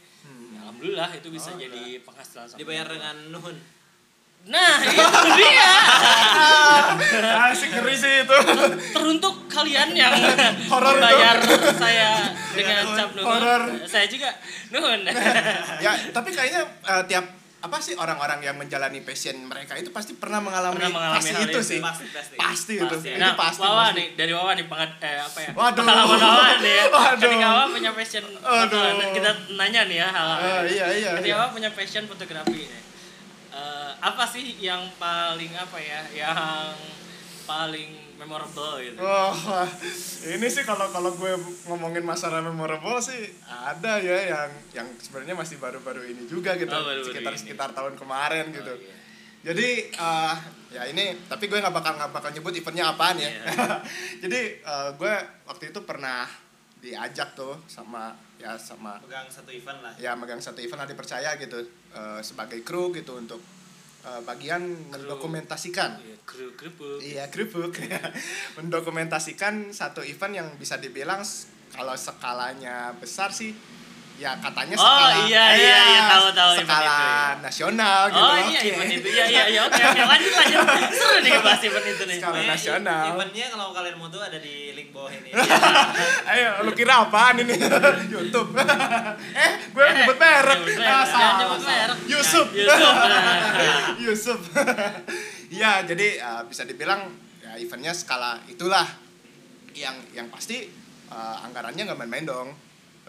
Ya, 0.55 0.65
alhamdulillah 0.65 1.11
itu 1.17 1.29
bisa 1.29 1.53
Oh, 1.53 1.59
jadi 1.59 1.99
penghasilan 2.01 2.57
dibayar 2.57 2.87
dengan 2.87 3.17
nuhun. 3.35 3.57
Nah 4.49 4.81
itu 4.81 5.05
dia 5.37 5.69
asik 7.47 7.71
ngeri 7.73 7.95
sih 7.95 8.15
itu 8.23 8.37
teruntuk 8.91 9.47
kalian 9.47 9.91
yang 9.93 10.13
Horor 10.71 10.89
itu. 10.89 10.97
membayar 10.97 11.37
saya 11.75 12.11
dengan 12.51 12.85
cap 12.93 13.11
nuhun 13.13 13.27
Horor. 13.27 13.63
saya 13.85 14.07
juga 14.07 14.31
nuhun 14.69 15.01
ya 15.79 15.93
tapi 16.11 16.29
kayaknya 16.31 16.63
eh, 16.85 17.05
tiap 17.07 17.27
apa 17.61 17.77
sih 17.77 17.93
orang-orang 17.93 18.41
yang 18.41 18.57
menjalani 18.57 19.01
passion 19.01 19.37
mereka 19.45 19.77
itu 19.77 19.93
pasti 19.93 20.17
pernah 20.17 20.41
mengalami, 20.41 20.81
Pernah 20.81 20.97
mengalami 20.97 21.29
hal 21.29 21.45
itu 21.45 21.53
itu. 21.53 21.61
sih 21.61 21.79
pasti 21.79 22.09
pasti 22.09 22.35
pasti 22.35 22.73
itu 22.75 22.89
Pasti. 22.89 23.09
itu 23.11 23.21
Nah, 23.21 23.37
pasti 23.37 23.61
Wawa 23.61 23.77
pasti. 23.85 23.97
nih 24.01 24.07
dari 24.17 24.33
Wawa 24.33 24.51
nih 24.55 24.65
pengad 24.65 24.91
eh, 24.97 25.21
apa 25.21 25.39
ya? 25.39 25.51
Waduh. 25.53 25.77
Pengalaman 25.77 26.19
Wawa 26.19 26.49
nih 26.57 26.73
ya. 26.73 26.85
Waduh. 26.89 27.21
Ketika 27.21 27.49
Wawa 27.53 27.65
punya 27.69 27.91
passion 27.93 28.25
Aduh. 28.33 28.81
foto, 28.81 28.81
kita 29.13 29.31
nanya 29.55 29.81
nih 29.85 29.97
ya 29.99 30.09
hal. 30.09 30.29
Eh, 30.33 30.61
iya 30.73 30.87
iya 30.89 31.11
Ketika 31.15 31.29
iya. 31.29 31.37
Wawa 31.37 31.49
punya 31.53 31.71
passion 31.71 32.03
fotografi 32.07 32.65
nih. 32.65 32.81
Eh, 33.51 33.93
apa 33.99 34.25
sih 34.25 34.59
yang 34.59 34.87
paling 34.97 35.51
apa 35.55 35.79
ya? 35.79 36.01
Yang 36.15 36.79
paling 37.45 37.91
memorable 38.15 38.79
gitu. 38.79 39.01
Oh, 39.01 39.33
ini 40.29 40.47
sih 40.47 40.63
kalau 40.63 40.87
kalau 40.93 41.11
gue 41.11 41.33
ngomongin 41.67 42.05
masalah 42.05 42.45
memorable 42.45 43.01
sih 43.01 43.17
ada 43.49 43.97
ya 43.99 44.17
yang 44.29 44.51
yang 44.71 44.89
sebenarnya 45.01 45.35
masih 45.35 45.57
baru-baru 45.57 46.05
ini 46.05 46.29
juga 46.29 46.55
gitu 46.55 46.71
Oh, 46.71 46.85
baru-baru 46.85 47.11
sekitar 47.11 47.33
ini. 47.35 47.41
sekitar 47.41 47.69
tahun 47.73 47.97
kemarin 47.97 48.53
gitu. 48.53 48.71
Oh, 48.71 48.79
iya. 48.79 48.95
Jadi 49.41 49.69
eh, 49.89 50.35
ya 50.71 50.83
ini 50.87 51.17
tapi 51.27 51.49
gue 51.49 51.59
nggak 51.59 51.73
bakal 51.73 51.97
nggak 51.97 52.13
bakal 52.13 52.31
nyebut 52.31 52.53
eventnya 52.55 52.93
apaan 52.93 53.17
ya. 53.19 53.31
Iya. 53.33 53.43
Jadi 54.23 54.41
eh, 54.63 54.89
gue 54.95 55.15
waktu 55.49 55.65
itu 55.73 55.81
pernah 55.83 56.29
diajak 56.79 57.35
tuh 57.35 57.57
sama 57.67 58.13
ya 58.41 58.57
sama 58.57 58.97
pegang 59.05 59.29
satu 59.29 59.53
event 59.53 59.79
lah 59.85 59.93
ya 60.01 60.17
megang 60.17 60.41
satu 60.41 60.65
event 60.65 60.89
ada 60.89 60.95
percaya 60.97 61.37
gitu 61.37 61.61
eh, 61.93 62.21
sebagai 62.25 62.65
kru 62.65 62.89
gitu 62.97 63.21
untuk 63.21 63.45
eh, 64.09 64.21
bagian 64.25 64.65
mendokumentasikan 64.89 66.01
Iya, 66.01 66.17
kru 66.25 66.47
kerupuk. 66.55 66.99
Iya, 67.03 67.25
kerupuk. 67.29 67.75
Mendokumentasikan 68.57 69.75
satu 69.75 70.01
event 70.07 70.33
yang 70.33 70.49
bisa 70.57 70.79
dibilang 70.79 71.21
kalau 71.75 71.95
skalanya 71.95 72.95
besar 72.99 73.31
sih 73.35 73.55
ya 74.21 74.37
katanya 74.37 74.77
Oh, 74.77 74.85
skala 74.85 75.17
iya, 75.25 75.45
eh, 75.49 75.57
iya, 75.57 75.79
iya, 75.81 76.03
tahu, 76.07 76.27
tahu 76.31 76.51
skala 76.61 76.77
itu, 76.77 76.93
iya. 76.93 77.41
nasional 77.41 78.01
gitu. 78.07 78.21
Oh 78.21 78.37
iya 78.37 78.61
oke. 78.61 78.69
event 78.69 78.91
itu. 78.93 79.09
Iya 79.09 79.25
iya 79.25 79.43
iya 79.49 79.61
oke 79.65 79.81
oke 79.81 80.01
lanjut 80.05 80.33
lanjut. 80.37 80.61
Seru 80.93 81.17
nih 81.19 81.31
ngebahas 81.33 81.63
event 81.65 81.87
itu 81.89 82.03
nih. 82.05 82.17
Skala 82.21 82.29
Pokoknya 82.31 82.53
nasional. 82.53 83.05
eventnya 83.11 83.47
kalau 83.49 83.67
kalian 83.73 83.95
mau 83.97 84.09
tuh 84.09 84.21
ada 84.21 84.37
di 84.37 84.55
link 84.71 84.89
bawah 84.93 85.09
ini 85.09 85.31
Ayo, 86.37 86.49
lu 86.63 86.73
kira 86.73 86.95
apaan 87.01 87.41
ini? 87.41 87.55
YouTube. 88.13 88.51
eh, 89.41 89.51
gue 89.67 89.83
Eh, 89.83 89.93
nyebut 89.97 90.17
merek. 90.17 90.59
Ah, 90.79 91.03
salah. 91.03 91.33
nyebut 91.41 91.61
merek. 91.65 91.99
Yusuf. 92.05 92.47
Yusuf. 92.53 92.95
Yusuf. 93.99 94.41
Iya, 95.49 95.83
jadi 95.83 96.09
uh, 96.21 96.43
bisa 96.45 96.63
dibilang 96.63 97.09
ya 97.41 97.57
eventnya 97.57 97.91
skala 97.91 98.37
itulah 98.47 98.85
yang 99.73 99.97
yang 100.13 100.29
pasti 100.29 100.69
uh, 101.09 101.41
anggarannya 101.41 101.83
nggak 101.83 101.99
main-main 101.99 102.29
dong. 102.29 102.49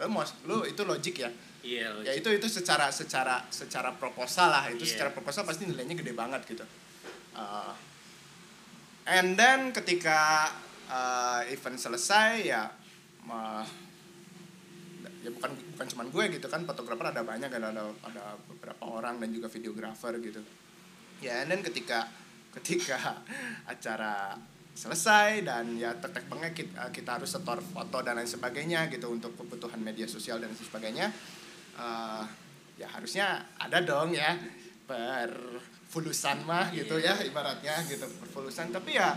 Lu 0.01 0.09
mau 0.09 0.25
lu 0.49 0.65
itu 0.65 0.81
logik 0.81 1.21
ya. 1.21 1.29
Iya. 1.61 2.01
Ya 2.01 2.13
itu 2.17 2.25
itu 2.33 2.47
secara 2.49 2.89
secara 2.89 3.45
secara 3.53 3.93
proposal 3.93 4.49
lah 4.49 4.65
itu 4.73 4.81
Iya. 4.81 4.91
secara 4.97 5.09
proposal 5.13 5.45
pasti 5.45 5.69
nilainya 5.69 5.93
gede 5.93 6.11
banget 6.11 6.41
gitu. 6.49 6.65
Uh, 7.31 7.71
and 9.05 9.37
then 9.37 9.69
ketika 9.71 10.49
uh, 10.89 11.41
event 11.47 11.77
selesai 11.77 12.43
ya 12.43 12.67
ma- 13.23 13.63
ya 15.21 15.29
bukan 15.29 15.53
bukan 15.77 15.85
cuman 15.85 16.07
gue 16.09 16.23
gitu 16.41 16.49
kan 16.49 16.65
fotografer 16.65 17.13
ada 17.13 17.21
banyak 17.21 17.47
kan 17.47 17.61
ada 17.61 17.93
ada 18.01 18.25
beberapa 18.49 18.81
orang 18.89 19.21
dan 19.21 19.29
juga 19.29 19.47
videografer 19.47 20.17
gitu 20.17 20.41
ya 21.21 21.45
and 21.45 21.53
then 21.53 21.61
ketika 21.61 22.09
ketika 22.57 23.21
acara 23.73 24.33
selesai 24.71 25.43
dan 25.43 25.75
ya 25.75 25.91
tek 25.99 26.15
tek 26.15 26.25
pengek 26.31 26.53
kita, 26.55 26.89
kita 26.95 27.19
harus 27.19 27.29
setor 27.29 27.59
foto 27.59 27.99
dan 28.01 28.17
lain 28.17 28.29
sebagainya 28.29 28.87
gitu 28.87 29.11
untuk 29.11 29.35
kebutuhan 29.35 29.83
media 29.83 30.07
sosial 30.07 30.39
dan 30.39 30.51
sebagainya. 30.55 31.11
Eh, 31.75 32.23
ya 32.79 32.87
harusnya 32.89 33.51
ada 33.59 33.83
dong 33.83 34.15
ya 34.15 34.33
perfulusan 34.87 36.43
mah 36.47 36.71
gitu 36.73 36.97
ya 36.97 37.19
ibaratnya 37.21 37.83
gitu 37.87 38.07
perfulusan. 38.21 38.71
Tapi 38.71 38.95
ya 38.95 39.15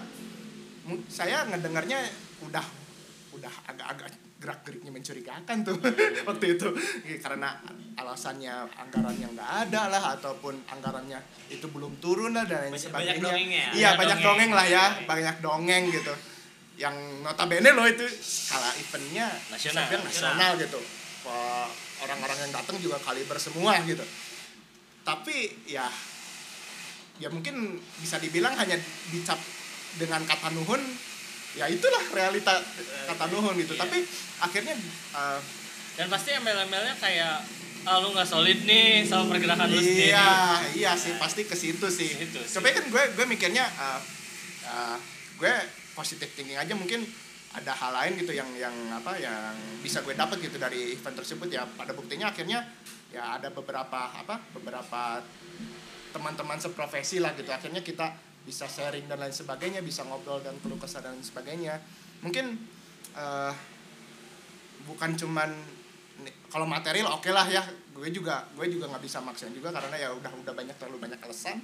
saya 1.09 1.49
ngedengarnya 1.49 2.03
udah 2.45 2.67
udah 3.35 3.55
agak-agak 3.71 4.24
gerak 4.45 4.61
geriknya 4.61 4.93
mencurigakan 4.93 5.65
tuh 5.65 5.73
waktu 6.29 6.61
itu. 6.61 6.69
Ya, 7.09 7.17
karena 7.17 7.57
alasannya 7.97 8.69
anggaran 8.77 9.17
yang 9.17 9.33
nggak 9.33 9.51
ada 9.65 9.89
lah 9.89 10.21
ataupun 10.21 10.61
anggarannya 10.69 11.17
itu 11.49 11.65
belum 11.73 11.97
turun 12.05 12.37
lah 12.37 12.45
dan 12.45 12.69
lain 12.69 12.77
sebagainya 12.77 13.17
banyak 13.17 13.25
dongengnya. 13.25 13.67
iya 13.73 13.89
Banyak 13.97 14.01
banyak 14.05 14.19
dongeng. 14.21 14.29
dongeng 14.29 14.51
lah 14.53 14.67
ya 14.69 14.85
banyak 15.09 15.37
dongeng 15.41 15.85
gitu. 15.89 16.15
Yang 16.77 16.97
notabene 17.25 17.71
loh 17.73 17.87
itu 17.89 18.05
skala 18.21 18.69
eventnya 18.77 19.33
Nasional. 19.49 19.81
dibilang 19.89 20.05
nasional 20.05 20.51
gitu. 20.61 20.81
Orang-orang 22.05 22.37
yang 22.45 22.53
datang 22.53 22.77
juga 22.85 23.01
kaliber 23.01 23.41
semua 23.41 23.81
gitu. 23.89 24.05
Tapi 25.09 25.65
ya 25.65 25.89
ya 27.17 27.33
mungkin 27.33 27.81
bisa 28.03 28.21
dibilang 28.21 28.53
hanya 28.61 28.77
dicap 29.09 29.39
dengan 29.97 30.21
kata 30.27 30.51
nuhun 30.53 30.83
ya 31.55 31.71
itulah 31.71 32.03
realita 32.11 32.59
kata 33.07 33.25
nuhun 33.31 33.55
gitu 33.57 33.75
Iya. 33.75 33.83
tapi 33.87 33.99
akhirnya 34.43 34.75
uh, 35.15 35.39
dan 35.95 36.07
pasti 36.11 36.35
embel-embelnya 36.35 36.99
kayak 36.99 37.47
ah 37.85 38.01
lu 38.01 38.11
nggak 38.11 38.27
solid 38.27 38.65
nih 38.65 39.05
sama 39.05 39.29
pergerakan 39.29 39.69
lu 39.69 39.79
sendiri 39.79 40.11
iya 40.11 40.27
iya 40.75 40.93
sih 40.97 41.15
pasti 41.21 41.45
ke 41.45 41.53
situ 41.55 41.87
sih 41.93 42.09
Situ 42.11 42.41
sih. 42.43 42.55
tapi 42.57 42.73
kan 42.73 42.85
gue 42.89 43.03
gue 43.15 43.27
mikirnya 43.29 43.63
uh, 43.77 44.01
uh, 44.67 44.97
gue 45.39 45.53
positive 45.95 46.33
thinking 46.33 46.59
aja 46.59 46.73
mungkin 46.75 47.05
ada 47.55 47.71
hal 47.71 47.93
lain 47.95 48.19
gitu 48.19 48.35
yang 48.35 48.51
yang 48.59 48.75
apa 48.91 49.15
yang 49.15 49.55
bisa 49.79 50.03
gue 50.03 50.17
dapat 50.17 50.43
gitu 50.43 50.59
dari 50.59 50.99
event 50.99 51.15
tersebut 51.15 51.47
ya 51.47 51.63
pada 51.79 51.95
buktinya 51.95 52.35
akhirnya 52.35 52.67
ya 53.15 53.39
ada 53.39 53.55
beberapa 53.55 54.11
apa 54.11 54.43
beberapa 54.51 55.23
teman-teman 56.11 56.59
seprofesi 56.59 57.23
lah 57.23 57.31
gitu 57.39 57.51
akhirnya 57.51 57.79
kita 57.79 58.11
bisa 58.45 58.69
sharing 58.69 59.09
dan 59.09 59.19
lain 59.19 59.33
sebagainya 59.33 59.81
bisa 59.81 60.05
ngobrol 60.05 60.41
dan 60.45 60.53
keluh 60.61 60.77
kesah 60.77 61.01
dan 61.01 61.17
sebagainya. 61.25 61.81
Mungkin 62.21 62.57
eh, 63.17 63.53
bukan 64.85 65.11
cuman 65.17 65.51
kalau 66.53 66.69
material 66.69 67.11
oke 67.17 67.33
lah 67.33 67.49
ya. 67.49 67.65
Gue 67.97 68.13
juga 68.13 68.45
gue 68.53 68.69
juga 68.69 68.93
nggak 68.93 69.03
bisa 69.03 69.19
maksain 69.25 69.55
juga 69.57 69.73
karena 69.73 69.97
ya 69.97 70.09
udah 70.13 70.33
udah 70.45 70.55
banyak 70.55 70.77
terlalu 70.77 71.09
banyak 71.09 71.21
alasan. 71.25 71.59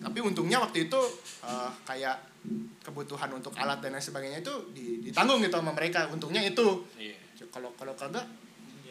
Tapi 0.00 0.18
untungnya 0.24 0.62
waktu 0.62 0.88
itu 0.88 1.00
eh, 1.44 1.70
kayak 1.84 2.16
kebutuhan 2.80 3.28
untuk 3.36 3.52
alat 3.58 3.84
dan 3.84 3.92
lain 3.92 4.00
sebagainya 4.00 4.40
itu 4.40 4.54
di- 4.72 5.04
ditanggung 5.10 5.42
gitu 5.44 5.58
sama 5.58 5.74
mereka. 5.74 6.08
Untungnya 6.08 6.40
itu. 6.46 6.86
Iya. 6.96 7.18
Kalau 7.50 7.72
kalau 7.74 7.96
kagak 7.96 8.24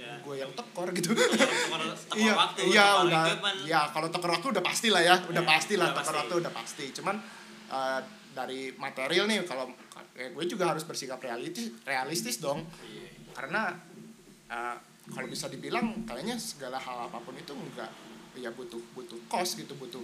ya 0.09 0.17
gue 0.25 0.35
yang 0.41 0.51
tekor 0.57 0.87
gitu. 0.97 1.13
Tekor 1.17 1.81
iya 2.17 2.33
waktu 2.33 2.59
iya 2.73 2.85
tekor 2.97 3.05
udah. 3.05 3.23
ya 3.69 3.81
kalau 3.93 4.07
tekor 4.09 4.29
waktu 4.33 4.47
udah 4.57 4.63
pasti 4.65 4.87
lah 4.89 5.01
ya 5.05 5.15
udah 5.29 5.43
Iya, 5.45 5.49
pasti 5.53 5.73
lah 5.77 5.89
tekor 5.93 6.15
waktu 6.17 6.35
udah 6.41 6.53
pasti. 6.53 6.85
Cuman 6.89 7.15
eh, 7.69 7.99
dari 8.33 8.73
material 8.73 9.25
nih 9.29 9.45
kalau 9.45 9.69
eh, 10.17 10.33
gue 10.33 10.45
juga 10.49 10.73
harus 10.73 10.83
bersikap 10.83 11.21
realistis 11.21 11.69
realistis 11.85 12.41
dong. 12.41 12.65
Iya. 12.81 13.07
Karena 13.37 13.69
eh, 14.49 14.75
kalau 15.13 15.27
bisa 15.29 15.45
dibilang 15.45 16.05
kayaknya 16.09 16.41
segala 16.41 16.81
hal 16.81 17.09
apa 17.09 17.21
pun 17.21 17.37
itu 17.37 17.53
enggak 17.53 17.89
ya 18.39 18.49
butuh 18.55 18.79
butuh 18.95 19.19
cost 19.27 19.59
gitu 19.59 19.75
butuh 19.75 19.99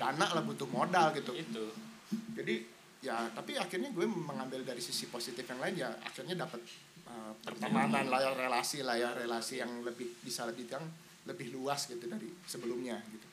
dana 0.00 0.26
lah 0.34 0.42
butuh 0.42 0.66
modal 0.66 1.14
gitu. 1.14 1.30
Itu. 1.30 1.70
Jadi 2.34 2.74
ya 3.04 3.28
tapi 3.30 3.54
akhirnya 3.54 3.92
gue 3.94 4.02
mengambil 4.08 4.66
dari 4.66 4.82
sisi 4.82 5.06
positif 5.06 5.46
yang 5.46 5.60
lain 5.62 5.74
ya 5.78 5.94
akhirnya 6.02 6.34
dapat 6.42 6.58
uh, 7.06 7.32
pertemanan 7.40 8.06
lah 8.06 8.20
ya, 8.20 8.30
relasi 8.32 8.82
lah 8.82 8.94
ya 8.94 9.10
relasi 9.12 9.58
yang 9.58 9.82
lebih 9.82 10.06
bisa 10.20 10.44
lebih 10.44 10.66
yang 10.66 10.84
lebih 11.24 11.50
luas 11.50 11.86
gitu 11.86 12.06
dari 12.06 12.30
sebelumnya 12.44 12.98
gitu 13.06 13.26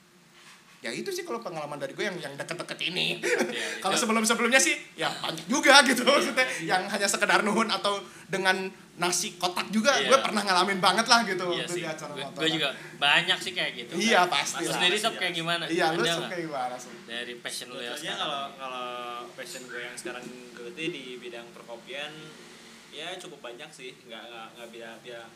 ya 0.84 0.92
itu 0.92 1.08
sih 1.10 1.24
kalau 1.24 1.40
pengalaman 1.40 1.80
dari 1.80 1.96
gue 1.96 2.04
yang 2.04 2.18
yang 2.20 2.36
deket-deket 2.36 2.76
ini 2.92 3.16
Iya, 3.16 3.80
kalau 3.84 3.96
itu- 3.96 4.04
sebelum 4.04 4.24
sebelumnya 4.28 4.60
sih 4.60 4.76
ya 5.00 5.08
banyak 5.16 5.48
juga 5.48 5.80
gitu 5.88 6.04
maksudnya 6.04 6.44
yang 6.60 6.84
hanya 6.86 7.08
sekedar 7.08 7.40
nuhun 7.40 7.72
atau 7.72 8.04
dengan 8.28 8.68
nasi 8.94 9.40
kotak 9.40 9.72
juga 9.72 9.96
Iya. 9.96 10.12
gue 10.12 10.20
pernah 10.20 10.44
ngalamin 10.44 10.84
banget 10.84 11.08
lah 11.08 11.24
gitu 11.24 11.40
iya 11.50 11.64
waktu 11.64 11.72
sih 11.72 11.82
di 11.82 11.88
acara 11.88 12.12
gue, 12.12 12.24
motor 12.28 12.42
gue 12.44 12.50
juga 12.52 12.70
banyak 13.00 13.38
sih 13.40 13.52
kayak 13.56 13.72
gitu 13.80 13.94
iya 13.96 14.28
kan. 14.28 14.36
pasti 14.36 14.60
Mas 14.60 14.68
lah. 14.68 14.76
sendiri 14.76 14.96
sob 15.00 15.14
kayak 15.16 15.34
gimana 15.34 15.64
iya 15.66 15.86
lu 15.96 16.04
nggak? 16.04 16.30
kayak 16.30 16.44
gimana 16.52 16.76
Sob? 16.76 16.92
dari 17.08 17.34
passion 17.40 17.68
lu 17.72 17.80
ya 17.80 17.94
kalau 17.96 18.44
kalau 18.60 18.88
passion 19.34 19.64
gue 19.64 19.80
yang 19.80 19.96
sekarang 19.96 20.26
geluti 20.52 20.84
di 20.92 21.04
bidang 21.16 21.48
perkopian 21.56 22.12
ya 22.94 23.18
cukup 23.18 23.42
banyak 23.42 23.70
sih. 23.74 23.98
Nggak 24.06 24.24
nggak 24.30 24.48
nggak 24.56 24.70
bilang 24.70 24.98
bilang 25.02 25.30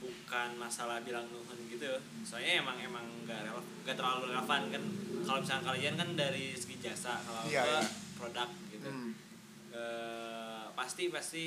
bukan 0.00 0.48
masalah 0.56 1.00
bilang 1.04 1.26
nuhun 1.32 1.58
gitu. 1.68 1.88
Soalnya 2.24 2.64
emang 2.64 2.76
emang 2.80 3.04
nggak 3.24 3.52
nggak 3.84 3.96
terlalu 3.96 4.32
relevan 4.32 4.62
kan. 4.72 4.84
Kalau 5.20 5.38
misalnya 5.40 5.64
kalian 5.72 5.94
kan 5.96 6.08
dari 6.16 6.56
segi 6.56 6.76
jasa 6.80 7.20
kalau 7.24 7.44
gue 7.44 7.56
iya. 7.56 7.80
produk 8.16 8.48
gitu. 8.72 8.88
Hmm. 8.88 9.12
Eh, 9.70 10.64
pasti 10.72 11.12
pasti 11.12 11.44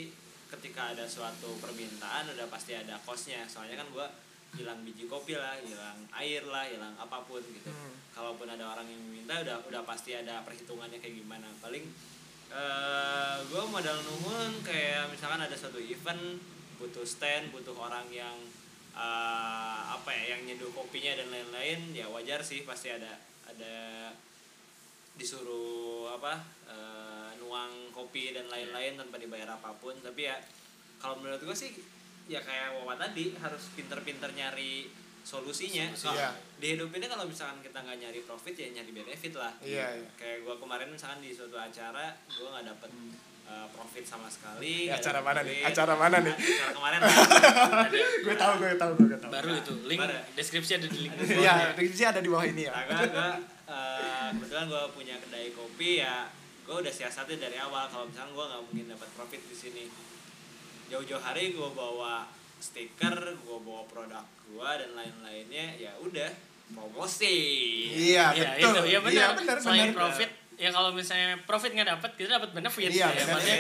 ketika 0.47 0.93
ada 0.93 1.09
suatu 1.09 1.57
permintaan 1.57 2.29
udah 2.37 2.47
pasti 2.47 2.77
ada 2.77 2.97
costnya. 3.01 3.41
Soalnya 3.49 3.81
kan 3.81 3.89
gua 3.89 4.07
hilang 4.53 4.85
biji 4.85 5.09
kopi 5.09 5.33
lah 5.33 5.57
hilang 5.57 6.05
air 6.13 6.45
lah 6.45 6.69
hilang 6.69 6.93
apa 6.93 7.25
pun 7.25 7.41
gitu. 7.41 7.73
Hmm. 7.73 7.97
kalaupun 8.13 8.45
ada 8.45 8.61
orang 8.77 8.85
yang 8.85 9.01
minta 9.09 9.41
udah 9.41 9.65
udah 9.65 9.81
pasti 9.81 10.13
ada 10.13 10.45
perhitungannya 10.45 11.01
kayak 11.01 11.25
gimana. 11.25 11.49
Paling 11.57 11.81
eh 12.53 13.35
gue 13.49 13.63
modal 13.65 13.97
nuhun 14.05 14.61
kayak 14.61 15.09
misalkan 15.09 15.41
ada 15.41 15.57
suatu 15.57 15.81
event 15.81 16.37
butuh 16.77 17.01
stand 17.01 17.49
butuh 17.49 17.73
orang 17.73 18.05
yang 18.13 18.37
eh, 18.93 19.79
apa 19.89 20.09
ya 20.13 20.37
yang 20.37 20.45
nyeduh 20.45 20.69
kopinya 20.69 21.17
dan 21.17 21.33
lain-lain 21.33 21.97
ya 21.97 22.05
wajar 22.13 22.45
sih 22.45 22.61
pasti 22.61 22.93
ada 22.93 23.17
ada 23.49 24.09
disuruh 25.17 26.09
apa 26.13 26.41
eh, 26.69 27.29
nuang 27.41 27.93
kopi 27.93 28.33
dan 28.33 28.49
lain-lain 28.49 28.97
tanpa 28.97 29.21
dibayar 29.21 29.53
apa 29.57 29.73
pun. 29.77 29.93
Tapi 30.01 30.25
ya 30.25 30.37
kalau 30.97 31.21
menurut 31.21 31.41
gue 31.41 31.57
sih 31.57 31.71
ya 32.25 32.39
kayak 32.41 32.79
Wawa 32.79 32.95
tadi 32.97 33.35
harus 33.37 33.69
pinter-pinter 33.75 34.31
nyari 34.33 34.87
solusinya 35.23 35.87
Solusi, 35.89 36.03
Kalau 36.05 36.19
iya. 36.19 36.31
di 36.57 36.67
hidup 36.69 36.91
ini 36.91 37.05
kalau 37.05 37.23
misalkan 37.23 37.57
kita 37.59 37.79
nggak 37.79 37.97
nyari 37.97 38.19
profit 38.21 38.53
ya 38.53 38.67
nyari 38.71 38.91
benefit 38.91 39.33
lah 39.33 39.53
Iya, 39.59 39.87
iya. 39.95 40.07
kayak 40.13 40.37
gue 40.43 40.55
kemarin 40.57 40.87
misalkan 40.87 41.19
di 41.19 41.31
suatu 41.31 41.55
acara 41.55 42.11
gue 42.27 42.43
nggak 42.45 42.65
dapet 42.67 42.91
eh, 43.43 43.67
profit 43.69 44.03
sama 44.03 44.27
sekali 44.27 44.87
Ya, 44.87 44.95
acara 44.95 45.19
mana 45.19 45.39
nih? 45.41 45.63
Acara 45.63 45.93
mana 45.95 46.17
nih? 46.19 46.35
acara 46.35 46.71
kemarin 46.71 46.99
ada 46.99 47.15
gue 48.25 48.35
tahu 48.35 48.53
gue 48.57 48.71
tahu 48.75 48.91
gue 48.99 49.17
tahu 49.17 49.31
baru 49.31 49.51
itu 49.55 49.73
link 49.85 49.99
Baru. 49.99 50.15
deskripsi 50.35 50.71
ada 50.77 50.87
di 50.87 50.97
link 51.01 51.13
Iya, 51.43 51.53
deskripsi 51.71 52.03
ada 52.05 52.19
di 52.19 52.27
bawah 52.27 52.43
ini 52.43 52.67
ya. 52.67 52.71
Nah, 52.71 52.83
gua, 52.85 53.03
gua, 53.07 53.29
eh, 53.65 54.27
kebetulan 54.35 54.65
gue 54.67 54.83
punya 54.91 55.15
kedai 55.17 55.47
kopi 55.51 55.99
ya 55.99 56.27
gue 56.63 56.75
udah 56.77 56.91
siasatin 56.91 57.39
dari 57.39 57.55
awal 57.55 57.87
kalau 57.87 58.07
misalnya 58.07 58.31
gue 58.31 58.45
nggak 58.45 58.61
mungkin 58.61 58.85
dapat 58.89 59.09
profit 59.15 59.41
di 59.41 59.55
sini 59.55 59.83
jauh-jauh 60.87 61.19
hari 61.19 61.51
gue 61.51 61.69
bawa 61.69 62.27
stiker 62.63 63.11
gue 63.35 63.57
bawa 63.59 63.83
produk 63.85 64.23
gue 64.45 64.69
dan 64.77 64.91
lain-lainnya 64.93 65.75
ya 65.77 65.91
udah 65.97 66.31
promosi 66.73 67.35
Iya, 67.91 68.31
Iya, 68.31 68.47
betul. 68.55 68.71
itu 68.79 68.79
ya 68.87 68.99
benar. 68.99 69.13
Iya, 69.13 69.27
benar, 69.35 69.55
Selain 69.57 69.89
benar. 69.89 69.99
profit, 69.99 70.29
ya 70.55 70.69
kalau 70.69 70.89
misalnya 70.89 71.37
profit 71.43 71.71
nggak 71.71 71.89
dapat, 71.91 72.11
kita 72.15 72.29
dapat 72.33 72.49
benefit. 72.51 72.89
Iya, 72.89 72.97
ya. 73.03 73.07
benefit. 73.11 73.29
Maksudnya, 73.29 73.59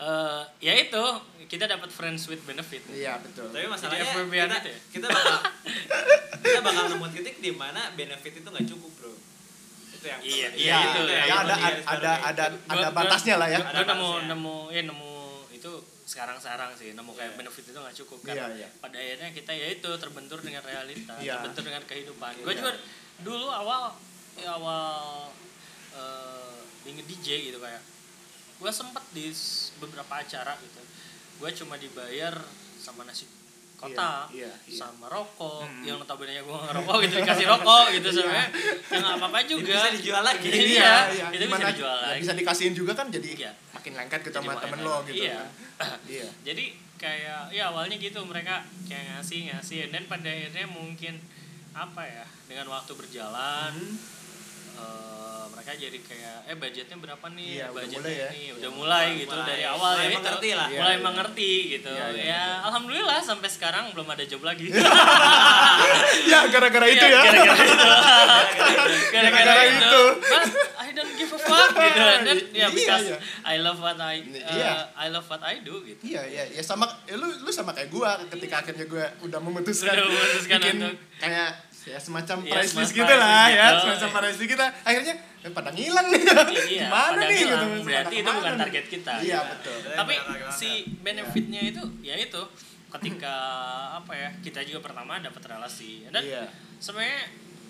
eh, 0.00 0.40
ya 0.60 0.72
itu 0.74 1.02
kita 1.46 1.64
dapat 1.66 1.88
friends 1.88 2.26
with 2.26 2.42
benefit. 2.42 2.82
Iya, 2.88 3.20
betul. 3.20 3.46
tapi 3.48 3.66
masalahnya 3.66 4.02
kita, 4.02 4.20
gitu 4.24 4.68
ya? 4.68 4.78
kita 4.90 5.06
bakal 5.08 5.36
kita 6.38 6.60
bakal 6.60 6.84
nemu 6.88 7.06
titik 7.12 7.36
di 7.38 7.52
mana 7.52 7.80
benefit 7.92 8.32
itu 8.34 8.48
nggak 8.48 8.66
cukup 8.66 8.90
bro 8.96 9.12
itu 9.90 10.06
yang 10.06 10.20
Iya, 10.20 10.48
iya, 10.54 10.76
itu 10.80 11.00
yang 11.00 11.06
ya. 11.06 11.18
Ya 11.20 11.36
perlu 11.36 11.42
ada 11.42 11.54
digaris 11.54 11.84
ada 11.84 12.12
ada 12.22 12.44
ada 12.66 12.86
gua- 12.86 12.94
batasnya 12.96 13.34
lah 13.36 13.48
ya. 13.48 13.58
Gue 13.60 13.70
Ada 13.72 13.82
nemu 13.88 14.10
nemu 14.28 14.56
ya 14.70 14.82
nemu 14.84 15.07
itu 16.08 16.16
sekarang-sekarang 16.16 16.72
sih 16.72 16.96
nemu 16.96 17.12
kayak 17.12 17.30
Iya. 17.30 17.38
benefit 17.38 17.64
itu 17.66 17.76
nggak 17.76 17.96
cukup 17.98 18.18
Iya, 18.18 18.28
karena 18.32 18.46
iya. 18.56 18.68
pada 18.80 18.96
akhirnya 18.96 19.28
kita 19.30 19.52
ya 19.52 19.66
itu 19.70 19.88
terbentur 19.94 20.38
dengan 20.40 20.62
realita, 20.64 21.14
Iya. 21.20 21.36
terbentur 21.36 21.62
dengan 21.64 21.82
kehidupan. 21.84 22.32
Gue 22.40 22.48
Iya. 22.48 22.58
juga 22.58 22.72
dulu 23.20 23.46
awal 23.46 23.92
ya 24.34 24.50
awal 24.54 25.28
eh 25.90 26.56
ingin 26.86 27.04
DJ 27.04 27.52
gitu 27.52 27.58
kayak 27.58 27.82
gue 28.56 28.70
sempet 28.70 29.04
di 29.10 29.28
beberapa 29.76 30.14
acara 30.16 30.56
gitu 30.56 30.80
gue 31.38 31.50
cuma 31.54 31.76
dibayar 31.76 32.32
sama 32.78 33.02
nasi 33.02 33.26
kotak 33.76 34.30
Iya, 34.32 34.46
iya, 34.46 34.52
iya. 34.64 34.78
sama 34.80 35.06
rokok 35.06 35.62
Hmm. 35.62 35.82
yang 35.84 35.98
notabene 35.98 36.40
gue 36.40 36.50
ngerokok 36.64 36.96
gitu 37.04 37.14
dikasih 37.20 37.46
rokok 37.46 37.84
gitu 37.92 38.08
Iya. 38.08 38.16
sebenarnya 38.16 38.48
yang 38.88 39.02
nggak 39.04 39.16
apa-apa 39.18 39.38
juga 39.44 39.74
bisa 39.76 39.90
dijual 39.92 40.22
lagi. 40.24 40.48
iya, 40.48 40.62
Iya, 40.64 40.94
iya. 41.10 41.26
itu 41.30 41.44
bisa 41.44 41.68
dijual 41.68 41.96
lagi 42.00 42.18
bisa 42.18 42.32
dikasihin 42.32 42.72
juga 42.72 42.92
kan 42.94 43.06
jadi 43.08 43.28
Iya. 43.36 43.50
Makin 43.88 43.96
lengket 43.98 44.20
gitu 44.22 44.36
Jadi 44.36 44.44
sama 44.44 44.60
temen 44.60 44.80
lo 44.80 44.96
gitu. 45.02 45.24
Iya. 45.24 45.40
kan. 45.78 45.98
Iya. 46.12 46.28
jadi 46.44 46.64
kayak 46.96 47.42
ya 47.48 47.64
awalnya 47.68 47.96
gitu 47.96 48.20
mereka 48.22 48.60
kayak 48.84 49.16
ngasih 49.16 49.48
ngasih 49.48 49.88
dan 49.88 50.04
pada 50.04 50.28
akhirnya 50.28 50.66
mungkin 50.68 51.14
apa 51.72 52.02
ya 52.02 52.26
dengan 52.44 52.68
waktu 52.68 52.92
berjalan 52.92 53.72
Hmm. 54.68 54.84
eh, 54.84 55.44
mereka 55.48 55.72
jadi 55.74 55.98
kayak 56.00 56.36
eh 56.44 56.54
budgetnya 56.54 56.96
berapa 56.96 57.26
nih 57.28 57.50
Iya, 57.56 57.66
udah 57.66 57.74
budgetnya 57.76 57.98
mulai 58.00 58.14
ya. 58.16 58.28
nih 58.30 58.48
udah 58.52 58.70
mulai 58.72 59.06
gitu 59.16 59.30
Mulai- 59.32 59.48
dari 59.48 59.64
awal 59.64 59.78
mulai 59.88 59.98
ya 59.98 60.06
itu. 60.06 60.16
mengerti 60.16 60.50
lah. 60.52 60.68
Iya, 60.68 60.78
mulai 60.78 60.94
iya. 60.94 61.02
mengerti 61.02 61.50
gitu 61.68 61.90
Iya, 61.90 62.06
iya, 62.08 62.22
ya 62.24 62.42
alhamdulillah 62.62 63.18
sampai 63.20 63.48
sekarang 63.48 63.84
belum 63.90 64.06
ada 64.08 64.22
job 64.24 64.42
lagi 64.44 64.70
Ya 66.30 66.38
gara-gara 66.46 66.86
itu 66.86 66.98
Iya, 67.00 67.10
ya. 67.10 67.22
gara-gara 67.24 67.64
itu 67.64 67.86
Gara-gara 69.08 69.30
gara-gara 69.34 69.62
itu 69.64 69.78
itu. 69.80 70.02
but 70.20 70.46
I 70.76 70.77
don't 70.98 71.14
give 71.14 71.30
a 71.30 71.38
fuck 71.38 71.70
gitu 71.70 72.00
dan 72.02 72.24
ya 72.26 72.34
Iya, 72.50 72.66
because 72.68 73.06
iya. 73.06 73.18
I 73.44 73.56
love 73.58 73.78
what 73.78 73.94
I 73.96 74.18
uh, 74.18 74.50
Iya. 74.50 74.72
I 74.92 75.06
love 75.08 75.24
what 75.24 75.40
I 75.40 75.62
do 75.62 75.80
gitu 75.80 76.02
Iya, 76.04 76.22
iya, 76.26 76.44
ya 76.50 76.62
sama 76.62 76.84
ya 77.04 77.14
lu 77.14 77.30
lu 77.30 77.48
sama 77.48 77.70
kayak 77.70 77.88
gua 77.88 78.18
ketika 78.26 78.60
akhirnya 78.60 78.84
gua 78.84 79.06
udah 79.20 79.38
memutuskan, 79.38 79.94
Udah 79.94 80.04
memutuskan 80.04 80.58
bikin 80.58 80.76
untuk- 80.82 80.98
kayak 81.16 81.50
ya 81.80 81.96
semacam 81.96 82.36
Iya, 82.42 82.52
price 82.52 82.74
list 82.74 82.92
gitu 82.92 83.14
lah 83.14 83.46
ya, 83.48 83.66
gitu. 83.70 83.80
semacam 83.86 84.08
price 84.12 84.36
list 84.36 84.50
kita 84.50 84.66
akhirnya 84.82 85.14
eh, 85.38 85.50
pada 85.50 85.70
ngilang 85.70 86.06
nih. 86.10 86.20
Iya, 86.20 86.42
Gimana 86.84 87.08
pada 87.08 87.24
nih 87.24 87.36
ngilang. 87.38 87.64
gitu. 87.70 87.86
Berarti 87.86 88.14
itu 88.18 88.28
bukan 88.28 88.50
nih? 88.50 88.60
target 88.60 88.84
kita. 88.90 89.12
Iya, 89.16 89.24
Iya. 89.24 89.38
betul. 89.48 89.76
Tapi 89.94 90.14
target 90.18 90.50
si 90.52 90.70
benefitnya 90.98 91.60
itu 91.64 91.82
ya 92.02 92.14
itu 92.14 92.42
ketika 92.88 93.34
apa 93.94 94.12
ya 94.12 94.28
kita 94.40 94.60
juga 94.62 94.80
pertama 94.82 95.16
dapat 95.18 95.42
relasi 95.46 96.08
dan 96.08 96.20
Iya. 96.20 96.44
sebenarnya 96.76 97.20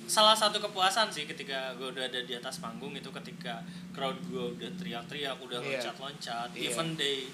salah 0.08 0.32
satu 0.32 0.56
kepuasan 0.58 1.06
sih 1.08 1.22
ketika 1.22 1.76
gue 1.76 1.92
udah 1.92 2.08
ada 2.08 2.20
di 2.20 2.32
atas 2.32 2.58
panggung 2.58 2.90
itu 2.92 3.12
ketika 3.12 3.60
crowd 3.92 4.16
gue 4.24 4.56
udah 4.56 4.70
teriak-teriak 4.74 5.36
udah 5.36 5.60
Iya. 5.60 5.84
loncat-loncat 5.84 6.48
Iya. 6.52 6.72
even 6.72 6.96
they 6.96 7.28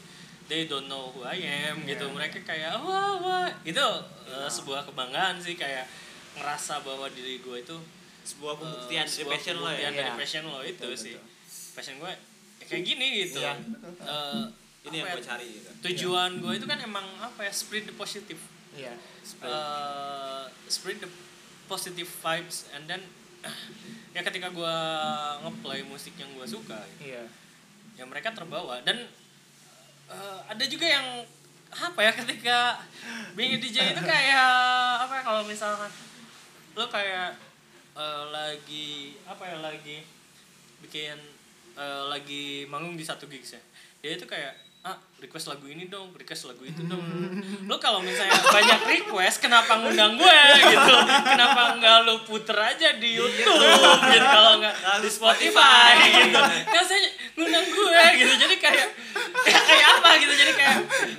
they 0.45 0.67
don't 0.67 0.91
know 0.91 1.09
who 1.09 1.23
I 1.23 1.39
am 1.71 1.87
gitu 1.87 2.05
Iya. 2.05 2.13
mereka 2.13 2.43
kayak 2.43 2.75
wah 2.77 3.15
wah 3.17 3.47
itu 3.63 3.79
uh, 4.27 4.51
sebuah 4.51 4.85
kebanggaan 4.85 5.39
sih 5.39 5.55
kayak 5.55 5.87
ngerasa 6.35 6.83
bahwa 6.83 7.07
diri 7.09 7.39
gue 7.39 7.57
itu 7.57 7.77
sebuah 8.25 8.53
uh, 8.53 8.59
pembuktian 8.59 9.07
dari 9.07 9.15
sebuah 9.15 9.33
passion 9.33 9.57
lo 9.57 9.71
ya 9.71 9.89
dari 9.89 10.11
Iya. 10.11 10.19
passion 10.19 10.43
lo 10.45 10.59
itu 10.61 10.75
Betul, 10.83 10.99
sih 10.99 11.15
betul. 11.15 11.73
passion 11.73 11.95
gue 11.97 12.11
ya 12.11 12.65
kayak 12.67 12.83
gini 12.85 13.07
gitu 13.23 13.39
Iya. 13.39 13.55
Uh, 14.03 14.45
ini 14.85 14.97
yang 14.99 15.07
apa 15.07 15.17
gue 15.17 15.23
ya, 15.23 15.29
cari 15.31 15.47
gitu 15.49 15.71
tujuan 15.81 16.31
gue 16.39 16.53
itu 16.55 16.67
kan 16.67 16.79
emang 16.83 17.07
apa 17.19 17.41
ya 17.41 17.53
spread 17.55 17.87
the 17.87 17.95
positive 17.95 18.43
Iya. 18.75 18.99
uh, 19.41 20.45
spread 20.67 20.99
the 20.99 21.09
positive 21.67 22.09
vibes 22.23 22.69
and 22.73 22.85
then 22.89 23.01
ya 24.17 24.21
ketika 24.25 24.49
gue 24.49 24.77
ngeplay 25.45 25.85
musik 25.85 26.15
yang 26.17 26.31
gue 26.33 26.47
suka 26.49 26.81
Iya. 27.03 27.25
ya 27.95 28.05
mereka 28.09 28.33
terbawa 28.33 28.81
dan 28.83 29.05
uh, 30.09 30.41
ada 30.49 30.65
juga 30.65 30.89
yang 30.89 31.25
apa 31.75 32.01
ya 32.01 32.13
ketika 32.25 32.79
being 33.35 33.55
a 33.55 33.59
DJ 33.61 33.93
itu 33.93 34.03
kayak 34.03 34.51
apa 35.05 35.13
ya 35.19 35.23
kalau 35.27 35.43
misalkan 35.45 35.91
lo 36.75 36.87
kayak 36.91 37.37
uh, 37.95 38.31
lagi 38.31 39.19
apa 39.27 39.43
ya 39.47 39.57
lagi 39.63 40.03
bikin 40.83 41.17
uh, 41.77 42.11
lagi 42.11 42.67
manggung 42.71 42.95
di 42.99 43.05
satu 43.07 43.27
gigs 43.27 43.55
ya 43.55 43.63
dia 44.03 44.21
itu 44.21 44.27
kayak 44.29 44.53
ah 44.85 44.93
request 45.17 45.49
lagu 45.49 45.65
ini 45.65 45.89
dong 45.89 46.13
request 46.13 46.45
lagu 46.45 46.61
itu 46.61 46.85
dong 46.85 47.01
lo 47.65 47.77
kalau 47.79 47.99
misalnya 47.99 48.37
banyak 48.37 48.81
request 48.85 49.41
kenapa 49.41 49.81
ngundang 49.81 50.13
gue 50.15 50.39
gitu 50.63 50.95
kenapa 51.25 51.61
nggak 51.75 51.97
lo 52.05 52.21
puter 52.23 52.53
aja 52.53 52.93
di 52.95 53.17
YouTube 53.17 53.49
gitu 54.05 54.27
kalau 54.27 54.61
nggak 54.61 54.75
di 55.01 55.09
Spotify 55.09 55.89
gitu 56.21 56.37
kan 56.69 56.85
saya 56.85 57.01
ngundang 57.33 57.65
gue 57.65 58.03
gitu 58.19 58.33
jadi 58.39 58.57
kayak 58.59 58.87
ya 59.43 59.59
kayak 59.59 59.87
apa 59.95 60.09
gitu 60.21 60.33
jadi 60.35 60.53
kayak 60.53 60.77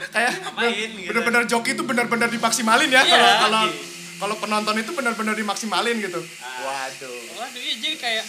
Kayak 0.08 0.32
Ngapain 0.38 0.90
gitu. 0.94 1.10
bener-bener 1.10 1.44
joki 1.46 1.70
itu 1.74 1.84
bener-bener 1.84 2.30
dimaksimalin 2.30 2.88
ya 2.88 3.02
Iya. 3.02 3.12
kalau 3.12 3.30
kalau 3.42 3.62
kalau 4.16 4.36
penonton 4.38 4.76
itu 4.78 4.94
benar-benar 4.94 5.34
dimaksimalin 5.34 6.00
gitu. 6.00 6.22
Waduh. 6.62 7.22
waduh 7.36 7.60
iya 7.60 7.76
jadi 7.76 7.98
kayak 7.98 8.26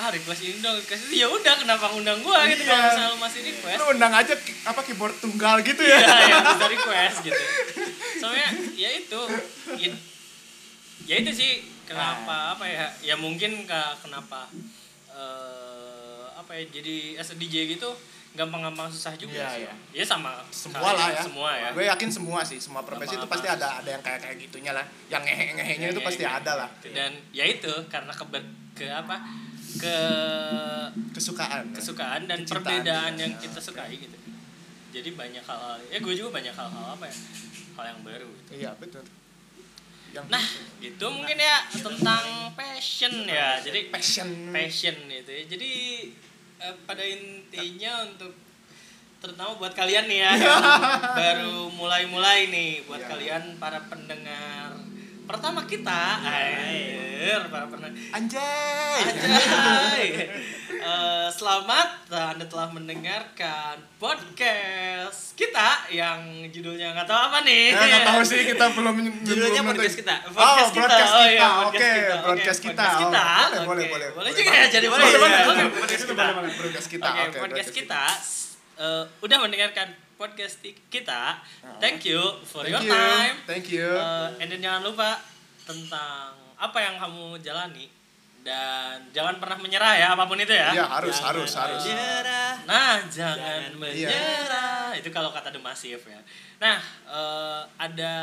ah 0.00 0.08
request 0.08 0.40
ini 0.42 0.58
dong 0.58 0.72
request 0.74 1.02
itu 1.04 1.14
ya 1.18 1.28
udah 1.28 1.54
kenapa 1.54 1.84
ngundang 1.88 2.18
gue 2.18 2.38
gitu 2.50 2.62
Iya. 2.62 2.70
kalau 2.70 2.84
misalnya 2.86 3.06
lo 3.06 3.18
masih 3.18 3.40
request 3.44 3.76
Lu 3.76 3.86
undang 3.90 4.12
aja 4.14 4.32
apa 4.64 4.80
keyboard 4.80 5.16
tunggal 5.18 5.60
gitu 5.60 5.82
ya. 5.82 5.98
ya 5.98 6.16
yang 6.26 6.44
bisa 6.48 6.66
request 6.66 7.16
gitu 7.22 7.42
soalnya 8.16 8.48
ya 8.74 8.90
itu 8.94 9.20
ya, 9.76 9.90
ya 11.04 11.14
itu 11.16 11.30
sih 11.30 11.50
kenapa 11.84 12.54
apa 12.54 12.64
ya 12.64 12.86
ya 13.02 13.14
mungkin 13.14 13.64
ka- 13.64 14.00
kenapa 14.00 14.48
eh, 15.10 16.24
apa 16.32 16.50
ya 16.54 16.64
jadi 16.70 16.96
as 17.16 17.28
a 17.28 17.36
DJ 17.36 17.68
gitu 17.70 17.92
gampang-gampang 18.30 18.86
susah 18.88 19.12
juga 19.14 19.34
Iya, 19.36 19.48
sih 19.50 19.62
iya. 19.66 19.74
ya 19.92 20.04
sama 20.06 20.38
Semua 20.48 20.94
lah 20.94 21.10
ya. 21.10 21.18
semua 21.20 21.50
ya 21.50 21.68
Gue 21.74 21.84
yakin 21.84 22.08
semua 22.08 22.40
sih, 22.40 22.56
semua 22.56 22.80
profesi 22.80 23.12
itu 23.12 23.26
pasti 23.26 23.44
ada 23.44 23.82
ada 23.82 23.90
yang 23.90 23.98
kayak 23.98 24.22
kayak 24.22 24.36
gitunya 24.40 24.70
lah. 24.70 24.86
Yang 25.10 25.22
ngehe-ngehenya 25.26 25.86
itu 25.90 26.00
pasti 26.00 26.22
Iya, 26.22 26.38
ada 26.38 26.52
lah. 26.56 26.68
dan 26.86 27.10
ya 27.30 27.42
itu 27.44 27.66
karena 27.86 28.14
ke 28.14 28.22
ke 28.72 28.86
apa 28.86 29.18
ke 29.80 29.96
Kesukaan. 31.12 31.64
kesukaan 31.72 32.22
dan 32.24 32.38
Kecintaan 32.38 32.60
perbedaan 32.62 33.12
juga. 33.12 33.22
yang 33.22 33.32
kita 33.36 33.58
sukai 33.58 33.94
gitu 33.94 34.16
jadi 34.90 35.08
banyak 35.12 35.40
hal 35.40 35.78
ya 35.86 35.98
gue 35.98 36.14
juga 36.14 36.30
banyak 36.32 36.50
hal-hal 36.50 36.86
apa 36.92 37.04
ya 37.04 37.16
hal 37.72 37.84
yang 37.88 38.00
baru 38.02 38.28
gitu 38.28 38.50
Iya, 38.56 38.70
betul. 38.76 39.04
Yang 40.10 40.26
nah 40.28 40.44
gitu 40.80 41.06
mungkin 41.08 41.38
ya 41.38 41.56
tentang 41.70 42.24
passion 42.52 43.14
ya 43.24 43.58
jadi 43.60 43.80
passion. 43.88 44.50
passion 44.50 44.96
itu 45.06 45.30
ya. 45.30 45.42
jadi 45.48 45.70
eh, 46.58 46.74
pada 46.82 47.00
intinya 47.00 47.92
untuk 48.04 48.34
terutama 49.20 49.54
buat 49.54 49.70
kalian 49.70 50.04
nih 50.04 50.18
ya 50.18 50.32
yang 50.34 50.64
baru 51.20 51.56
mulai-mulai 51.70 52.48
nih 52.48 52.82
buat 52.84 52.98
Iya. 52.98 53.08
kalian 53.08 53.42
para 53.56 53.78
pendengar 53.84 54.74
pertama 55.30 55.62
kita 55.62 56.26
air 56.26 57.38
para 57.46 57.70
pendengar 57.70 57.94
Anjay. 58.10 58.98
Anjay. 59.06 60.02
Eh, 60.80 61.28
selamat 61.30 62.10
Anda 62.10 62.42
telah 62.50 62.66
mendengarkan 62.74 63.78
podcast 64.02 65.38
kita 65.38 65.86
yang 65.94 66.50
judulnya 66.50 66.98
nggak 66.98 67.06
tahu 67.06 67.20
apa 67.30 67.46
nih. 67.46 67.70
Ya, 67.70 67.78
nggak 67.78 68.06
tahu 68.10 68.20
sih 68.26 68.42
kita 68.42 68.74
belum 68.74 68.94
Judulnya 69.22 69.62
belum 69.62 69.78
podcast 69.78 69.98
kita. 70.02 70.14
Oh, 70.26 70.34
Podcast 70.34 70.72
kita. 70.74 70.82
broadcast 70.82 71.12
Oh, 71.14 71.22
kita. 71.22 71.30
iya, 71.30 71.46
Oke, 71.46 71.70
podcast 71.70 71.94
kita. 71.94 72.18
Oke, 72.26 72.50
kita. 72.58 72.74
podcast 72.74 72.90
Oh, 72.90 72.98
kita. 72.98 73.22
Boleh, 73.22 73.54
Oke, 73.54 73.68
boleh, 73.70 73.86
boleh. 73.86 74.08
boleh 74.18 74.32
juga 74.34 74.50
ya, 74.50 74.66
jadi 74.66 74.86
boleh. 74.90 75.06
Boleh, 75.14 75.66
podcast 75.78 76.06
kita. 76.10 76.24
Broadcast 76.58 76.88
kita. 76.90 77.10
Podcast 77.38 77.70
kita 77.70 78.02
eh, 78.82 79.04
udah 79.22 79.38
mendengarkan 79.38 80.09
podcast 80.20 80.60
kita. 80.92 81.40
Thank 81.80 82.04
you 82.04 82.20
for 82.44 82.60
Thank 82.60 82.76
your 82.76 82.84
you. 82.84 82.92
time. 82.92 83.34
Thank 83.48 83.72
you. 83.72 83.88
Eh, 83.88 84.44
and 84.44 84.52
then 84.52 84.60
jangan 84.60 84.84
lupa 84.84 85.16
tentang 85.64 86.36
apa 86.60 86.76
yang 86.76 87.00
kamu 87.00 87.40
jalani 87.40 87.88
dan 88.44 89.00
jangan 89.16 89.40
pernah 89.40 89.56
menyerah 89.56 89.96
ya 89.96 90.12
apa 90.12 90.28
pun 90.28 90.36
itu 90.36 90.52
ya. 90.52 90.76
Iya, 90.76 90.84
harus, 90.84 91.16
Jangan 91.16 91.40
harus, 91.40 91.50
harus. 91.56 91.82
menyerah. 91.88 92.52
Nah, 92.68 93.00
jangan 93.08 93.36
Jangan 93.40 93.72
menyerah. 93.80 94.86
Itu 95.00 95.08
kalau 95.08 95.32
kata 95.32 95.48
The 95.56 95.60
Massive 95.64 96.04
ya. 96.04 96.20
Nah, 96.60 96.76
eh, 97.08 97.62
ada 97.80 98.14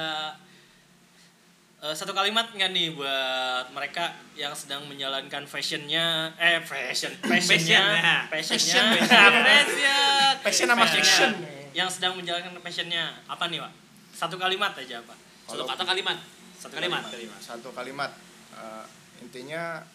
eh, 1.81 1.95
satu 1.97 2.13
kalimat 2.13 2.53
nggak 2.53 2.69
nih 2.77 2.93
buat 2.93 3.73
mereka 3.73 4.13
yang 4.37 4.53
sedang 4.53 4.85
menjalankan 4.85 5.49
fashionnya, 5.49 6.29
eh 6.37 6.61
fashion, 6.61 7.09
fashionnya, 7.25 8.29
fashionnya, 8.29 8.85
ya. 9.01 9.17
passion, 9.49 10.35
Passion 10.45 10.67
sama 10.69 10.85
fiction. 10.85 11.56
Yang 11.77 12.01
sedang 12.01 12.17
menjalankan 12.17 12.57
passionnya 12.65 13.13
apa 13.29 13.45
nih, 13.53 13.61
Pak? 13.61 13.73
Satu 14.17 14.41
kalimat 14.41 14.73
aja, 14.73 14.97
Pak. 15.05 15.13
Satu 15.45 15.61
Kalau- 15.61 15.69
kata 15.69 15.83
kalimat. 15.85 16.17
Satu 16.57 16.73
kalimat. 16.73 17.05
kalimat. 17.05 17.13
kalimat. 17.13 17.41
Satu 17.45 17.69
kalimat. 17.69 18.11
Eh, 18.57 18.85
intinya 19.21 19.85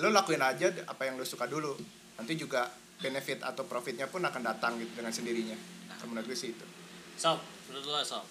lo 0.00 0.08
lakuin 0.08 0.40
aja 0.40 0.72
apa 0.88 1.04
yang 1.04 1.20
lo 1.20 1.24
suka 1.28 1.44
dulu. 1.44 1.76
Nanti 2.16 2.32
juga 2.40 2.64
benefit 2.96 3.44
atau 3.44 3.68
profitnya 3.68 4.08
pun 4.08 4.24
akan 4.24 4.40
datang 4.40 4.80
gitu 4.80 4.96
dengan 4.96 5.12
sendirinya. 5.12 5.56
Menurut 6.08 6.32
gue 6.32 6.38
sih 6.38 6.56
itu. 6.56 6.64
Sob, 7.20 7.44
menurut 7.68 7.84
lo, 7.84 8.00
Sob. 8.00 8.24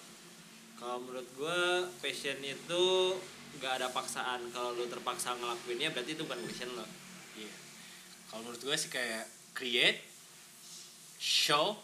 Kalau 0.74 0.98
menurut 1.06 1.28
gue 1.38 1.60
passion 2.02 2.42
itu 2.42 2.84
nggak 3.62 3.72
ada 3.78 3.88
paksaan. 3.94 4.42
Kalau 4.50 4.74
lu 4.74 4.90
terpaksa 4.90 5.38
ngelakuinnya 5.38 5.94
berarti 5.94 6.18
itu 6.18 6.26
bukan 6.26 6.42
passion 6.50 6.70
lo. 6.74 6.82
Iya. 7.38 7.54
Kalau 8.26 8.42
menurut 8.42 8.58
gue 8.58 8.74
sih 8.74 8.90
kayak 8.90 9.30
create, 9.54 10.02
show, 11.18 11.76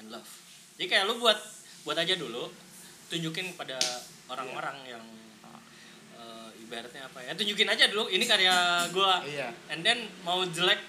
and 0.00 0.10
love. 0.10 0.28
Jadi 0.76 0.90
kayak 0.90 1.04
lu 1.06 1.20
buat 1.20 1.38
buat 1.84 1.96
aja 2.00 2.16
dulu, 2.16 2.48
tunjukin 3.12 3.54
pada 3.54 3.76
orang-orang 4.26 4.76
yang 4.88 5.04
eh, 6.18 6.48
ibaratnya 6.64 7.06
apa 7.06 7.22
ya? 7.22 7.32
Tunjukin 7.36 7.68
aja 7.68 7.86
dulu 7.92 8.08
ini 8.10 8.24
karya 8.24 8.88
gua. 8.90 9.20
Iya. 9.22 9.52
And 9.70 9.84
then 9.84 10.08
mau 10.24 10.42
jelek 10.48 10.80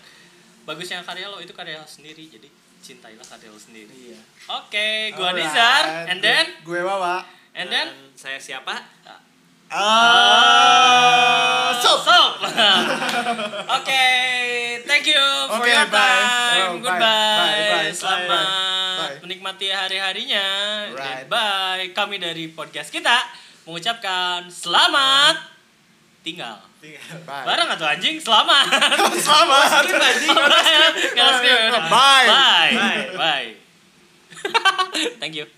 bagusnya 0.65 1.05
karya 1.05 1.29
lo 1.29 1.37
itu 1.43 1.53
karya 1.53 1.83
lo 1.83 1.87
sendiri. 1.87 2.25
Jadi 2.25 2.47
cintailah 2.81 3.25
karya 3.25 3.49
lo 3.51 3.59
sendiri. 3.59 4.15
Iya. 4.15 4.21
Oke, 4.61 5.13
gua 5.13 5.33
Alright. 5.35 5.45
Nizar, 5.45 5.83
and 6.09 6.19
then 6.23 6.45
gue 6.63 6.81
Wawa. 6.81 7.25
and 7.55 7.71
then 7.71 7.87
Dan 7.87 8.17
saya 8.19 8.39
siapa? 8.39 8.83
Ah, 9.65 11.01
Sob. 11.81 11.99
sob. 12.05 12.37
Oke, 13.81 14.05
thank 14.85 15.05
you 15.09 15.25
for 15.49 15.65
Oke, 15.65 15.73
your 15.73 15.89
bye. 15.89 15.97
time. 15.97 16.77
Oh, 16.77 16.77
bye. 16.77 16.85
Goodbye. 16.85 17.01
Bye, 17.01 17.89
bye, 17.89 17.89
Selamat 17.89 18.29
bye. 18.29 19.17
menikmati 19.25 19.73
hari-harinya. 19.73 20.45
Right. 20.93 21.25
Bye. 21.25 21.89
Kami 21.97 22.21
dari 22.21 22.53
podcast 22.53 22.93
kita 22.93 23.25
mengucapkan 23.65 24.45
selamat 24.53 25.41
tinggal. 26.21 26.61
Bye. 27.25 27.45
Bareng 27.49 27.69
atau 27.73 27.89
anjing? 27.89 28.21
Selamat. 28.21 28.69
Selamat. 29.25 29.81
Skip, 29.81 29.97
ya 31.17 31.25
udah. 31.73 31.89
Bye. 31.89 32.27
Bye. 32.29 32.73
Bye. 32.77 33.05
Bye. 33.17 33.49
Thank 35.21 35.33
you. 35.33 35.49